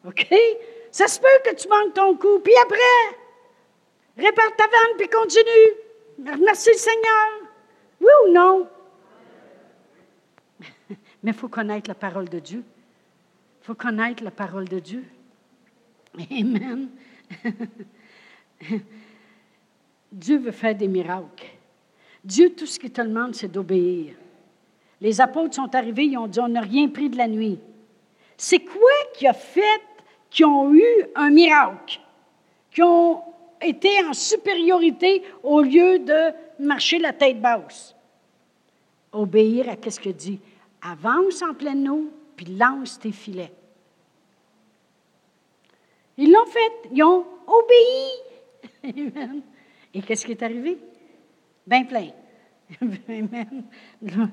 OK? 0.06 0.26
Ça 0.90 1.06
se 1.06 1.20
peut 1.20 1.26
que 1.44 1.54
tu 1.54 1.68
manques 1.68 1.94
ton 1.94 2.16
coup. 2.16 2.40
Puis 2.40 2.54
après, 2.62 3.16
Répare 4.18 4.56
ta 4.56 4.64
vanne, 4.64 4.96
puis 4.98 5.08
continue. 5.08 6.40
Merci 6.44 6.70
le 6.72 6.78
Seigneur. 6.78 7.52
Oui 8.00 8.10
ou 8.24 8.32
non? 8.32 8.68
Mais 11.22 11.30
il 11.30 11.34
faut 11.34 11.48
connaître 11.48 11.88
la 11.88 11.94
parole 11.94 12.28
de 12.28 12.40
Dieu. 12.40 12.64
Il 13.62 13.64
faut 13.64 13.76
connaître 13.76 14.24
la 14.24 14.32
parole 14.32 14.68
de 14.68 14.80
Dieu. 14.80 15.04
Amen. 16.30 16.88
Dieu 20.12 20.38
veut 20.38 20.50
faire 20.50 20.74
des 20.74 20.88
miracles. 20.88 21.46
Dieu, 22.24 22.50
tout 22.50 22.66
ce 22.66 22.78
qu'il 22.78 22.90
te 22.90 23.00
demande, 23.00 23.36
c'est 23.36 23.48
d'obéir. 23.48 24.14
Les 25.00 25.20
apôtres 25.20 25.54
sont 25.54 25.72
arrivés, 25.76 26.06
ils 26.06 26.18
ont 26.18 26.26
dit, 26.26 26.40
on 26.40 26.48
n'a 26.48 26.60
rien 26.60 26.88
pris 26.88 27.08
de 27.08 27.16
la 27.16 27.28
nuit. 27.28 27.60
C'est 28.36 28.58
quoi 28.60 28.90
qui 29.14 29.28
a 29.28 29.32
fait 29.32 29.80
qu'ils 30.28 30.46
ont 30.46 30.74
eu 30.74 30.84
un 31.14 31.30
miracle? 31.30 32.00
Qui 32.72 32.82
ont 32.82 33.22
été 33.62 33.88
en 34.04 34.12
supériorité 34.12 35.22
au 35.42 35.60
lieu 35.60 35.98
de 35.98 36.32
marcher 36.58 36.98
la 36.98 37.12
tête 37.12 37.40
basse. 37.40 37.94
Obéir 39.12 39.68
à 39.68 39.90
ce 39.90 40.00
que 40.00 40.10
dit. 40.10 40.40
Avance 40.82 41.42
en 41.42 41.54
pleine 41.54 41.88
eau, 41.88 42.10
puis 42.36 42.46
lance 42.46 42.98
tes 42.98 43.12
filets. 43.12 43.52
Ils 46.16 46.32
l'ont 46.32 46.46
fait. 46.46 46.88
Ils 46.92 47.02
ont 47.02 47.24
obéi. 47.46 48.10
Et 49.94 50.02
qu'est-ce 50.02 50.26
qui 50.26 50.32
est 50.32 50.42
arrivé? 50.42 50.78
Bien 51.66 51.84
plein. 51.84 52.08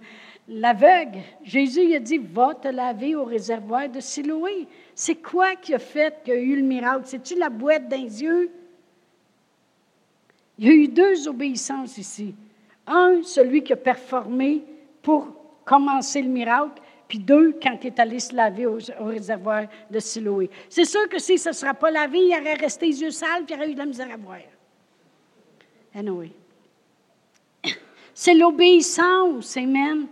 L'aveugle, 0.48 1.20
Jésus 1.44 1.96
a 1.96 2.00
dit, 2.00 2.18
va 2.18 2.54
te 2.54 2.68
laver 2.68 3.16
au 3.16 3.24
réservoir 3.24 3.90
de 3.90 4.00
Siloé. 4.00 4.68
C'est 4.94 5.16
quoi 5.16 5.56
qui 5.56 5.74
a 5.74 5.80
fait 5.80 6.22
qu'il 6.24 6.34
y 6.34 6.38
a 6.38 6.40
eu 6.40 6.56
le 6.58 6.62
miracle? 6.64 7.04
C'est-tu 7.06 7.36
la 7.36 7.50
boîte 7.50 7.90
les 7.92 8.24
yeux? 8.24 8.52
Il 10.58 10.68
y 10.68 10.70
a 10.70 10.74
eu 10.74 10.88
deux 10.88 11.28
obéissances 11.28 11.98
ici. 11.98 12.34
Un, 12.88 13.22
celui 13.24 13.64
qui 13.64 13.74
a 13.74 13.78
performé 13.78 14.64
pour 15.02 15.28
commencer 15.66 16.22
le 16.22 16.30
miracle, 16.30 16.82
puis 17.08 17.20
deux, 17.20 17.58
quand 17.62 17.78
il 17.82 17.88
est 17.88 18.00
allé 18.00 18.20
se 18.20 18.34
laver 18.34 18.66
au, 18.66 18.80
réservoir 19.00 19.64
de 19.90 20.00
Siloé. 20.00 20.50
C'est 20.70 20.86
sûr 20.86 21.08
que 21.10 21.20
si 21.20 21.38
ce 21.38 21.50
ne 21.50 21.54
sera 21.54 21.74
pas 21.74 21.92
lavé, 21.92 22.20
il 22.20 22.40
aurait 22.40 22.54
resté 22.54 22.88
les 22.88 23.02
yeux 23.02 23.12
sales, 23.12 23.44
puis 23.46 23.56
il 23.56 23.58
aurait 23.58 23.70
eu 23.72 23.74
de 23.74 23.80
la 23.80 23.86
misère 23.86 24.12
à 24.12 24.18
voir. 24.18 24.40
Anyway. 25.94 26.32
C'est 28.14 28.34
l'obéissance, 28.34 29.58
Amen. 29.58 30.08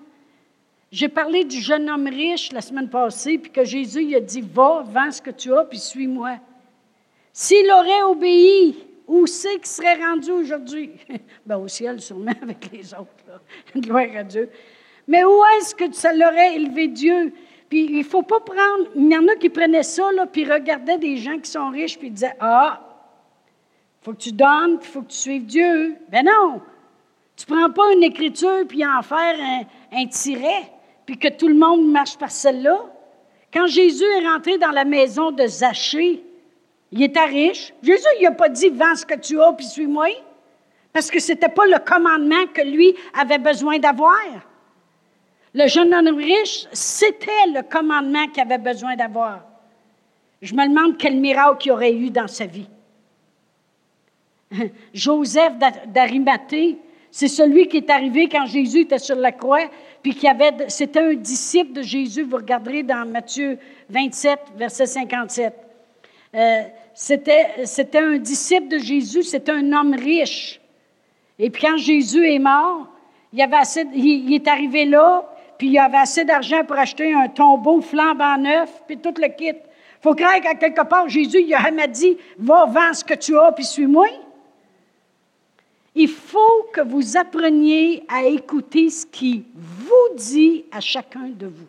J'ai 0.91 1.09
parlé 1.09 1.43
du 1.43 1.59
jeune 1.59 1.89
homme 1.89 2.05
riche 2.07 2.51
la 2.51 2.61
semaine 2.61 2.87
passée, 2.87 3.39
puis 3.39 3.51
que 3.51 3.63
Jésus 3.63 4.03
il 4.03 4.15
a 4.15 4.19
dit 4.19 4.41
Va, 4.41 4.83
vends 4.85 5.09
ce 5.09 5.21
que 5.21 5.31
tu 5.31 5.51
as, 5.51 5.65
puis 5.65 5.79
suis-moi. 5.79 6.37
S'il 7.31 7.65
aurait 7.71 8.03
obéi, 8.03 8.77
où 9.07 9.25
c'est 9.27 9.55
qu'il 9.55 9.65
serait 9.65 10.03
rendu 10.03 10.31
aujourd'hui? 10.31 10.91
ben, 11.45 11.57
au 11.57 11.67
ciel, 11.67 11.99
sûrement, 12.01 12.33
avec 12.41 12.71
les 12.71 12.93
autres. 12.93 13.09
Là. 13.27 13.39
Gloire 13.75 14.07
à 14.15 14.23
Dieu. 14.23 14.49
Mais 15.07 15.23
où 15.23 15.41
est-ce 15.57 15.75
que 15.75 15.91
ça 15.91 16.13
l'aurait 16.13 16.55
élevé 16.55 16.87
Dieu? 16.87 17.33
Puis 17.69 17.85
il 17.85 17.97
ne 17.99 18.03
faut 18.03 18.23
pas 18.23 18.39
prendre. 18.39 18.89
Il 18.95 19.11
y 19.11 19.17
en 19.17 19.27
a 19.27 19.35
qui 19.35 19.49
prenaient 19.49 19.83
ça, 19.83 20.11
là, 20.11 20.25
puis 20.25 20.45
regardaient 20.45 20.97
des 20.97 21.17
gens 21.17 21.37
qui 21.39 21.49
sont 21.49 21.69
riches, 21.69 21.97
puis 21.99 22.11
disaient 22.11 22.35
Ah, 22.39 22.81
il 24.01 24.05
faut 24.05 24.13
que 24.13 24.21
tu 24.21 24.31
donnes, 24.31 24.79
puis 24.79 24.89
il 24.89 24.91
faut 24.91 25.01
que 25.01 25.11
tu 25.11 25.17
suives 25.17 25.45
Dieu. 25.45 25.95
Ben 26.09 26.25
non! 26.25 26.61
Tu 27.35 27.51
ne 27.51 27.55
prends 27.55 27.71
pas 27.71 27.93
une 27.93 28.03
écriture, 28.03 28.65
puis 28.67 28.85
en 28.85 29.01
faire 29.01 29.35
un, 29.39 29.63
un 29.97 30.05
tiret 30.07 30.71
puis 31.05 31.17
que 31.17 31.27
tout 31.27 31.47
le 31.47 31.55
monde 31.55 31.85
marche 31.91 32.17
par 32.17 32.31
celle-là. 32.31 32.85
Quand 33.51 33.67
Jésus 33.67 34.03
est 34.03 34.27
rentré 34.27 34.57
dans 34.57 34.71
la 34.71 34.85
maison 34.85 35.31
de 35.31 35.45
Zachée, 35.45 36.23
il 36.93 37.01
était 37.01 37.25
riche. 37.25 37.73
Jésus, 37.81 38.05
il 38.19 38.23
n'a 38.23 38.31
pas 38.31 38.49
dit 38.49 38.69
Vends 38.69 38.95
ce 38.95 39.03
que 39.05 39.15
tu 39.15 39.41
as, 39.41 39.51
puis 39.53 39.65
suis-moi. 39.65 40.09
Parce 40.93 41.09
que 41.09 41.19
ce 41.19 41.31
n'était 41.31 41.49
pas 41.49 41.65
le 41.65 41.79
commandement 41.79 42.45
que 42.53 42.61
lui 42.61 42.93
avait 43.19 43.39
besoin 43.39 43.79
d'avoir. 43.79 44.21
Le 45.55 45.67
jeune 45.67 45.91
homme 45.91 46.17
riche, 46.17 46.67
c'était 46.71 47.47
le 47.47 47.63
commandement 47.63 48.27
qu'il 48.27 48.43
avait 48.43 48.59
besoin 48.59 48.95
d'avoir. 48.95 49.41
Je 50.43 50.53
me 50.53 50.67
demande 50.67 50.97
quel 50.97 51.15
miracle 51.15 51.67
il 51.67 51.71
aurait 51.71 51.93
eu 51.93 52.11
dans 52.11 52.27
sa 52.27 52.45
vie. 52.45 52.69
Joseph 54.93 55.53
d'Arimathée, 55.87 56.77
c'est 57.09 57.27
celui 57.27 57.67
qui 57.67 57.77
est 57.77 57.89
arrivé 57.89 58.29
quand 58.29 58.45
Jésus 58.45 58.81
était 58.81 58.99
sur 58.99 59.15
la 59.15 59.31
croix, 59.31 59.67
puis 60.03 60.13
qui 60.13 60.27
avait, 60.27 60.69
c'était 60.69 60.99
un 60.99 61.15
disciple 61.15 61.73
de 61.73 61.81
Jésus. 61.81 62.21
Vous 62.21 62.37
regarderez 62.37 62.83
dans 62.83 63.07
Matthieu 63.09 63.57
27, 63.89 64.39
verset 64.57 64.85
57. 64.85 65.55
Euh, 66.35 66.63
c'était, 66.93 67.65
c'était 67.65 67.99
un 67.99 68.17
disciple 68.17 68.67
de 68.67 68.77
Jésus, 68.77 69.23
c'était 69.23 69.51
un 69.51 69.71
homme 69.71 69.93
riche. 69.93 70.59
Et 71.39 71.49
puis 71.49 71.63
quand 71.63 71.77
Jésus 71.77 72.27
est 72.29 72.39
mort, 72.39 72.87
il, 73.31 73.41
avait 73.41 73.57
assez, 73.57 73.85
il, 73.93 74.33
est 74.33 74.47
arrivé 74.47 74.85
là, 74.85 75.27
puis 75.57 75.69
il 75.69 75.79
avait 75.79 75.97
assez 75.97 76.23
d'argent 76.23 76.63
pour 76.63 76.77
acheter 76.77 77.13
un 77.13 77.27
tombeau 77.27 77.81
flambant 77.81 78.37
neuf, 78.37 78.69
puis 78.87 78.97
tout 78.97 79.13
le 79.17 79.27
kit. 79.29 79.57
Faut 80.01 80.13
croire 80.13 80.39
quelque 80.59 80.85
part, 80.85 81.07
Jésus, 81.09 81.41
il 81.41 81.53
a 81.53 81.87
dit, 81.87 82.17
va, 82.37 82.65
vends 82.65 82.93
ce 82.93 83.03
que 83.03 83.13
tu 83.13 83.37
as, 83.37 83.51
puis 83.53 83.63
suis-moi. 83.63 84.07
Il 85.95 86.09
faut 86.09 86.69
que 86.73 86.81
vous 86.81 87.17
appreniez 87.17 88.03
à 88.07 88.23
écouter 88.23 88.89
ce 88.89 89.05
qui 89.05 89.45
vous 89.55 90.15
dit 90.17 90.65
à 90.71 90.79
chacun 90.79 91.29
de 91.29 91.45
vous. 91.45 91.67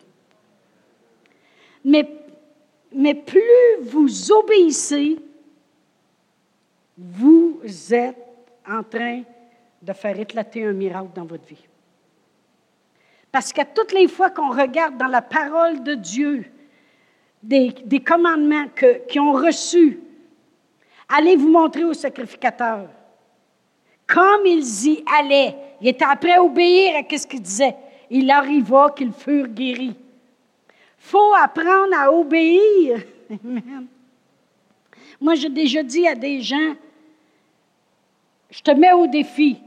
Mais, 1.85 2.09
mais 2.95 3.13
plus 3.13 3.41
vous 3.81 4.31
obéissez, 4.31 5.17
vous 6.97 7.59
êtes 7.91 8.17
en 8.67 8.83
train 8.83 9.23
de 9.81 9.93
faire 9.93 10.19
éclater 10.19 10.65
un 10.65 10.73
miracle 10.73 11.09
dans 11.13 11.25
votre 11.25 11.45
vie. 11.45 11.67
Parce 13.31 13.51
qu'à 13.51 13.65
toutes 13.65 13.91
les 13.91 14.07
fois 14.07 14.29
qu'on 14.29 14.49
regarde 14.49 14.97
dans 14.97 15.07
la 15.07 15.21
parole 15.21 15.83
de 15.83 15.95
Dieu 15.95 16.45
des, 17.43 17.75
des 17.83 17.99
commandements 17.99 18.67
qu'ils 19.07 19.21
ont 19.21 19.33
reçus, 19.33 19.99
allez 21.09 21.35
vous 21.35 21.49
montrer 21.49 21.83
au 21.83 21.93
sacrificateur 21.93 22.87
comme 24.07 24.45
ils 24.45 24.87
y 24.87 25.03
allaient, 25.19 25.55
ils 25.81 25.89
étaient 25.89 26.05
après 26.05 26.33
à 26.33 26.43
obéir 26.43 26.95
à 26.95 27.17
ce 27.17 27.25
qu'ils 27.25 27.41
disaient. 27.41 27.75
Il 28.09 28.29
arriva 28.29 28.93
qu'ils 28.95 29.13
furent 29.13 29.47
guéris. 29.47 29.95
Faut 31.05 31.33
apprendre 31.35 31.95
à 31.95 32.11
obéir. 32.11 33.03
Moi, 35.21 35.35
j'ai 35.35 35.49
déjà 35.49 35.83
dit 35.83 36.07
à 36.07 36.15
des 36.15 36.41
gens, 36.41 36.75
je 38.49 38.61
te 38.61 38.71
mets 38.71 38.91
au 38.91 39.05
défi. 39.05 39.57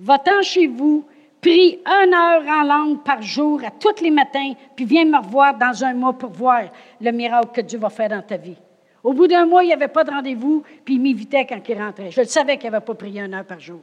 Va-t'en 0.00 0.40
chez 0.40 0.66
vous, 0.66 1.04
prie 1.42 1.78
une 1.84 2.14
heure 2.14 2.42
en 2.46 2.62
langue 2.62 3.02
par 3.04 3.20
jour 3.20 3.62
à 3.64 3.70
tous 3.70 4.00
les 4.00 4.10
matins, 4.10 4.54
puis 4.74 4.86
viens 4.86 5.04
me 5.04 5.18
revoir 5.18 5.58
dans 5.58 5.84
un 5.84 5.92
mois 5.92 6.14
pour 6.14 6.30
voir 6.30 6.62
le 7.00 7.10
miracle 7.10 7.50
que 7.52 7.60
Dieu 7.60 7.78
va 7.78 7.90
faire 7.90 8.08
dans 8.08 8.22
ta 8.22 8.38
vie. 8.38 8.56
Au 9.04 9.12
bout 9.12 9.26
d'un 9.26 9.44
mois, 9.44 9.62
il 9.62 9.66
n'y 9.66 9.74
avait 9.74 9.88
pas 9.88 10.04
de 10.04 10.10
rendez-vous, 10.10 10.62
puis 10.84 10.94
il 10.94 11.02
m'invitait 11.02 11.46
quand 11.46 11.60
il 11.68 11.78
rentrait. 11.78 12.10
Je 12.10 12.20
le 12.22 12.26
savais 12.26 12.56
qu'il 12.56 12.70
n'avait 12.70 12.84
pas 12.84 12.94
prié 12.94 13.20
une 13.20 13.34
heure 13.34 13.44
par 13.44 13.60
jour. 13.60 13.80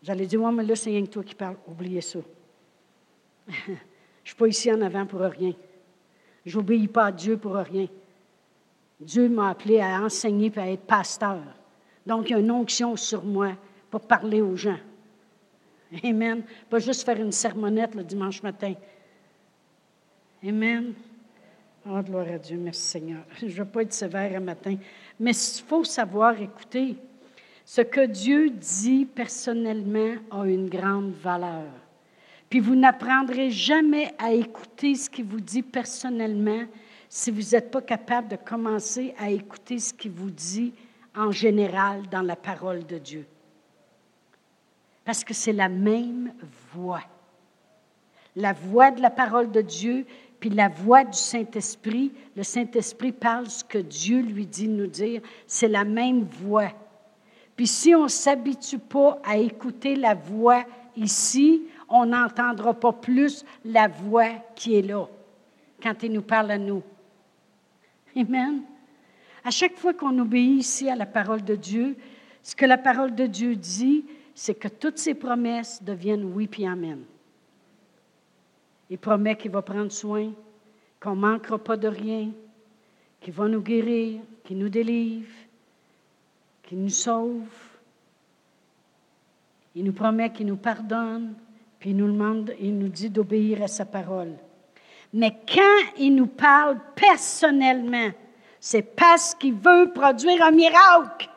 J'allais 0.00 0.26
dire, 0.26 0.40
ouais, 0.40 0.52
mais 0.52 0.62
là, 0.62 0.76
c'est 0.76 0.90
rien 0.90 1.02
que 1.02 1.10
toi 1.10 1.24
qui 1.24 1.34
parles. 1.34 1.56
Oubliez 1.66 2.02
ça. 2.02 2.20
je 4.24 4.30
ne 4.30 4.34
suis 4.34 4.36
pas 4.36 4.48
ici 4.48 4.72
en 4.72 4.80
avant 4.80 5.04
pour 5.04 5.20
rien. 5.20 5.52
Je 6.46 6.56
n'obéis 6.56 6.88
pas 6.88 7.06
à 7.06 7.12
Dieu 7.12 7.36
pour 7.36 7.54
rien. 7.54 7.86
Dieu 8.98 9.28
m'a 9.28 9.50
appelé 9.50 9.80
à 9.80 10.02
enseigner 10.02 10.50
et 10.54 10.58
à 10.58 10.70
être 10.70 10.86
pasteur. 10.86 11.42
Donc, 12.06 12.28
il 12.28 12.32
y 12.32 12.34
a 12.34 12.38
une 12.38 12.50
onction 12.50 12.96
sur 12.96 13.22
moi 13.22 13.52
pour 13.90 14.00
parler 14.00 14.40
aux 14.40 14.56
gens. 14.56 14.78
Amen. 16.02 16.42
Pas 16.70 16.78
juste 16.78 17.04
faire 17.04 17.20
une 17.20 17.32
sermonnette 17.32 17.94
le 17.94 18.02
dimanche 18.02 18.42
matin. 18.42 18.74
Amen. 20.42 20.94
Oh, 21.86 22.00
gloire 22.02 22.26
à 22.28 22.38
Dieu, 22.38 22.56
merci 22.56 22.80
Seigneur. 22.80 23.24
Je 23.38 23.46
ne 23.46 23.50
veux 23.50 23.64
pas 23.66 23.82
être 23.82 23.92
sévère 23.92 24.34
un 24.36 24.40
matin, 24.40 24.76
mais 25.20 25.32
il 25.32 25.62
faut 25.62 25.84
savoir 25.84 26.40
écouter. 26.40 26.96
Ce 27.62 27.82
que 27.82 28.06
Dieu 28.06 28.50
dit 28.50 29.04
personnellement 29.04 30.14
a 30.30 30.46
une 30.46 30.68
grande 30.68 31.12
valeur. 31.12 31.68
Puis 32.54 32.60
vous 32.60 32.76
n'apprendrez 32.76 33.50
jamais 33.50 34.14
à 34.16 34.32
écouter 34.32 34.94
ce 34.94 35.10
qu'il 35.10 35.24
vous 35.24 35.40
dit 35.40 35.62
personnellement 35.62 36.62
si 37.08 37.32
vous 37.32 37.42
n'êtes 37.50 37.72
pas 37.72 37.82
capable 37.82 38.28
de 38.28 38.36
commencer 38.36 39.12
à 39.18 39.28
écouter 39.28 39.80
ce 39.80 39.92
qu'il 39.92 40.12
vous 40.12 40.30
dit 40.30 40.72
en 41.16 41.32
général 41.32 42.08
dans 42.12 42.22
la 42.22 42.36
parole 42.36 42.86
de 42.86 42.98
Dieu. 42.98 43.26
Parce 45.04 45.24
que 45.24 45.34
c'est 45.34 45.52
la 45.52 45.68
même 45.68 46.32
voix. 46.72 47.02
La 48.36 48.52
voix 48.52 48.92
de 48.92 49.02
la 49.02 49.10
parole 49.10 49.50
de 49.50 49.60
Dieu, 49.60 50.06
puis 50.38 50.50
la 50.50 50.68
voix 50.68 51.02
du 51.02 51.18
Saint-Esprit, 51.18 52.12
le 52.36 52.44
Saint-Esprit 52.44 53.10
parle 53.10 53.50
ce 53.50 53.64
que 53.64 53.78
Dieu 53.78 54.20
lui 54.20 54.46
dit 54.46 54.68
de 54.68 54.74
nous 54.74 54.86
dire, 54.86 55.22
c'est 55.48 55.66
la 55.66 55.82
même 55.82 56.22
voix. 56.22 56.70
Puis 57.56 57.66
si 57.66 57.96
on 57.96 58.04
ne 58.04 58.08
s'habitue 58.08 58.78
pas 58.78 59.20
à 59.24 59.38
écouter 59.38 59.96
la 59.96 60.14
voix 60.14 60.62
ici, 60.96 61.64
on 61.88 62.06
n'entendra 62.06 62.74
pas 62.74 62.92
plus 62.92 63.44
la 63.64 63.88
voix 63.88 64.30
qui 64.54 64.76
est 64.76 64.82
là 64.82 65.06
quand 65.82 66.02
il 66.02 66.12
nous 66.12 66.22
parle 66.22 66.50
à 66.50 66.58
nous. 66.58 66.82
Amen. 68.16 68.62
À 69.44 69.50
chaque 69.50 69.76
fois 69.76 69.92
qu'on 69.92 70.18
obéit 70.18 70.60
ici 70.60 70.88
à 70.88 70.96
la 70.96 71.06
parole 71.06 71.44
de 71.44 71.54
Dieu, 71.54 71.96
ce 72.42 72.56
que 72.56 72.64
la 72.64 72.78
parole 72.78 73.14
de 73.14 73.26
Dieu 73.26 73.56
dit, 73.56 74.04
c'est 74.34 74.54
que 74.54 74.68
toutes 74.68 74.98
ses 74.98 75.14
promesses 75.14 75.82
deviennent 75.82 76.24
oui 76.24 76.46
puis 76.46 76.66
amen. 76.66 77.02
Il 78.90 78.98
promet 78.98 79.36
qu'il 79.36 79.50
va 79.50 79.62
prendre 79.62 79.92
soin, 79.92 80.32
qu'on 81.00 81.16
ne 81.16 81.20
manquera 81.20 81.58
pas 81.58 81.76
de 81.76 81.88
rien, 81.88 82.30
qu'il 83.20 83.32
va 83.32 83.48
nous 83.48 83.60
guérir, 83.60 84.20
qu'il 84.44 84.58
nous 84.58 84.68
délivre, 84.68 85.32
qu'il 86.62 86.80
nous 86.82 86.90
sauve. 86.90 87.48
Il 89.74 89.84
nous 89.84 89.92
promet 89.92 90.32
qu'il 90.32 90.46
nous 90.46 90.56
pardonne, 90.56 91.34
il 91.84 91.96
nous 91.96 92.10
demande, 92.10 92.54
il 92.60 92.78
nous 92.78 92.88
dit 92.88 93.10
d'obéir 93.10 93.62
à 93.62 93.68
sa 93.68 93.84
parole. 93.84 94.34
Mais 95.12 95.36
quand 95.46 95.92
il 95.98 96.14
nous 96.14 96.26
parle 96.26 96.78
personnellement, 96.96 98.10
c'est 98.58 98.82
parce 98.82 99.34
qu'il 99.34 99.54
veut 99.54 99.92
produire 99.92 100.42
un 100.42 100.50
miracle. 100.50 101.28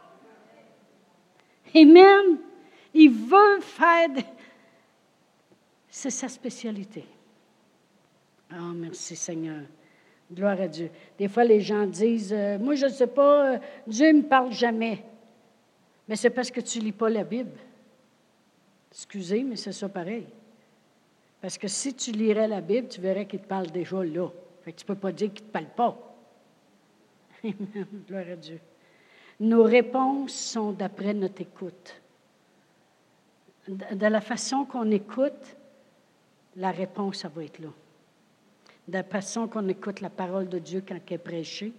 Amen. 1.76 2.38
Il 2.94 3.12
veut 3.12 3.60
faire. 3.62 4.10
C'est 5.90 6.10
sa 6.10 6.28
spécialité. 6.28 7.06
Ah, 8.50 8.72
merci 8.74 9.16
Seigneur. 9.16 9.62
Gloire 10.32 10.60
à 10.60 10.68
Dieu. 10.68 10.90
Des 11.18 11.28
fois, 11.28 11.44
les 11.44 11.62
gens 11.62 11.86
disent, 11.86 12.34
euh, 12.34 12.58
moi, 12.58 12.76
je 12.76 12.86
ne 12.86 12.92
sais 12.92 13.08
pas, 13.08 13.54
euh, 13.54 13.58
Dieu 13.86 14.08
ne 14.08 14.20
me 14.20 14.24
parle 14.24 14.52
jamais. 14.52 15.04
Mais 16.08 16.16
c'est 16.16 16.30
parce 16.30 16.52
que 16.52 16.62
tu 16.62 16.80
ne 16.80 16.86
lis 16.86 16.92
pas 16.92 17.10
la 17.10 17.24
Bible. 17.24 17.58
Excusez, 18.92 19.44
mais 19.44 19.56
c'est 19.56 19.72
ça 19.72 19.88
pareil. 19.88 20.28
Parce 21.42 21.58
que 21.58 21.68
si 21.68 21.94
tu 21.94 22.12
lirais 22.12 22.48
la 22.48 22.62
Bible, 22.62 22.88
tu 22.88 23.00
verrais 23.00 23.26
qu'il 23.26 23.40
te 23.40 23.48
parle 23.48 23.68
déjà 23.68 24.04
là. 24.04 24.30
tu 24.66 24.72
ne 24.72 24.86
peux 24.86 24.96
pas 24.96 25.12
dire 25.12 25.32
qu'il 25.34 25.44
ne 25.46 25.50
te 25.50 25.54
parle 25.54 25.70
pas. 25.76 25.98
Gloire 28.08 28.26
à 28.32 28.36
Dieu. 28.36 28.60
Nos 29.40 29.64
réponses 29.64 30.34
sont 30.34 30.72
d'après 30.72 31.14
notre 31.14 31.42
écoute. 31.42 32.02
De 33.68 34.08
la 34.08 34.22
façon 34.22 34.66
qu'on 34.66 34.90
écoute, 34.92 35.58
la 36.56 36.72
réponse, 36.72 37.18
ça 37.18 37.28
va 37.28 37.44
être 37.44 37.60
là. 37.60 37.70
De 38.88 38.94
la 38.94 39.04
façon 39.04 39.48
qu'on 39.48 39.68
écoute 39.68 40.02
la 40.02 40.10
parole 40.10 40.50
de 40.50 40.58
Dieu 40.58 40.84
quand 40.88 40.96
elle 40.96 41.14
est 41.14 41.18
prêchée. 41.18 41.74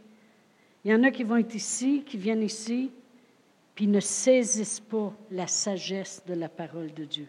Il 0.85 0.93
y 0.93 0.95
en 0.95 1.03
a 1.03 1.11
qui 1.11 1.25
vont 1.25 1.37
être 1.37 1.55
ici, 1.55 2.05
qui 2.07 2.17
viennent 2.17 2.43
ici, 2.43 2.93
puis 3.75 3.87
ne 3.87 4.01
saisissent 4.01 4.81
pas 4.81 5.13
la 5.31 5.47
sagesse 5.47 6.23
de 6.27 6.35
la 6.35 6.49
parole 6.49 6.93
de 6.95 7.05
Dieu. 7.05 7.29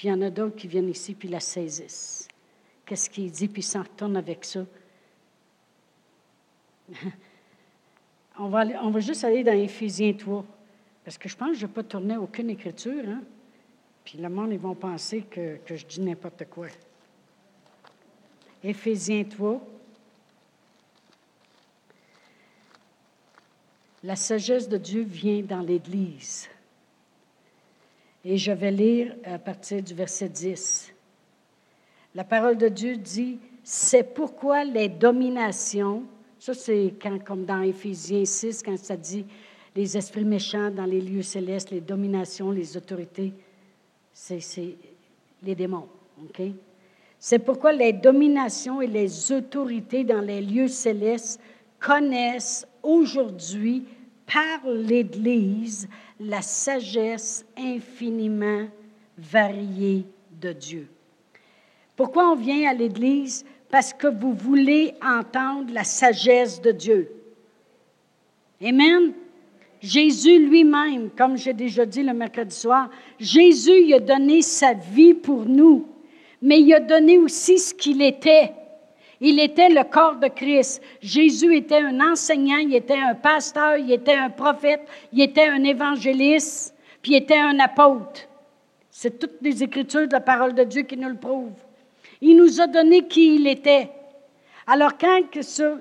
Puis 0.00 0.08
il 0.08 0.12
y 0.12 0.14
en 0.14 0.22
a 0.22 0.30
d'autres 0.30 0.56
qui 0.56 0.66
viennent 0.66 0.88
ici, 0.88 1.12
puis 1.12 1.28
la 1.28 1.40
saisissent. 1.40 2.26
Qu'est-ce 2.86 3.10
qu'il 3.10 3.30
dit, 3.30 3.48
puis 3.48 3.60
s'en 3.60 3.82
retournent 3.82 4.16
avec 4.16 4.46
ça. 4.46 4.64
on, 8.38 8.48
va 8.48 8.64
on 8.82 8.88
va 8.88 9.00
juste 9.00 9.24
aller 9.24 9.44
dans 9.44 9.52
Éphésiens 9.52 10.14
3, 10.14 10.42
parce 11.04 11.18
que 11.18 11.28
je 11.28 11.36
pense 11.36 11.48
que 11.50 11.54
je 11.56 11.64
ne 11.64 11.66
vais 11.66 11.74
pas 11.74 11.82
tourner 11.82 12.16
aucune 12.16 12.48
écriture. 12.48 13.04
Hein? 13.06 13.20
Puis 14.02 14.16
le 14.16 14.30
monde, 14.30 14.52
ils 14.52 14.58
vont 14.58 14.74
penser 14.74 15.20
que, 15.20 15.58
que 15.66 15.76
je 15.76 15.84
dis 15.84 16.00
n'importe 16.00 16.46
quoi. 16.48 16.68
Éphésiens 18.64 19.24
3. 19.24 19.60
La 24.04 24.16
sagesse 24.16 24.66
de 24.66 24.78
Dieu 24.78 25.02
vient 25.02 25.42
dans 25.42 25.60
l'Église. 25.60 26.48
Et 28.24 28.36
je 28.36 28.52
vais 28.52 28.70
lire 28.70 29.14
à 29.24 29.38
partir 29.38 29.82
du 29.82 29.94
verset 29.94 30.28
10. 30.28 30.92
La 32.14 32.24
parole 32.24 32.58
de 32.58 32.68
Dieu 32.68 32.96
dit, 32.96 33.38
c'est 33.62 34.02
pourquoi 34.02 34.64
les 34.64 34.88
dominations, 34.88 36.02
ça 36.38 36.54
c'est 36.54 36.94
quand, 37.00 37.22
comme 37.24 37.44
dans 37.44 37.62
Éphésiens 37.62 38.24
6, 38.24 38.62
quand 38.62 38.76
ça 38.76 38.96
dit 38.96 39.24
les 39.74 39.96
esprits 39.96 40.24
méchants 40.24 40.70
dans 40.70 40.84
les 40.84 41.00
lieux 41.00 41.22
célestes, 41.22 41.70
les 41.70 41.80
dominations, 41.80 42.50
les 42.50 42.76
autorités, 42.76 43.32
c'est 44.12 44.74
les 45.42 45.54
démons. 45.54 45.86
OK? 46.22 46.42
C'est 47.18 47.38
pourquoi 47.38 47.72
les 47.72 47.92
dominations 47.92 48.80
et 48.80 48.86
les 48.86 49.30
autorités 49.30 50.04
dans 50.04 50.20
les 50.20 50.40
lieux 50.40 50.68
célestes 50.68 51.40
connaissent 51.78 52.66
aujourd'hui 52.82 53.84
par 54.32 54.70
l'Église 54.70 55.88
la 56.18 56.42
sagesse 56.42 57.44
infiniment 57.56 58.68
variée 59.16 60.04
de 60.40 60.52
Dieu. 60.52 60.88
Pourquoi 61.96 62.30
on 62.30 62.36
vient 62.36 62.70
à 62.70 62.74
l'Église? 62.74 63.44
Parce 63.70 63.92
que 63.92 64.06
vous 64.06 64.32
voulez 64.32 64.94
entendre 65.02 65.72
la 65.72 65.84
sagesse 65.84 66.60
de 66.60 66.72
Dieu. 66.72 67.10
Amen. 68.62 69.12
Jésus 69.80 70.46
lui-même, 70.46 71.10
comme 71.16 71.36
j'ai 71.36 71.54
déjà 71.54 71.86
dit 71.86 72.02
le 72.02 72.12
mercredi 72.12 72.54
soir, 72.54 72.90
Jésus 73.18 73.92
a 73.94 74.00
donné 74.00 74.42
sa 74.42 74.74
vie 74.74 75.14
pour 75.14 75.46
nous, 75.46 75.86
mais 76.42 76.60
il 76.60 76.74
a 76.74 76.80
donné 76.80 77.16
aussi 77.16 77.58
ce 77.58 77.72
qu'il 77.72 78.02
était. 78.02 78.52
Il 79.20 79.38
était 79.38 79.68
le 79.68 79.84
corps 79.84 80.16
de 80.16 80.28
Christ. 80.28 80.82
Jésus 81.02 81.54
était 81.54 81.82
un 81.82 82.00
enseignant, 82.00 82.58
il 82.58 82.74
était 82.74 82.98
un 82.98 83.14
pasteur, 83.14 83.76
il 83.76 83.92
était 83.92 84.14
un 84.14 84.30
prophète, 84.30 84.82
il 85.12 85.20
était 85.20 85.46
un 85.46 85.62
évangéliste, 85.62 86.74
puis 87.02 87.12
il 87.12 87.16
était 87.16 87.38
un 87.38 87.58
apôtre. 87.60 88.22
C'est 88.90 89.18
toutes 89.18 89.40
les 89.42 89.62
écritures 89.62 90.08
de 90.08 90.12
la 90.12 90.20
parole 90.20 90.54
de 90.54 90.64
Dieu 90.64 90.82
qui 90.82 90.96
nous 90.96 91.08
le 91.08 91.16
prouvent. 91.16 91.52
Il 92.20 92.36
nous 92.36 92.60
a 92.60 92.66
donné 92.66 93.06
qui 93.06 93.36
il 93.36 93.46
était. 93.46 93.90
Alors, 94.66 94.96
quand 94.98 95.22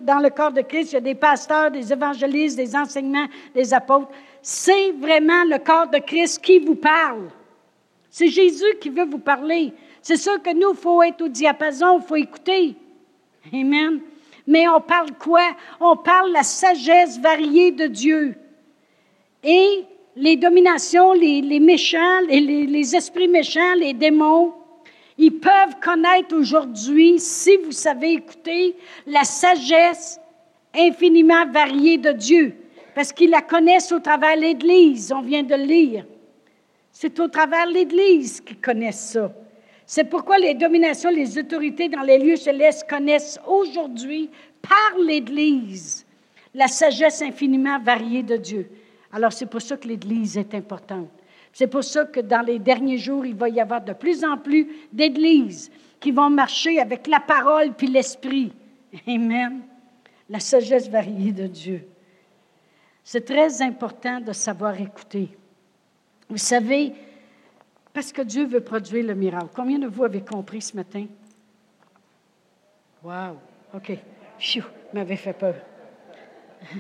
dans 0.02 0.20
le 0.20 0.30
corps 0.30 0.52
de 0.52 0.62
Christ, 0.62 0.92
il 0.92 0.96
y 0.96 0.98
a 0.98 1.02
des 1.02 1.16
pasteurs, 1.16 1.72
des 1.72 1.94
évangélistes, 1.94 2.58
des 2.58 2.76
enseignements, 2.76 3.28
des 3.54 3.74
apôtres, 3.74 4.10
c'est 4.42 4.92
vraiment 4.94 5.44
le 5.46 5.60
corps 5.60 5.88
de 5.88 6.00
Christ 6.00 6.44
qui 6.44 6.60
vous 6.60 6.76
parle. 6.76 7.30
C'est 8.10 8.28
Jésus 8.28 8.78
qui 8.82 8.90
veut 8.90 9.06
vous 9.06 9.20
parler. 9.20 9.74
C'est 10.02 10.18
sûr 10.18 10.42
que 10.42 10.54
nous, 10.54 10.72
il 10.72 10.78
faut 10.78 11.04
être 11.04 11.22
au 11.22 11.28
diapason, 11.28 12.00
il 12.00 12.06
faut 12.06 12.16
écouter. 12.16 12.76
Amen. 13.54 14.02
Mais 14.48 14.68
on 14.68 14.82
parle 14.82 15.12
quoi? 15.14 15.56
On 15.80 15.96
parle 15.96 16.32
la 16.32 16.44
sagesse 16.44 17.20
variée 17.20 17.72
de 17.72 17.88
Dieu. 17.88 18.36
Et 19.44 19.86
les 20.16 20.36
dominations, 20.36 21.14
les, 21.14 21.60
méchants, 21.60 22.20
les, 22.28 22.42
les, 22.42 22.96
esprits 22.96 23.28
méchants, 23.28 23.74
les 23.78 23.94
démons, 23.94 24.54
ils 25.18 25.40
peuvent 25.40 25.80
connaître 25.82 26.36
aujourd'hui, 26.36 27.20
si 27.20 27.58
vous 27.58 27.72
savez 27.72 28.14
écouter, 28.14 28.76
la 29.06 29.24
sagesse 29.24 30.20
infiniment 30.74 31.46
variée 31.46 31.98
de 31.98 32.12
Dieu, 32.12 32.56
parce 32.96 33.12
qu'ils 33.14 33.30
la 33.30 33.42
connaissent 33.42 33.92
au 33.92 34.00
travers 34.00 34.36
de 34.36 34.42
l'Église, 34.42 35.12
on 35.12 35.22
vient 35.22 35.44
de 35.44 35.56
le 35.56 35.64
lire. 35.64 36.06
C'est 36.92 37.20
au 37.20 37.28
travers 37.28 37.68
de 37.68 37.74
l'Église 37.74 38.42
qu'ils 38.42 38.60
connaissent 38.60 39.12
ça. 39.12 39.32
C'est 39.92 40.04
pourquoi 40.04 40.38
les 40.38 40.54
dominations, 40.54 41.10
les 41.10 41.40
autorités 41.40 41.90
dans 41.90 42.04
les 42.04 42.20
lieux 42.20 42.36
célestes 42.36 42.88
connaissent 42.88 43.40
aujourd'hui, 43.48 44.30
par 44.62 45.00
l'Église, 45.04 46.06
la 46.54 46.68
sagesse 46.68 47.24
infiniment 47.24 47.80
variée 47.80 48.22
de 48.22 48.38
Dieu. 48.38 48.70
Alors 49.12 49.34
c'est 49.34 49.48
pour 49.48 49.64
ça 49.64 49.78
que 49.78 49.88
l'Église 49.88 50.38
est 50.38 50.54
importante. 50.54 51.10
C'est 51.52 51.66
pour 51.66 51.84
ça 51.84 52.06
que 52.06 52.20
dans 52.20 52.46
les 52.46 52.60
derniers 52.60 53.00
jours, 53.00 53.26
il 53.26 53.34
va 53.34 53.50
y 53.50 53.60
avoir 53.60 53.82
de 53.82 53.94
plus 53.94 54.24
en 54.24 54.38
plus 54.38 54.68
d'églises 54.94 55.72
qui 56.00 56.12
vont 56.12 56.30
marcher 56.30 56.80
avec 56.80 57.08
la 57.08 57.20
parole 57.20 57.74
puis 57.74 57.88
l'esprit. 57.88 58.54
Amen. 59.08 59.62
La 60.30 60.40
sagesse 60.40 60.88
variée 60.88 61.32
de 61.32 61.48
Dieu. 61.48 61.88
C'est 63.04 63.26
très 63.26 63.60
important 63.64 64.22
de 64.22 64.34
savoir 64.34 64.80
écouter. 64.80 65.30
Vous 66.30 66.38
savez, 66.38 66.94
parce 67.94 68.12
que 68.12 68.22
Dieu 68.22 68.46
veut 68.46 68.62
produire 68.62 69.06
le 69.06 69.16
miracle. 69.16 69.50
Combien 69.56 69.80
de 69.80 69.88
vous 69.88 70.04
avez 70.04 70.22
compris 70.22 70.62
ce 70.62 70.76
matin? 70.76 71.06
Wow! 73.04 73.38
OK. 73.74 73.98
Pfiou, 74.38 74.64
m'avait 74.94 75.16
fait 75.16 75.34
peur. 75.34 75.56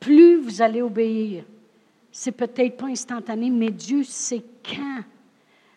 Plus 0.00 0.40
vous 0.40 0.62
allez 0.62 0.82
obéir, 0.82 1.44
c'est 2.12 2.32
peut-être 2.32 2.76
pas 2.76 2.86
instantané, 2.86 3.50
mais 3.50 3.70
Dieu 3.70 4.04
sait 4.04 4.42
quand. 4.64 5.02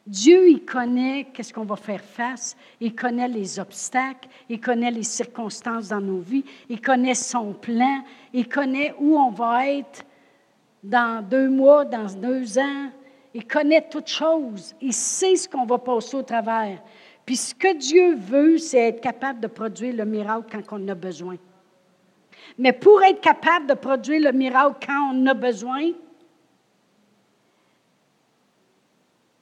Dieu, 0.06 0.50
il 0.50 0.66
connaît 0.66 1.28
qu'est-ce 1.34 1.54
qu'on 1.54 1.66
va 1.66 1.76
faire 1.76 2.02
face, 2.02 2.58
il 2.80 2.96
connaît 2.96 3.28
les 3.28 3.60
obstacles, 3.60 4.28
il 4.50 4.60
connaît 4.60 4.90
les 4.90 5.04
circonstances 5.04 5.90
dans 5.90 6.02
nos 6.02 6.20
vies, 6.20 6.44
il 6.68 6.82
connaît 6.82 7.14
son 7.14 7.54
plan, 7.54 8.04
il 8.34 8.48
connaît 8.48 8.96
où 9.00 9.18
on 9.18 9.30
va 9.30 9.68
être 9.68 10.04
dans 10.84 11.24
deux 11.24 11.50
mois, 11.50 11.86
dans 11.86 12.08
deux 12.16 12.58
ans, 12.58 12.90
il 13.34 13.46
connaît 13.46 13.88
toutes 13.90 14.08
choses. 14.08 14.76
Il 14.82 14.94
sait 14.94 15.36
ce 15.36 15.48
qu'on 15.48 15.66
va 15.66 15.78
passer 15.78 16.18
au 16.18 16.24
travers. 16.24 16.82
Puis 17.26 17.36
ce 17.36 17.54
que 17.54 17.74
Dieu 17.76 18.16
veut, 18.16 18.58
c'est 18.58 18.90
être 18.90 19.02
capable 19.02 19.40
de 19.40 19.48
produire 19.48 19.96
le 19.96 20.06
miracle 20.06 20.48
quand 20.52 20.80
on 20.80 20.88
a 20.88 20.96
besoin. 20.96 21.36
Mais 22.58 22.74
pour 22.74 23.04
être 23.04 23.22
capable 23.22 23.68
de 23.68 23.76
produire 23.76 24.32
le 24.32 24.38
miracle 24.38 24.86
quand 24.86 25.14
on 25.14 25.26
a 25.28 25.34
besoin, 25.34 25.92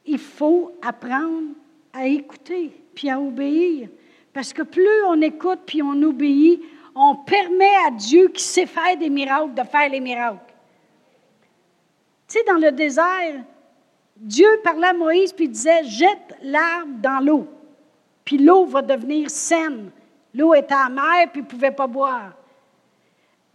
il 0.06 0.20
faut 0.20 0.74
apprendre 0.82 1.54
à 1.94 2.08
écouter 2.08 2.72
puis 2.94 3.10
à 3.10 3.20
obéir. 3.20 3.90
Parce 4.34 4.52
que 4.52 4.64
plus 4.64 5.04
on 5.08 5.22
écoute 5.22 5.60
puis 5.66 5.82
on 5.82 6.02
obéit, 6.04 6.62
on 6.94 7.16
permet 7.16 7.76
à 7.88 7.92
Dieu 7.92 8.28
qui 8.30 8.44
sait 8.44 8.66
faire 8.66 8.98
des 8.98 9.10
miracles 9.10 9.54
de 9.54 9.64
faire 9.64 9.90
les 9.90 10.00
miracles. 10.00 10.40
Tu 12.28 12.38
sais, 12.38 12.44
dans 12.44 12.58
le 12.58 12.72
désert, 12.72 13.44
Dieu 14.20 14.48
parlait 14.64 14.88
à 14.88 14.94
Moïse 14.94 15.32
puis 15.32 15.48
disait 15.48 15.84
Jette 15.84 16.36
l'arbre 16.42 17.00
dans 17.02 17.24
l'eau, 17.24 17.48
puis 18.26 18.38
l'eau 18.38 18.66
va 18.66 18.82
devenir 18.82 19.30
saine. 19.30 19.92
L'eau 20.34 20.54
était 20.54 20.74
amère 20.74 21.32
puis 21.32 21.42
il 21.42 21.44
ne 21.44 21.50
pouvait 21.50 21.72
pas 21.72 21.88
boire. 21.88 22.34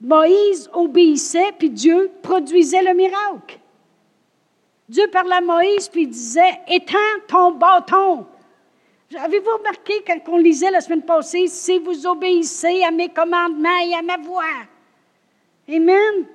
Moïse 0.01 0.69
obéissait 0.73 1.53
puis 1.59 1.71
Dieu 1.71 2.11
produisait 2.23 2.83
le 2.83 2.95
miracle. 2.95 3.59
Dieu 4.89 5.07
parlait 5.09 5.37
à 5.37 5.41
Moïse 5.41 5.89
puis 5.89 6.07
disait 6.07 6.61
Étends 6.69 6.97
ton 7.29 7.53
bâton. 7.53 8.27
Avez-vous 9.17 9.59
remarqué 9.59 10.03
quand 10.07 10.19
on 10.29 10.39
lisait 10.39 10.71
la 10.71 10.81
semaine 10.81 11.03
passée 11.03 11.47
Si 11.47 11.79
vous 11.79 12.07
obéissez 12.07 12.83
à 12.83 12.91
mes 12.91 13.11
commandements 13.11 13.81
et 13.87 13.95
à 13.95 14.03
ma 14.03 14.17
voix 14.17 14.45
Amen. 15.69 16.27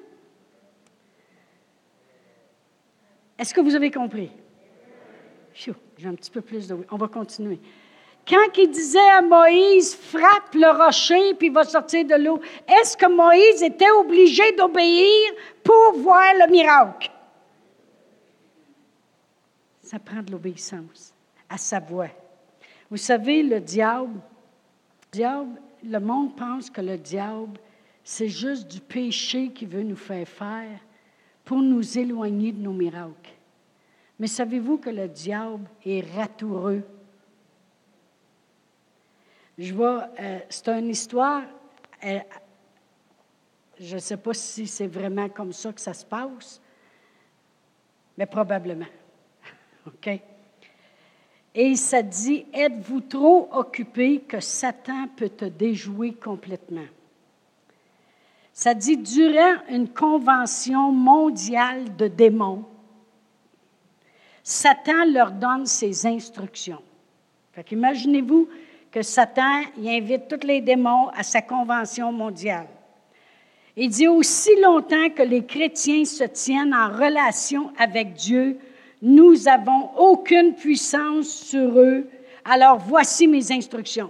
Est-ce 3.37 3.53
que 3.53 3.61
vous 3.61 3.75
avez 3.75 3.91
compris? 3.91 4.31
J'ai 5.53 5.73
un 6.05 6.15
petit 6.15 6.31
peu 6.31 6.41
plus 6.41 6.67
de 6.67 6.75
oui. 6.75 6.85
On 6.91 6.97
va 6.97 7.07
continuer. 7.07 7.59
Quand 8.27 8.57
il 8.57 8.69
disait 8.69 8.99
à 8.99 9.21
Moïse, 9.21 9.95
frappe 9.95 10.53
le 10.53 10.69
rocher, 10.85 11.33
puis 11.35 11.47
il 11.47 11.53
va 11.53 11.63
sortir 11.63 12.05
de 12.05 12.15
l'eau, 12.15 12.41
est-ce 12.67 12.97
que 12.97 13.09
Moïse 13.09 13.63
était 13.63 13.89
obligé 13.91 14.51
d'obéir 14.51 15.31
pour 15.63 15.93
voir 15.97 16.33
le 16.33 16.51
miracle? 16.51 17.09
Ça 19.81 19.97
prend 19.97 20.21
de 20.21 20.31
l'obéissance 20.31 21.13
à 21.49 21.57
sa 21.57 21.79
voix. 21.79 22.09
Vous 22.89 22.97
savez, 22.97 23.43
le 23.43 23.61
diable, 23.61 24.19
diable, 25.11 25.61
le 25.83 25.99
monde 25.99 26.35
pense 26.35 26.69
que 26.69 26.81
le 26.81 26.97
diable, 26.97 27.57
c'est 28.03 28.27
juste 28.27 28.67
du 28.67 28.81
péché 28.81 29.49
qui 29.49 29.65
veut 29.65 29.83
nous 29.83 29.95
faire 29.95 30.27
faire 30.27 30.79
pour 31.47 31.59
nous 31.59 31.97
éloigner 31.97 32.51
de 32.51 32.61
nos 32.61 32.73
miracles. 32.73 33.31
Mais 34.19 34.27
savez-vous 34.27 34.79
que 34.79 34.89
le 34.89 35.07
diable 35.07 35.65
est 35.85 36.01
ratoureux? 36.13 36.83
Je 39.57 39.73
vois, 39.73 40.09
euh, 40.19 40.39
c'est 40.49 40.67
une 40.67 40.89
histoire, 40.89 41.43
euh, 42.03 42.19
je 43.79 43.95
ne 43.95 43.99
sais 43.99 44.17
pas 44.17 44.33
si 44.33 44.67
c'est 44.67 44.87
vraiment 44.87 45.29
comme 45.29 45.53
ça 45.53 45.71
que 45.71 45.79
ça 45.79 45.93
se 45.93 46.05
passe, 46.05 46.61
mais 48.17 48.25
probablement. 48.25 48.85
OK? 49.87 50.19
Et 51.55 51.75
ça 51.77 52.03
dit, 52.03 52.45
êtes-vous 52.53 53.01
trop 53.01 53.47
occupé 53.53 54.19
que 54.19 54.41
Satan 54.41 55.07
peut 55.15 55.29
te 55.29 55.45
déjouer 55.45 56.11
complètement? 56.11 56.87
Ça 58.57 58.73
dit, 58.73 58.97
durant 58.97 59.53
une 59.69 59.87
convention 59.87 60.91
mondiale 60.91 61.95
de 61.95 62.07
démons, 62.07 62.65
Satan 64.41 65.05
leur 65.05 65.29
donne 65.29 65.67
ses 65.67 66.07
instructions. 66.07 66.81
Fait 67.51 67.63
qu'imaginez-vous 67.63 68.49
que 68.89 69.03
Satan 69.03 69.61
il 69.77 69.87
invite 69.87 70.27
tous 70.27 70.47
les 70.47 70.61
démons 70.61 71.09
à 71.09 71.21
sa 71.21 71.43
convention 71.43 72.11
mondiale. 72.11 72.65
Il 73.75 73.91
dit 73.91 74.07
aussi 74.07 74.59
longtemps 74.59 75.11
que 75.11 75.21
les 75.21 75.45
chrétiens 75.45 76.03
se 76.03 76.23
tiennent 76.23 76.73
en 76.73 76.87
relation 76.87 77.71
avec 77.77 78.13
Dieu, 78.13 78.57
nous 79.03 79.35
n'avons 79.35 79.91
aucune 79.97 80.55
puissance 80.55 81.27
sur 81.27 81.77
eux. 81.77 82.09
Alors 82.43 82.79
voici 82.79 83.27
mes 83.27 83.51
instructions. 83.51 84.09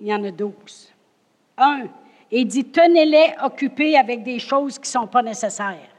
Il 0.00 0.06
y 0.06 0.14
en 0.14 0.24
a 0.24 0.30
douze. 0.30 0.93
Un, 1.56 1.88
il 2.30 2.46
dit, 2.46 2.64
tenez-les 2.64 3.34
occupés 3.42 3.96
avec 3.96 4.22
des 4.22 4.38
choses 4.38 4.78
qui 4.78 4.88
ne 4.88 5.00
sont 5.00 5.06
pas 5.06 5.22
nécessaires. 5.22 5.90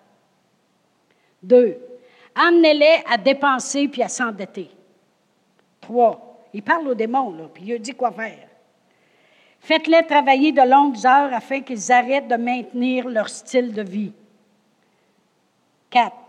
Deux, 1.41 1.77
amenez-les 2.33 3.03
à 3.09 3.17
dépenser 3.17 3.87
puis 3.87 4.03
à 4.03 4.09
s'endetter. 4.09 4.69
Trois, 5.79 6.43
il 6.53 6.63
parle 6.63 6.87
aux 6.89 6.95
démons, 6.95 7.31
là, 7.31 7.45
puis 7.53 7.63
il 7.67 7.79
dit 7.79 7.93
quoi 7.93 8.11
faire. 8.11 8.47
Faites-les 9.59 10.05
travailler 10.05 10.51
de 10.51 10.61
longues 10.61 11.05
heures 11.05 11.33
afin 11.33 11.61
qu'ils 11.61 11.91
arrêtent 11.91 12.27
de 12.27 12.35
maintenir 12.35 13.07
leur 13.07 13.29
style 13.29 13.73
de 13.73 13.81
vie. 13.81 14.13
4. 15.89 16.24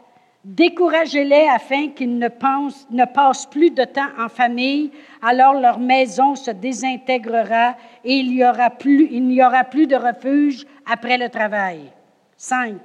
Découragez-les 0.46 1.48
afin 1.48 1.88
qu'ils 1.88 2.18
ne, 2.18 2.28
ne 2.28 3.04
passent 3.04 3.46
plus 3.46 3.70
de 3.70 3.82
temps 3.82 4.06
en 4.16 4.28
famille, 4.28 4.92
alors 5.20 5.54
leur 5.54 5.80
maison 5.80 6.36
se 6.36 6.52
désintégrera 6.52 7.74
et 8.04 8.14
il 8.18 8.30
n'y 8.30 8.44
aura, 8.44 8.70
plus, 8.70 9.10
aura 9.42 9.64
plus 9.64 9.88
de 9.88 9.96
refuge 9.96 10.64
après 10.88 11.18
le 11.18 11.28
travail. 11.30 11.90
5. 12.36 12.76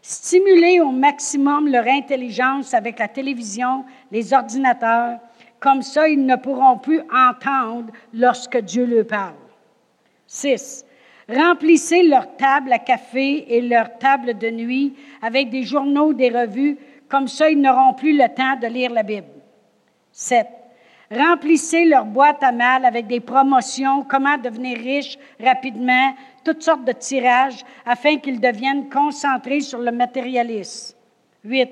Stimulez 0.00 0.78
au 0.78 0.92
maximum 0.92 1.66
leur 1.66 1.88
intelligence 1.88 2.74
avec 2.74 3.00
la 3.00 3.08
télévision, 3.08 3.84
les 4.12 4.32
ordinateurs, 4.32 5.18
comme 5.58 5.82
ça 5.82 6.08
ils 6.08 6.24
ne 6.24 6.36
pourront 6.36 6.78
plus 6.78 7.00
entendre 7.12 7.92
lorsque 8.14 8.58
Dieu 8.58 8.86
leur 8.86 9.08
parle. 9.08 9.34
6. 10.28 10.86
Remplissez 11.28 12.04
leur 12.04 12.36
table 12.36 12.72
à 12.72 12.78
café 12.78 13.56
et 13.56 13.60
leur 13.62 13.98
table 13.98 14.38
de 14.38 14.50
nuit 14.50 14.94
avec 15.22 15.50
des 15.50 15.64
journaux, 15.64 16.12
des 16.12 16.28
revues, 16.28 16.78
comme 17.10 17.28
ça 17.28 17.50
ils 17.50 17.60
n'auront 17.60 17.94
plus 17.94 18.16
le 18.16 18.28
temps 18.28 18.56
de 18.60 18.66
lire 18.66 18.92
la 18.92 19.02
Bible. 19.02 19.26
7. 20.12 20.46
Remplissez 21.10 21.86
leur 21.86 22.04
boîte 22.04 22.42
à 22.42 22.52
mal 22.52 22.84
avec 22.84 23.08
des 23.08 23.18
promotions, 23.18 24.04
comment 24.04 24.38
devenir 24.38 24.78
riche 24.78 25.18
rapidement, 25.40 26.14
toutes 26.44 26.62
sortes 26.62 26.84
de 26.84 26.92
tirages 26.92 27.64
afin 27.84 28.18
qu'ils 28.18 28.40
deviennent 28.40 28.88
concentrés 28.88 29.60
sur 29.60 29.80
le 29.80 29.90
matérialisme. 29.90 30.96
8. 31.44 31.68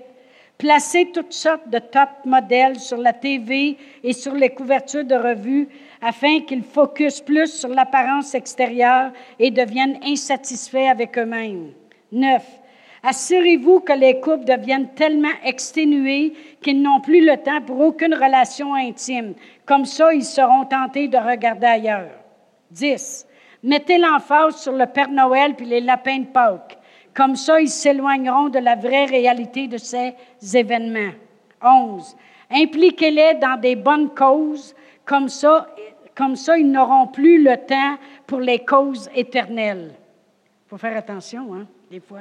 Placez 0.58 1.12
toutes 1.12 1.32
sortes 1.32 1.68
de 1.68 1.78
top 1.78 2.08
modèles 2.24 2.80
sur 2.80 2.96
la 2.96 3.12
TV 3.12 3.78
et 4.02 4.12
sur 4.12 4.34
les 4.34 4.50
couvertures 4.50 5.04
de 5.04 5.14
revues 5.14 5.68
afin 6.02 6.40
qu'ils 6.40 6.64
focusent 6.64 7.20
plus 7.20 7.52
sur 7.52 7.68
l'apparence 7.68 8.34
extérieure 8.34 9.12
et 9.38 9.52
deviennent 9.52 10.00
insatisfaits 10.04 10.90
avec 10.90 11.16
eux-mêmes. 11.16 11.70
9. 12.10 12.57
Assurez-vous 13.02 13.80
que 13.80 13.92
les 13.92 14.20
couples 14.20 14.44
deviennent 14.44 14.92
tellement 14.94 15.28
exténués 15.44 16.32
qu'ils 16.60 16.82
n'ont 16.82 17.00
plus 17.00 17.24
le 17.24 17.36
temps 17.36 17.60
pour 17.60 17.80
aucune 17.80 18.14
relation 18.14 18.74
intime. 18.74 19.34
Comme 19.64 19.84
ça, 19.84 20.12
ils 20.12 20.24
seront 20.24 20.64
tentés 20.64 21.08
de 21.08 21.16
regarder 21.16 21.66
ailleurs. 21.66 22.10
10. 22.70 23.26
Mettez 23.62 23.98
l'emphase 23.98 24.56
sur 24.56 24.72
le 24.72 24.86
Père 24.86 25.10
Noël 25.10 25.54
puis 25.54 25.66
les 25.66 25.80
lapins 25.80 26.18
de 26.18 26.26
Pâques. 26.26 26.78
Comme 27.14 27.36
ça, 27.36 27.60
ils 27.60 27.70
s'éloigneront 27.70 28.48
de 28.48 28.58
la 28.58 28.76
vraie 28.76 29.06
réalité 29.06 29.66
de 29.66 29.78
ces 29.78 30.14
événements. 30.54 31.12
11. 31.62 32.16
Impliquez-les 32.50 33.34
dans 33.34 33.60
des 33.60 33.76
bonnes 33.76 34.10
causes. 34.10 34.74
Comme 35.04 35.28
ça, 35.28 35.68
comme 36.14 36.36
ça, 36.36 36.58
ils 36.58 36.70
n'auront 36.70 37.06
plus 37.06 37.42
le 37.42 37.56
temps 37.56 37.96
pour 38.26 38.40
les 38.40 38.64
causes 38.64 39.08
éternelles. 39.14 39.92
Il 40.66 40.68
faut 40.68 40.78
faire 40.78 40.96
attention, 40.96 41.54
hein, 41.54 41.66
des 41.90 42.00
fois. 42.00 42.20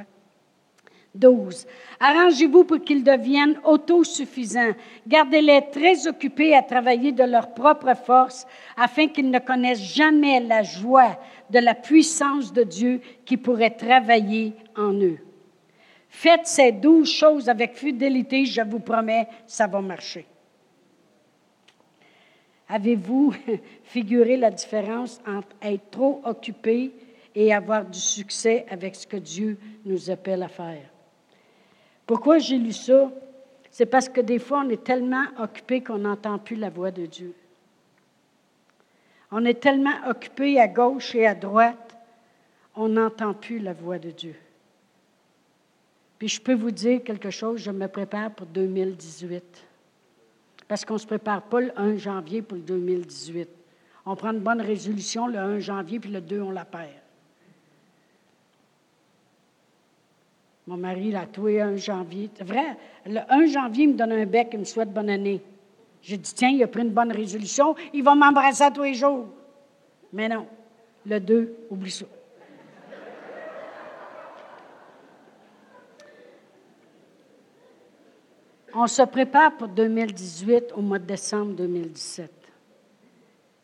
12. 1.14 1.66
Arrangez-vous 2.00 2.64
pour 2.64 2.80
qu'ils 2.80 3.02
deviennent 3.02 3.58
autosuffisants. 3.64 4.72
Gardez-les 5.06 5.70
très 5.72 6.06
occupés 6.06 6.54
à 6.54 6.62
travailler 6.62 7.12
de 7.12 7.24
leur 7.24 7.54
propre 7.54 7.94
force 7.96 8.46
afin 8.76 9.08
qu'ils 9.08 9.30
ne 9.30 9.38
connaissent 9.38 9.94
jamais 9.94 10.40
la 10.40 10.62
joie 10.62 11.18
de 11.50 11.58
la 11.58 11.74
puissance 11.74 12.52
de 12.52 12.62
Dieu 12.62 13.00
qui 13.24 13.36
pourrait 13.36 13.70
travailler 13.70 14.52
en 14.76 14.92
eux. 14.92 15.18
Faites 16.08 16.46
ces 16.46 16.72
douze 16.72 17.10
choses 17.10 17.48
avec 17.48 17.76
fidélité, 17.76 18.46
je 18.46 18.62
vous 18.62 18.80
promets, 18.80 19.28
ça 19.46 19.66
va 19.66 19.80
marcher. 19.80 20.26
Avez-vous 22.68 23.34
figuré 23.82 24.36
la 24.36 24.50
différence 24.50 25.20
entre 25.26 25.48
être 25.62 25.90
trop 25.90 26.20
occupé 26.24 26.92
et 27.34 27.52
avoir 27.52 27.84
du 27.84 27.98
succès 27.98 28.66
avec 28.68 28.94
ce 28.94 29.06
que 29.06 29.16
Dieu 29.16 29.58
nous 29.84 30.10
appelle 30.10 30.42
à 30.42 30.48
faire? 30.48 30.97
Pourquoi 32.08 32.38
j'ai 32.38 32.56
lu 32.56 32.72
ça? 32.72 33.12
C'est 33.70 33.84
parce 33.84 34.08
que 34.08 34.22
des 34.22 34.38
fois, 34.38 34.62
on 34.64 34.70
est 34.70 34.82
tellement 34.82 35.26
occupé 35.38 35.82
qu'on 35.82 35.98
n'entend 35.98 36.38
plus 36.38 36.56
la 36.56 36.70
voix 36.70 36.90
de 36.90 37.04
Dieu. 37.04 37.34
On 39.30 39.44
est 39.44 39.60
tellement 39.60 40.08
occupé 40.08 40.58
à 40.58 40.68
gauche 40.68 41.14
et 41.14 41.26
à 41.26 41.34
droite, 41.34 41.94
on 42.74 42.88
n'entend 42.88 43.34
plus 43.34 43.58
la 43.58 43.74
voix 43.74 43.98
de 43.98 44.10
Dieu. 44.10 44.34
Puis 46.18 46.28
je 46.28 46.40
peux 46.40 46.54
vous 46.54 46.70
dire 46.70 47.04
quelque 47.04 47.28
chose, 47.28 47.60
je 47.60 47.70
me 47.70 47.86
prépare 47.88 48.30
pour 48.30 48.46
2018. 48.46 49.42
Parce 50.66 50.86
qu'on 50.86 50.94
ne 50.94 50.98
se 50.98 51.06
prépare 51.06 51.42
pas 51.42 51.60
le 51.60 51.78
1 51.78 51.98
janvier 51.98 52.40
pour 52.40 52.56
le 52.56 52.62
2018. 52.62 53.50
On 54.06 54.16
prend 54.16 54.32
une 54.32 54.40
bonne 54.40 54.62
résolution 54.62 55.26
le 55.26 55.36
1 55.36 55.58
janvier, 55.58 56.00
puis 56.00 56.10
le 56.10 56.22
2, 56.22 56.40
on 56.40 56.52
la 56.52 56.64
perd. 56.64 56.88
Mon 60.68 60.76
mari 60.76 61.10
l'a 61.10 61.24
tué 61.24 61.62
1 61.62 61.76
janvier. 61.76 62.28
C'est 62.36 62.44
vrai, 62.44 62.76
le 63.06 63.20
1 63.26 63.46
janvier, 63.46 63.84
il 63.84 63.92
me 63.92 63.94
donne 63.94 64.12
un 64.12 64.26
bec, 64.26 64.50
il 64.52 64.58
me 64.58 64.64
souhaite 64.64 64.92
bonne 64.92 65.08
année. 65.08 65.40
J'ai 66.02 66.18
dit, 66.18 66.34
tiens, 66.34 66.50
il 66.50 66.62
a 66.62 66.66
pris 66.66 66.82
une 66.82 66.90
bonne 66.90 67.10
résolution, 67.10 67.74
il 67.94 68.02
va 68.02 68.14
m'embrasser 68.14 68.70
tous 68.74 68.82
les 68.82 68.92
jours. 68.92 69.28
Mais 70.12 70.28
non, 70.28 70.46
le 71.06 71.20
2, 71.20 71.56
oublie 71.70 71.90
ça. 71.90 72.04
On 78.74 78.86
se 78.86 79.02
prépare 79.04 79.56
pour 79.56 79.68
2018 79.68 80.74
au 80.76 80.82
mois 80.82 80.98
de 80.98 81.06
décembre 81.06 81.54
2017. 81.54 82.30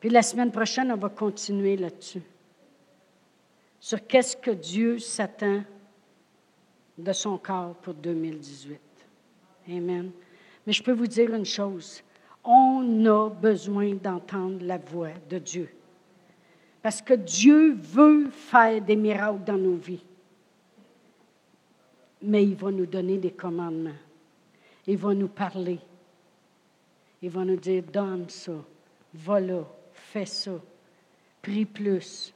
Puis 0.00 0.08
la 0.08 0.22
semaine 0.22 0.50
prochaine, 0.50 0.90
on 0.90 0.96
va 0.96 1.10
continuer 1.10 1.76
là-dessus. 1.76 2.22
Sur 3.78 4.06
qu'est-ce 4.06 4.38
que 4.38 4.52
Dieu 4.52 4.98
s'attend 4.98 5.60
de 6.96 7.12
son 7.12 7.38
corps 7.38 7.74
pour 7.76 7.94
2018. 7.94 8.78
Amen. 9.68 10.10
Mais 10.66 10.72
je 10.72 10.82
peux 10.82 10.92
vous 10.92 11.06
dire 11.06 11.34
une 11.34 11.44
chose. 11.44 12.02
On 12.42 13.04
a 13.06 13.30
besoin 13.30 13.94
d'entendre 13.94 14.64
la 14.64 14.78
voix 14.78 15.12
de 15.28 15.38
Dieu. 15.38 15.68
Parce 16.82 17.00
que 17.00 17.14
Dieu 17.14 17.74
veut 17.74 18.28
faire 18.30 18.80
des 18.82 18.96
miracles 18.96 19.44
dans 19.44 19.56
nos 19.56 19.76
vies. 19.76 20.04
Mais 22.22 22.44
il 22.44 22.54
va 22.54 22.70
nous 22.70 22.86
donner 22.86 23.18
des 23.18 23.30
commandements. 23.30 23.90
Il 24.86 24.98
va 24.98 25.14
nous 25.14 25.28
parler. 25.28 25.78
Il 27.22 27.30
va 27.30 27.44
nous 27.44 27.56
dire, 27.56 27.82
donne 27.82 28.28
ça, 28.28 28.52
va 29.14 29.40
là, 29.40 29.66
fais 29.94 30.26
ça, 30.26 30.60
prie 31.40 31.64
plus. 31.64 32.34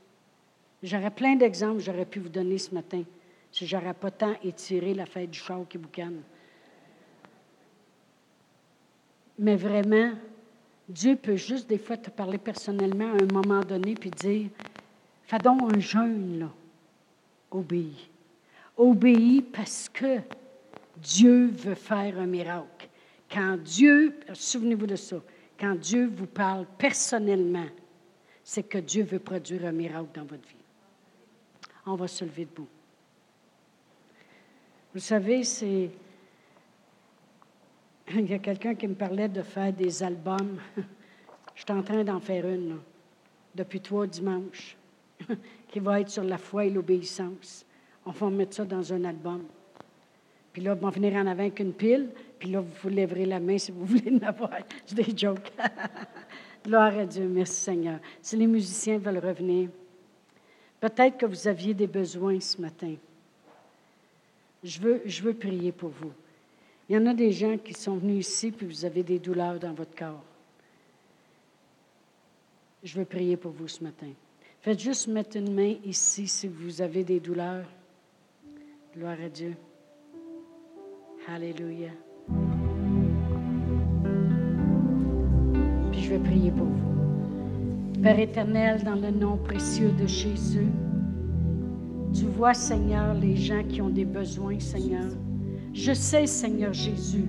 J'aurais 0.83 1.11
plein 1.11 1.37
d'exemples 1.37 1.81
j'aurais 1.81 2.07
pu 2.07 2.21
vous 2.21 2.31
donner 2.31 2.57
ce 2.57 2.75
matin 2.75 3.03
si 3.51 3.67
j'aurais 3.67 3.95
pas 3.95 4.11
tant 4.11 4.35
étiré 4.43 4.95
la 4.95 5.07
fête 5.07 5.31
du 5.31 5.39
char 5.39 5.61
qui 5.69 5.79
boucane. 5.79 6.23
Mais 9.39 9.57
vraiment, 9.57 10.13
Dieu 10.89 11.17
peut 11.17 11.37
juste 11.37 11.69
des 11.69 11.79
fois 11.79 11.97
te 11.97 12.11
parler 12.11 12.39
personnellement 12.39 13.13
à 13.13 13.23
un 13.23 13.33
moment 13.33 13.61
donné 13.61 13.95
puis 13.95 14.11
dire 14.11 14.51
Fais 15.25 15.39
donc 15.39 15.75
un 15.75 15.79
jeûne, 15.79 16.39
là. 16.39 16.51
Obéis. 17.51 18.09
Obéis 18.77 19.43
parce 19.43 19.89
que 19.89 20.21
Dieu 20.97 21.49
veut 21.49 21.75
faire 21.75 22.19
un 22.19 22.27
miracle. 22.27 22.89
Quand 23.31 23.59
Dieu, 23.59 24.19
souvenez-vous 24.33 24.87
de 24.87 24.97
ça, 24.97 25.17
quand 25.61 25.75
Dieu 25.75 26.07
vous 26.07 26.27
parle 26.27 26.67
personnellement, 26.79 27.67
c'est 28.43 28.63
que 28.63 28.79
Dieu 28.79 29.05
veut 29.05 29.19
produire 29.19 29.67
un 29.67 29.73
miracle 29.73 30.09
dans 30.15 30.25
votre 30.25 30.49
vie. 30.49 30.57
On 31.85 31.95
va 31.95 32.09
se 32.09 32.25
lever 32.25 32.47
debout. 32.47 32.69
Vous 34.99 35.05
savez, 35.05 35.45
c'est. 35.45 35.91
Il 38.17 38.29
y 38.29 38.35
a 38.35 38.41
quelqu'un 38.41 38.75
qui 38.75 38.89
me 38.89 38.97
parlait 38.97 39.29
de 39.29 39.43
faire 39.43 39.73
des 39.73 40.03
albums. 40.03 40.59
Je 41.55 41.63
suis 41.63 41.73
en 41.73 41.85
train 41.85 42.03
d'en 42.03 42.19
faire 42.19 42.45
une, 42.49 42.79
depuis 43.55 43.81
trois 43.81 44.09
dimanches, 44.09 44.77
qui 45.69 45.79
va 45.79 46.01
être 46.01 46.11
sur 46.11 46.25
la 46.25 46.37
foi 46.37 46.65
et 46.65 46.71
l'obéissance. 46.71 47.65
On 48.05 48.11
va 48.11 48.29
mettre 48.29 48.57
ça 48.57 48.65
dans 48.65 48.93
un 48.93 49.05
album. 49.05 49.45
Puis 50.53 50.63
là, 50.63 50.77
on 50.77 50.85
va 50.85 50.91
venir 50.91 51.15
en 51.15 51.29
avant 51.29 51.43
avec 51.43 51.61
une 51.61 51.75
pile, 51.75 52.09
puis 52.37 52.51
là, 52.51 52.61
vous 52.61 52.89
lèverez 52.89 53.27
la 53.27 53.39
main 53.39 53.57
si 53.57 53.71
vous 53.71 53.87
voulez 53.87 54.19
en 54.21 54.27
avoir. 54.27 54.59
C'est 54.85 54.97
des 54.97 55.17
jokes. 55.17 55.53
Gloire 56.65 56.99
à 56.99 57.07
Dieu, 57.07 57.29
merci 57.29 57.55
Seigneur. 57.55 58.01
Si 58.21 58.37
les 58.37 58.49
musiciens 58.49 58.99
veulent 58.99 59.25
revenir, 59.25 59.69
peut-être 60.81 61.17
que 61.19 61.27
vous 61.27 61.47
aviez 61.47 61.73
des 61.73 61.87
besoins 61.87 62.41
ce 62.41 62.61
matin. 62.61 62.97
Je 64.65 64.81
veux, 64.81 65.03
je 65.05 65.23
veux 65.23 65.35
prier 65.35 65.73
pour 65.73 65.91
vous. 65.91 66.13
Il 66.89 66.97
y 66.97 66.99
en 66.99 67.07
a 67.07 67.15
des 67.15 67.33
gens 67.33 67.59
qui 67.59 67.75
sont 67.75 67.97
venus 67.97 68.27
ici, 68.27 68.51
puis 68.51 68.67
vous 68.67 68.85
avez 68.85 69.03
des 69.03 69.19
douleurs 69.19 69.59
dans 69.59 69.73
votre 69.73 69.95
corps. 69.95 70.25
Je 72.83 72.99
veux 72.99 73.05
prier 73.05 73.37
pour 73.37 73.53
vous 73.53 73.69
ce 73.69 73.83
matin. 73.85 74.09
Faites 74.61 74.81
juste 74.81 75.09
mettre 75.09 75.37
une 75.37 75.55
main 75.55 75.75
ici 75.85 76.27
si 76.27 76.49
vous 76.49 76.81
avez 76.81 77.05
des 77.05 77.21
douleurs. 77.21 77.67
Gloire 78.95 79.17
à 79.25 79.29
Dieu. 79.29 79.55
Alléluia. 81.29 81.91
Puis 85.93 86.03
je 86.03 86.11
vais 86.11 86.19
prier 86.19 86.51
pour 86.51 86.67
vous. 86.67 88.03
Père 88.03 88.19
éternel, 88.19 88.83
dans 88.83 88.95
le 88.95 89.11
nom 89.11 89.37
précieux 89.37 89.91
de 89.91 90.07
Jésus, 90.07 90.69
tu 92.13 92.25
vois, 92.25 92.55
Seigneur, 92.55 93.15
les 93.15 93.37
gens 93.37 93.63
qui 93.69 93.81
ont 93.83 93.91
des 93.91 94.05
besoins, 94.05 94.59
Seigneur. 94.59 95.11
Je 95.73 95.93
sais, 95.93 96.27
Seigneur 96.27 96.73
Jésus, 96.73 97.27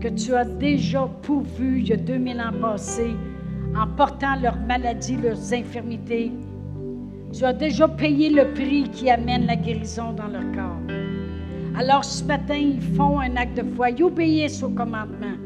que 0.00 0.08
tu 0.08 0.34
as 0.34 0.44
déjà 0.44 1.08
pourvu 1.22 1.80
il 1.80 1.88
y 1.88 1.92
a 1.92 1.96
2000 1.96 2.40
ans 2.40 2.52
passés 2.60 3.14
en 3.76 3.86
portant 3.86 4.36
leurs 4.40 4.58
maladies, 4.60 5.16
leurs 5.16 5.52
infirmités. 5.52 6.32
Tu 7.32 7.44
as 7.44 7.52
déjà 7.52 7.88
payé 7.88 8.30
le 8.30 8.52
prix 8.52 8.84
qui 8.90 9.10
amène 9.10 9.46
la 9.46 9.56
guérison 9.56 10.12
dans 10.12 10.26
leur 10.26 10.50
corps. 10.52 10.96
Alors 11.76 12.04
ce 12.04 12.24
matin, 12.24 12.54
ils 12.54 12.80
font 12.80 13.18
un 13.20 13.36
acte 13.36 13.56
de 13.56 13.74
foi, 13.74 13.90
ils 13.90 14.02
obéissent 14.02 14.62
au 14.62 14.68
commandement 14.68 15.36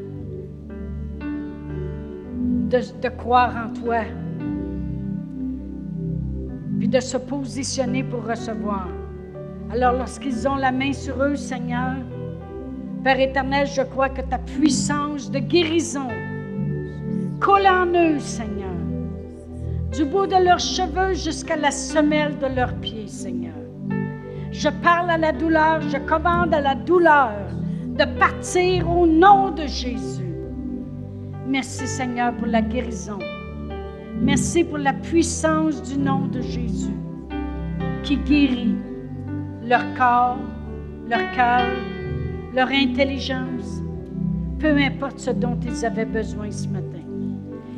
de, 2.69 2.79
de 3.01 3.09
croire 3.09 3.55
en 3.55 3.73
toi, 3.73 4.01
puis 6.77 6.87
de 6.87 6.99
se 6.99 7.17
positionner 7.17 8.03
pour 8.03 8.25
recevoir. 8.25 8.87
Alors 9.71 9.93
lorsqu'ils 9.93 10.47
ont 10.47 10.55
la 10.55 10.71
main 10.71 10.93
sur 10.93 11.21
eux, 11.21 11.35
Seigneur, 11.35 11.95
Père 13.03 13.19
éternel, 13.19 13.67
je 13.67 13.81
crois 13.81 14.09
que 14.09 14.21
ta 14.21 14.37
puissance 14.37 15.31
de 15.31 15.39
guérison 15.39 16.07
colle 17.39 17.67
en 17.67 17.85
eux, 17.85 18.19
Seigneur, 18.19 18.73
du 19.91 20.03
bout 20.05 20.25
de 20.25 20.43
leurs 20.43 20.59
cheveux 20.59 21.13
jusqu'à 21.13 21.55
la 21.55 21.71
semelle 21.71 22.37
de 22.39 22.47
leurs 22.47 22.73
pieds, 22.75 23.07
Seigneur. 23.07 23.53
Je 24.51 24.69
parle 24.69 25.11
à 25.11 25.17
la 25.17 25.31
douleur, 25.31 25.81
je 25.81 25.97
commande 25.97 26.53
à 26.53 26.61
la 26.61 26.75
douleur 26.75 27.31
de 27.97 28.05
partir 28.19 28.89
au 28.89 29.05
nom 29.05 29.51
de 29.51 29.65
Jésus. 29.67 30.33
Merci 31.47 31.87
Seigneur 31.87 32.35
pour 32.35 32.47
la 32.47 32.61
guérison. 32.61 33.19
Merci 34.21 34.63
pour 34.63 34.79
la 34.79 34.93
puissance 34.93 35.81
du 35.83 35.97
nom 35.97 36.27
de 36.27 36.41
Jésus 36.41 36.95
qui 38.03 38.17
guérit 38.17 38.75
leur 39.63 39.83
corps, 39.95 40.39
leur 41.09 41.31
cœur, 41.35 41.65
leur 42.55 42.67
intelligence, 42.69 43.83
peu 44.59 44.75
importe 44.77 45.19
ce 45.19 45.31
dont 45.31 45.57
ils 45.63 45.85
avaient 45.85 46.05
besoin 46.05 46.49
ce 46.49 46.67
matin. 46.67 47.03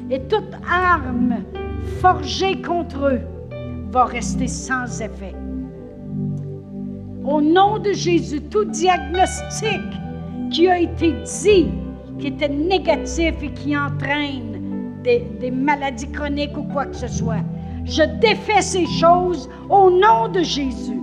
Et 0.10 0.22
toute 0.28 0.54
arme 0.70 1.44
forgée 2.00 2.62
contre 2.62 3.08
eux 3.08 3.22
va 3.92 4.06
rester 4.06 4.48
sans 4.48 5.02
effet. 5.02 5.36
Au 7.26 7.42
nom 7.42 7.80
de 7.80 7.92
Jésus, 7.92 8.42
tout 8.42 8.66
diagnostic 8.66 9.82
qui 10.52 10.68
a 10.68 10.80
été 10.80 11.14
dit, 11.44 11.68
qui 12.18 12.28
était 12.28 12.50
négatif 12.50 13.36
et 13.42 13.52
qui 13.54 13.76
entraîne 13.78 14.49
des, 15.04 15.52
maladies 15.52 16.12
chroniques 16.12 16.58
ou 16.58 16.64
quoi 16.64 16.86
que 16.86 16.96
ce 16.96 17.08
soit, 17.08 17.44
je 17.86 18.04
défais 18.20 18.62
ces 18.62 18.86
choses 18.86 19.50
au 19.70 19.90
nom 19.90 20.28
de 20.28 20.42
Jésus. 20.42 21.02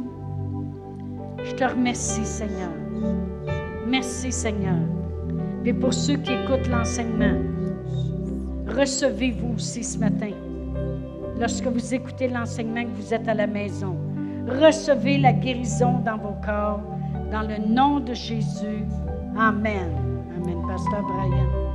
Je 1.44 1.52
te 1.54 1.64
remercie, 1.64 2.24
Seigneur. 2.24 2.70
Merci, 3.86 4.32
Seigneur. 4.32 4.78
Et 5.64 5.72
pour 5.72 5.94
ceux 5.94 6.16
qui 6.16 6.32
écoutent 6.32 6.68
l'enseignement, 6.68 7.40
recevez-vous 8.68 9.54
aussi 9.54 9.82
ce 9.82 9.98
matin. 9.98 10.30
Lorsque 11.40 11.66
vous 11.66 11.94
écoutez 11.94 12.28
l'enseignement, 12.28 12.84
que 12.84 13.00
vous 13.00 13.14
êtes 13.14 13.28
à 13.28 13.34
la 13.34 13.46
maison, 13.46 13.96
Recevez 14.46 15.18
la 15.18 15.32
guérison 15.32 15.98
dans 16.04 16.18
vos 16.18 16.36
corps. 16.44 16.80
Dans 17.32 17.42
le 17.42 17.58
nom 17.58 17.98
de 17.98 18.14
Jésus. 18.14 18.84
Amen. 19.36 19.90
Amen. 20.36 20.62
Pasteur 20.68 21.02
Brian. 21.02 21.65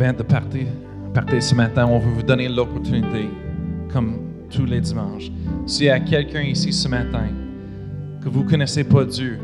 Avant 0.00 0.12
de 0.12 0.22
partir, 0.22 0.66
partir 1.12 1.42
ce 1.42 1.56
matin, 1.56 1.84
on 1.86 1.98
veut 1.98 2.12
vous 2.12 2.22
donner 2.22 2.48
l'opportunité, 2.48 3.28
comme 3.92 4.18
tous 4.48 4.64
les 4.64 4.80
dimanches. 4.80 5.28
S'il 5.66 5.86
y 5.86 5.90
a 5.90 5.98
quelqu'un 5.98 6.42
ici 6.42 6.72
ce 6.72 6.86
matin 6.86 7.26
que 8.22 8.28
vous 8.28 8.44
ne 8.44 8.48
connaissez 8.48 8.84
pas 8.84 9.04
Dieu, 9.04 9.40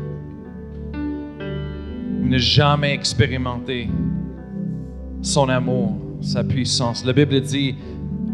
vous 0.93 2.23
n'avez 2.23 2.39
jamais 2.39 2.93
expérimenté 2.93 3.89
son 5.21 5.49
amour, 5.49 5.97
sa 6.21 6.41
puissance. 6.41 7.03
La 7.03 7.11
Bible 7.11 7.41
dit 7.41 7.75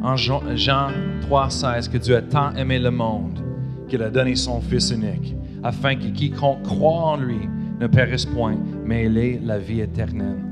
en 0.03 0.15
Jean 0.15 0.91
3,16 1.27 1.89
que 1.89 1.97
Dieu 1.97 2.17
a 2.17 2.21
tant 2.21 2.53
aimé 2.53 2.77
le 2.77 2.91
monde 2.91 3.39
qu'il 3.89 4.03
a 4.03 4.11
donné 4.11 4.35
son 4.35 4.61
Fils 4.61 4.91
unique, 4.91 5.35
afin 5.63 5.95
que 5.95 6.05
quiconque 6.09 6.61
croit 6.61 7.13
en 7.13 7.17
lui 7.17 7.49
ne 7.79 7.87
périsse 7.87 8.27
point, 8.27 8.57
mais 8.85 9.07
il 9.07 9.17
ait 9.17 9.41
la 9.43 9.57
vie 9.57 9.81
éternelle. 9.81 10.50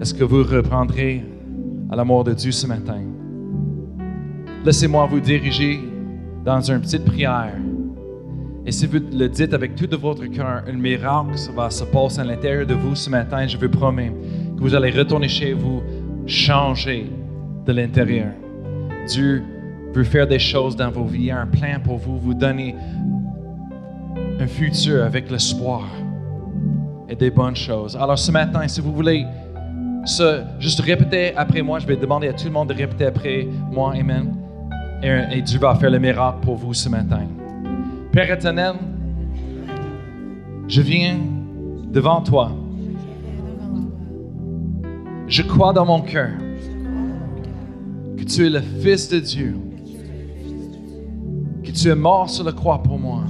Est-ce 0.00 0.14
que 0.14 0.24
vous 0.24 0.42
reprendrez 0.42 1.22
à 1.90 1.96
l'amour 1.96 2.24
de 2.24 2.32
Dieu 2.32 2.52
ce 2.52 2.66
matin? 2.66 3.02
Laissez-moi 4.64 5.06
vous 5.06 5.20
diriger 5.20 5.78
dans 6.42 6.60
une 6.60 6.80
petite 6.80 7.04
prière. 7.04 7.54
Et 8.64 8.72
si 8.72 8.86
vous 8.86 8.98
le 9.12 9.28
dites 9.28 9.52
avec 9.52 9.74
tout 9.74 9.86
de 9.86 9.96
votre 9.96 10.24
cœur, 10.26 10.62
un 10.66 10.72
miracle 10.72 11.36
va 11.54 11.68
se 11.68 11.84
passer 11.84 12.20
à 12.20 12.24
l'intérieur 12.24 12.66
de 12.66 12.74
vous 12.74 12.94
ce 12.94 13.10
matin, 13.10 13.46
je 13.46 13.58
vous 13.58 13.68
promets 13.68 14.12
vous 14.60 14.74
allez 14.74 14.90
retourner 14.90 15.28
chez 15.28 15.54
vous, 15.54 15.82
changer 16.26 17.10
de 17.66 17.72
l'intérieur. 17.72 18.32
Dieu 19.06 19.42
veut 19.94 20.04
faire 20.04 20.26
des 20.26 20.38
choses 20.38 20.76
dans 20.76 20.90
vos 20.90 21.04
vies, 21.04 21.30
un 21.30 21.46
plan 21.46 21.80
pour 21.82 21.96
vous, 21.96 22.18
vous 22.18 22.34
donner 22.34 22.74
un 24.38 24.46
futur 24.46 25.02
avec 25.04 25.30
l'espoir 25.30 25.84
et 27.08 27.16
des 27.16 27.30
bonnes 27.30 27.56
choses. 27.56 27.96
Alors 27.96 28.18
ce 28.18 28.30
matin, 28.30 28.68
si 28.68 28.82
vous 28.82 28.92
voulez 28.92 29.26
juste 30.58 30.80
répéter 30.80 31.36
après 31.36 31.62
moi, 31.62 31.78
je 31.78 31.86
vais 31.86 31.96
demander 31.96 32.28
à 32.28 32.32
tout 32.32 32.46
le 32.46 32.52
monde 32.52 32.68
de 32.68 32.74
répéter 32.74 33.06
après 33.06 33.48
moi, 33.70 33.94
Amen. 33.94 34.34
Et, 35.02 35.38
et 35.38 35.42
Dieu 35.42 35.58
va 35.58 35.74
faire 35.74 35.90
le 35.90 35.98
miracle 35.98 36.38
pour 36.42 36.56
vous 36.56 36.74
ce 36.74 36.88
matin. 36.88 37.22
Père 38.12 38.30
éternel, 38.30 38.74
je 40.68 40.82
viens 40.82 41.16
devant 41.92 42.20
toi 42.20 42.52
je 45.30 45.42
crois 45.42 45.72
dans 45.72 45.86
mon 45.86 46.00
cœur 46.00 46.32
que 48.18 48.24
tu 48.24 48.46
es 48.46 48.50
le 48.50 48.60
Fils 48.60 49.08
de 49.08 49.20
Dieu, 49.20 49.56
que 51.62 51.70
tu 51.70 51.88
es 51.88 51.94
mort 51.94 52.28
sur 52.28 52.44
la 52.44 52.50
croix 52.52 52.82
pour 52.82 52.98
moi, 52.98 53.22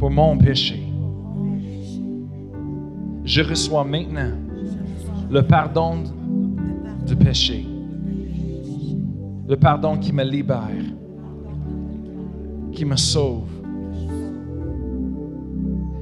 pour 0.00 0.10
mon 0.10 0.36
péché. 0.36 0.82
Je 3.24 3.42
reçois 3.42 3.84
maintenant 3.84 4.32
le 5.32 5.42
pardon 5.42 6.04
du 7.06 7.16
péché, 7.16 7.66
le 9.48 9.56
pardon 9.56 9.96
qui 9.96 10.12
me 10.12 10.22
libère, 10.24 10.68
qui 12.72 12.84
me 12.84 12.96
sauve. 12.96 13.48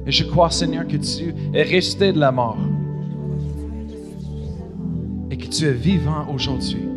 Et 0.05 0.11
je 0.11 0.25
crois, 0.25 0.49
Seigneur, 0.49 0.85
que 0.85 0.97
tu 0.97 1.33
es 1.53 1.63
resté 1.63 2.11
de 2.11 2.19
la 2.19 2.33
mort 2.33 2.57
et 5.29 5.37
que 5.37 5.47
tu 5.47 5.65
es 5.65 5.71
vivant 5.71 6.27
aujourd'hui. 6.33 6.89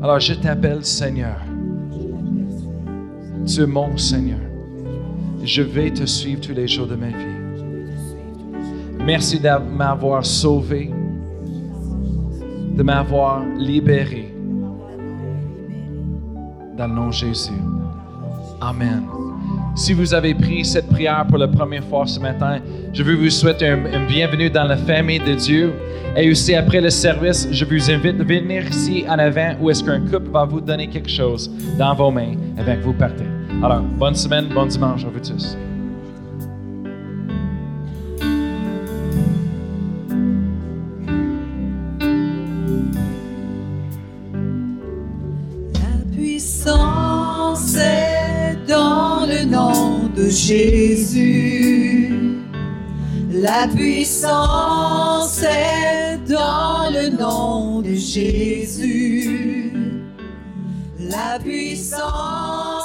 Alors 0.00 0.20
je 0.20 0.34
t'appelle 0.34 0.84
Seigneur. 0.84 1.40
Tu 3.44 3.62
es 3.62 3.66
mon 3.66 3.96
Seigneur. 3.96 4.38
Je 5.42 5.62
vais 5.62 5.90
te 5.90 6.06
suivre 6.06 6.40
tous 6.40 6.52
les 6.52 6.68
jours 6.68 6.86
de 6.86 6.94
ma 6.94 7.08
vie. 7.08 7.37
Merci 9.08 9.40
de 9.40 9.48
m'avoir 9.74 10.22
sauvé, 10.22 10.90
de 12.76 12.82
m'avoir 12.82 13.42
libéré. 13.56 14.34
Dans 16.76 16.86
le 16.86 16.92
nom 16.92 17.06
de 17.06 17.14
Jésus. 17.14 17.58
Amen. 18.60 19.04
Si 19.74 19.94
vous 19.94 20.12
avez 20.12 20.34
pris 20.34 20.62
cette 20.62 20.88
prière 20.88 21.24
pour 21.26 21.38
la 21.38 21.48
première 21.48 21.84
fois 21.84 22.06
ce 22.06 22.20
matin, 22.20 22.58
je 22.92 23.02
veux 23.02 23.14
vous 23.14 23.30
souhaiter 23.30 23.68
un, 23.68 24.06
bienvenue 24.06 24.50
dans 24.50 24.64
la 24.64 24.76
famille 24.76 25.20
de 25.20 25.32
Dieu. 25.32 25.72
Et 26.14 26.30
aussi, 26.30 26.54
après 26.54 26.82
le 26.82 26.90
service, 26.90 27.48
je 27.50 27.64
vous 27.64 27.90
invite 27.90 28.20
à 28.20 28.24
venir 28.24 28.68
ici 28.68 29.06
en 29.08 29.18
avant 29.18 29.54
où 29.58 29.70
est-ce 29.70 29.82
qu'un 29.82 30.00
couple 30.00 30.28
va 30.30 30.44
vous 30.44 30.60
donner 30.60 30.86
quelque 30.86 31.08
chose 31.08 31.50
dans 31.78 31.94
vos 31.94 32.10
mains 32.10 32.34
avant 32.58 32.76
que 32.76 32.82
vous 32.82 32.92
partez. 32.92 33.24
Alors, 33.64 33.80
bonne 33.80 34.14
semaine, 34.14 34.48
bon 34.54 34.66
dimanche 34.66 35.02
à 35.06 35.08
vous 35.08 35.18
tous. 35.18 35.56
Jésus. 50.28 52.14
La 53.30 53.68
puissance 53.68 55.42
est 55.42 56.18
dans 56.28 56.90
le 56.90 57.10
nom 57.10 57.80
de 57.80 57.94
Jésus. 57.94 59.72
La 60.98 61.38
puissance 61.38 62.77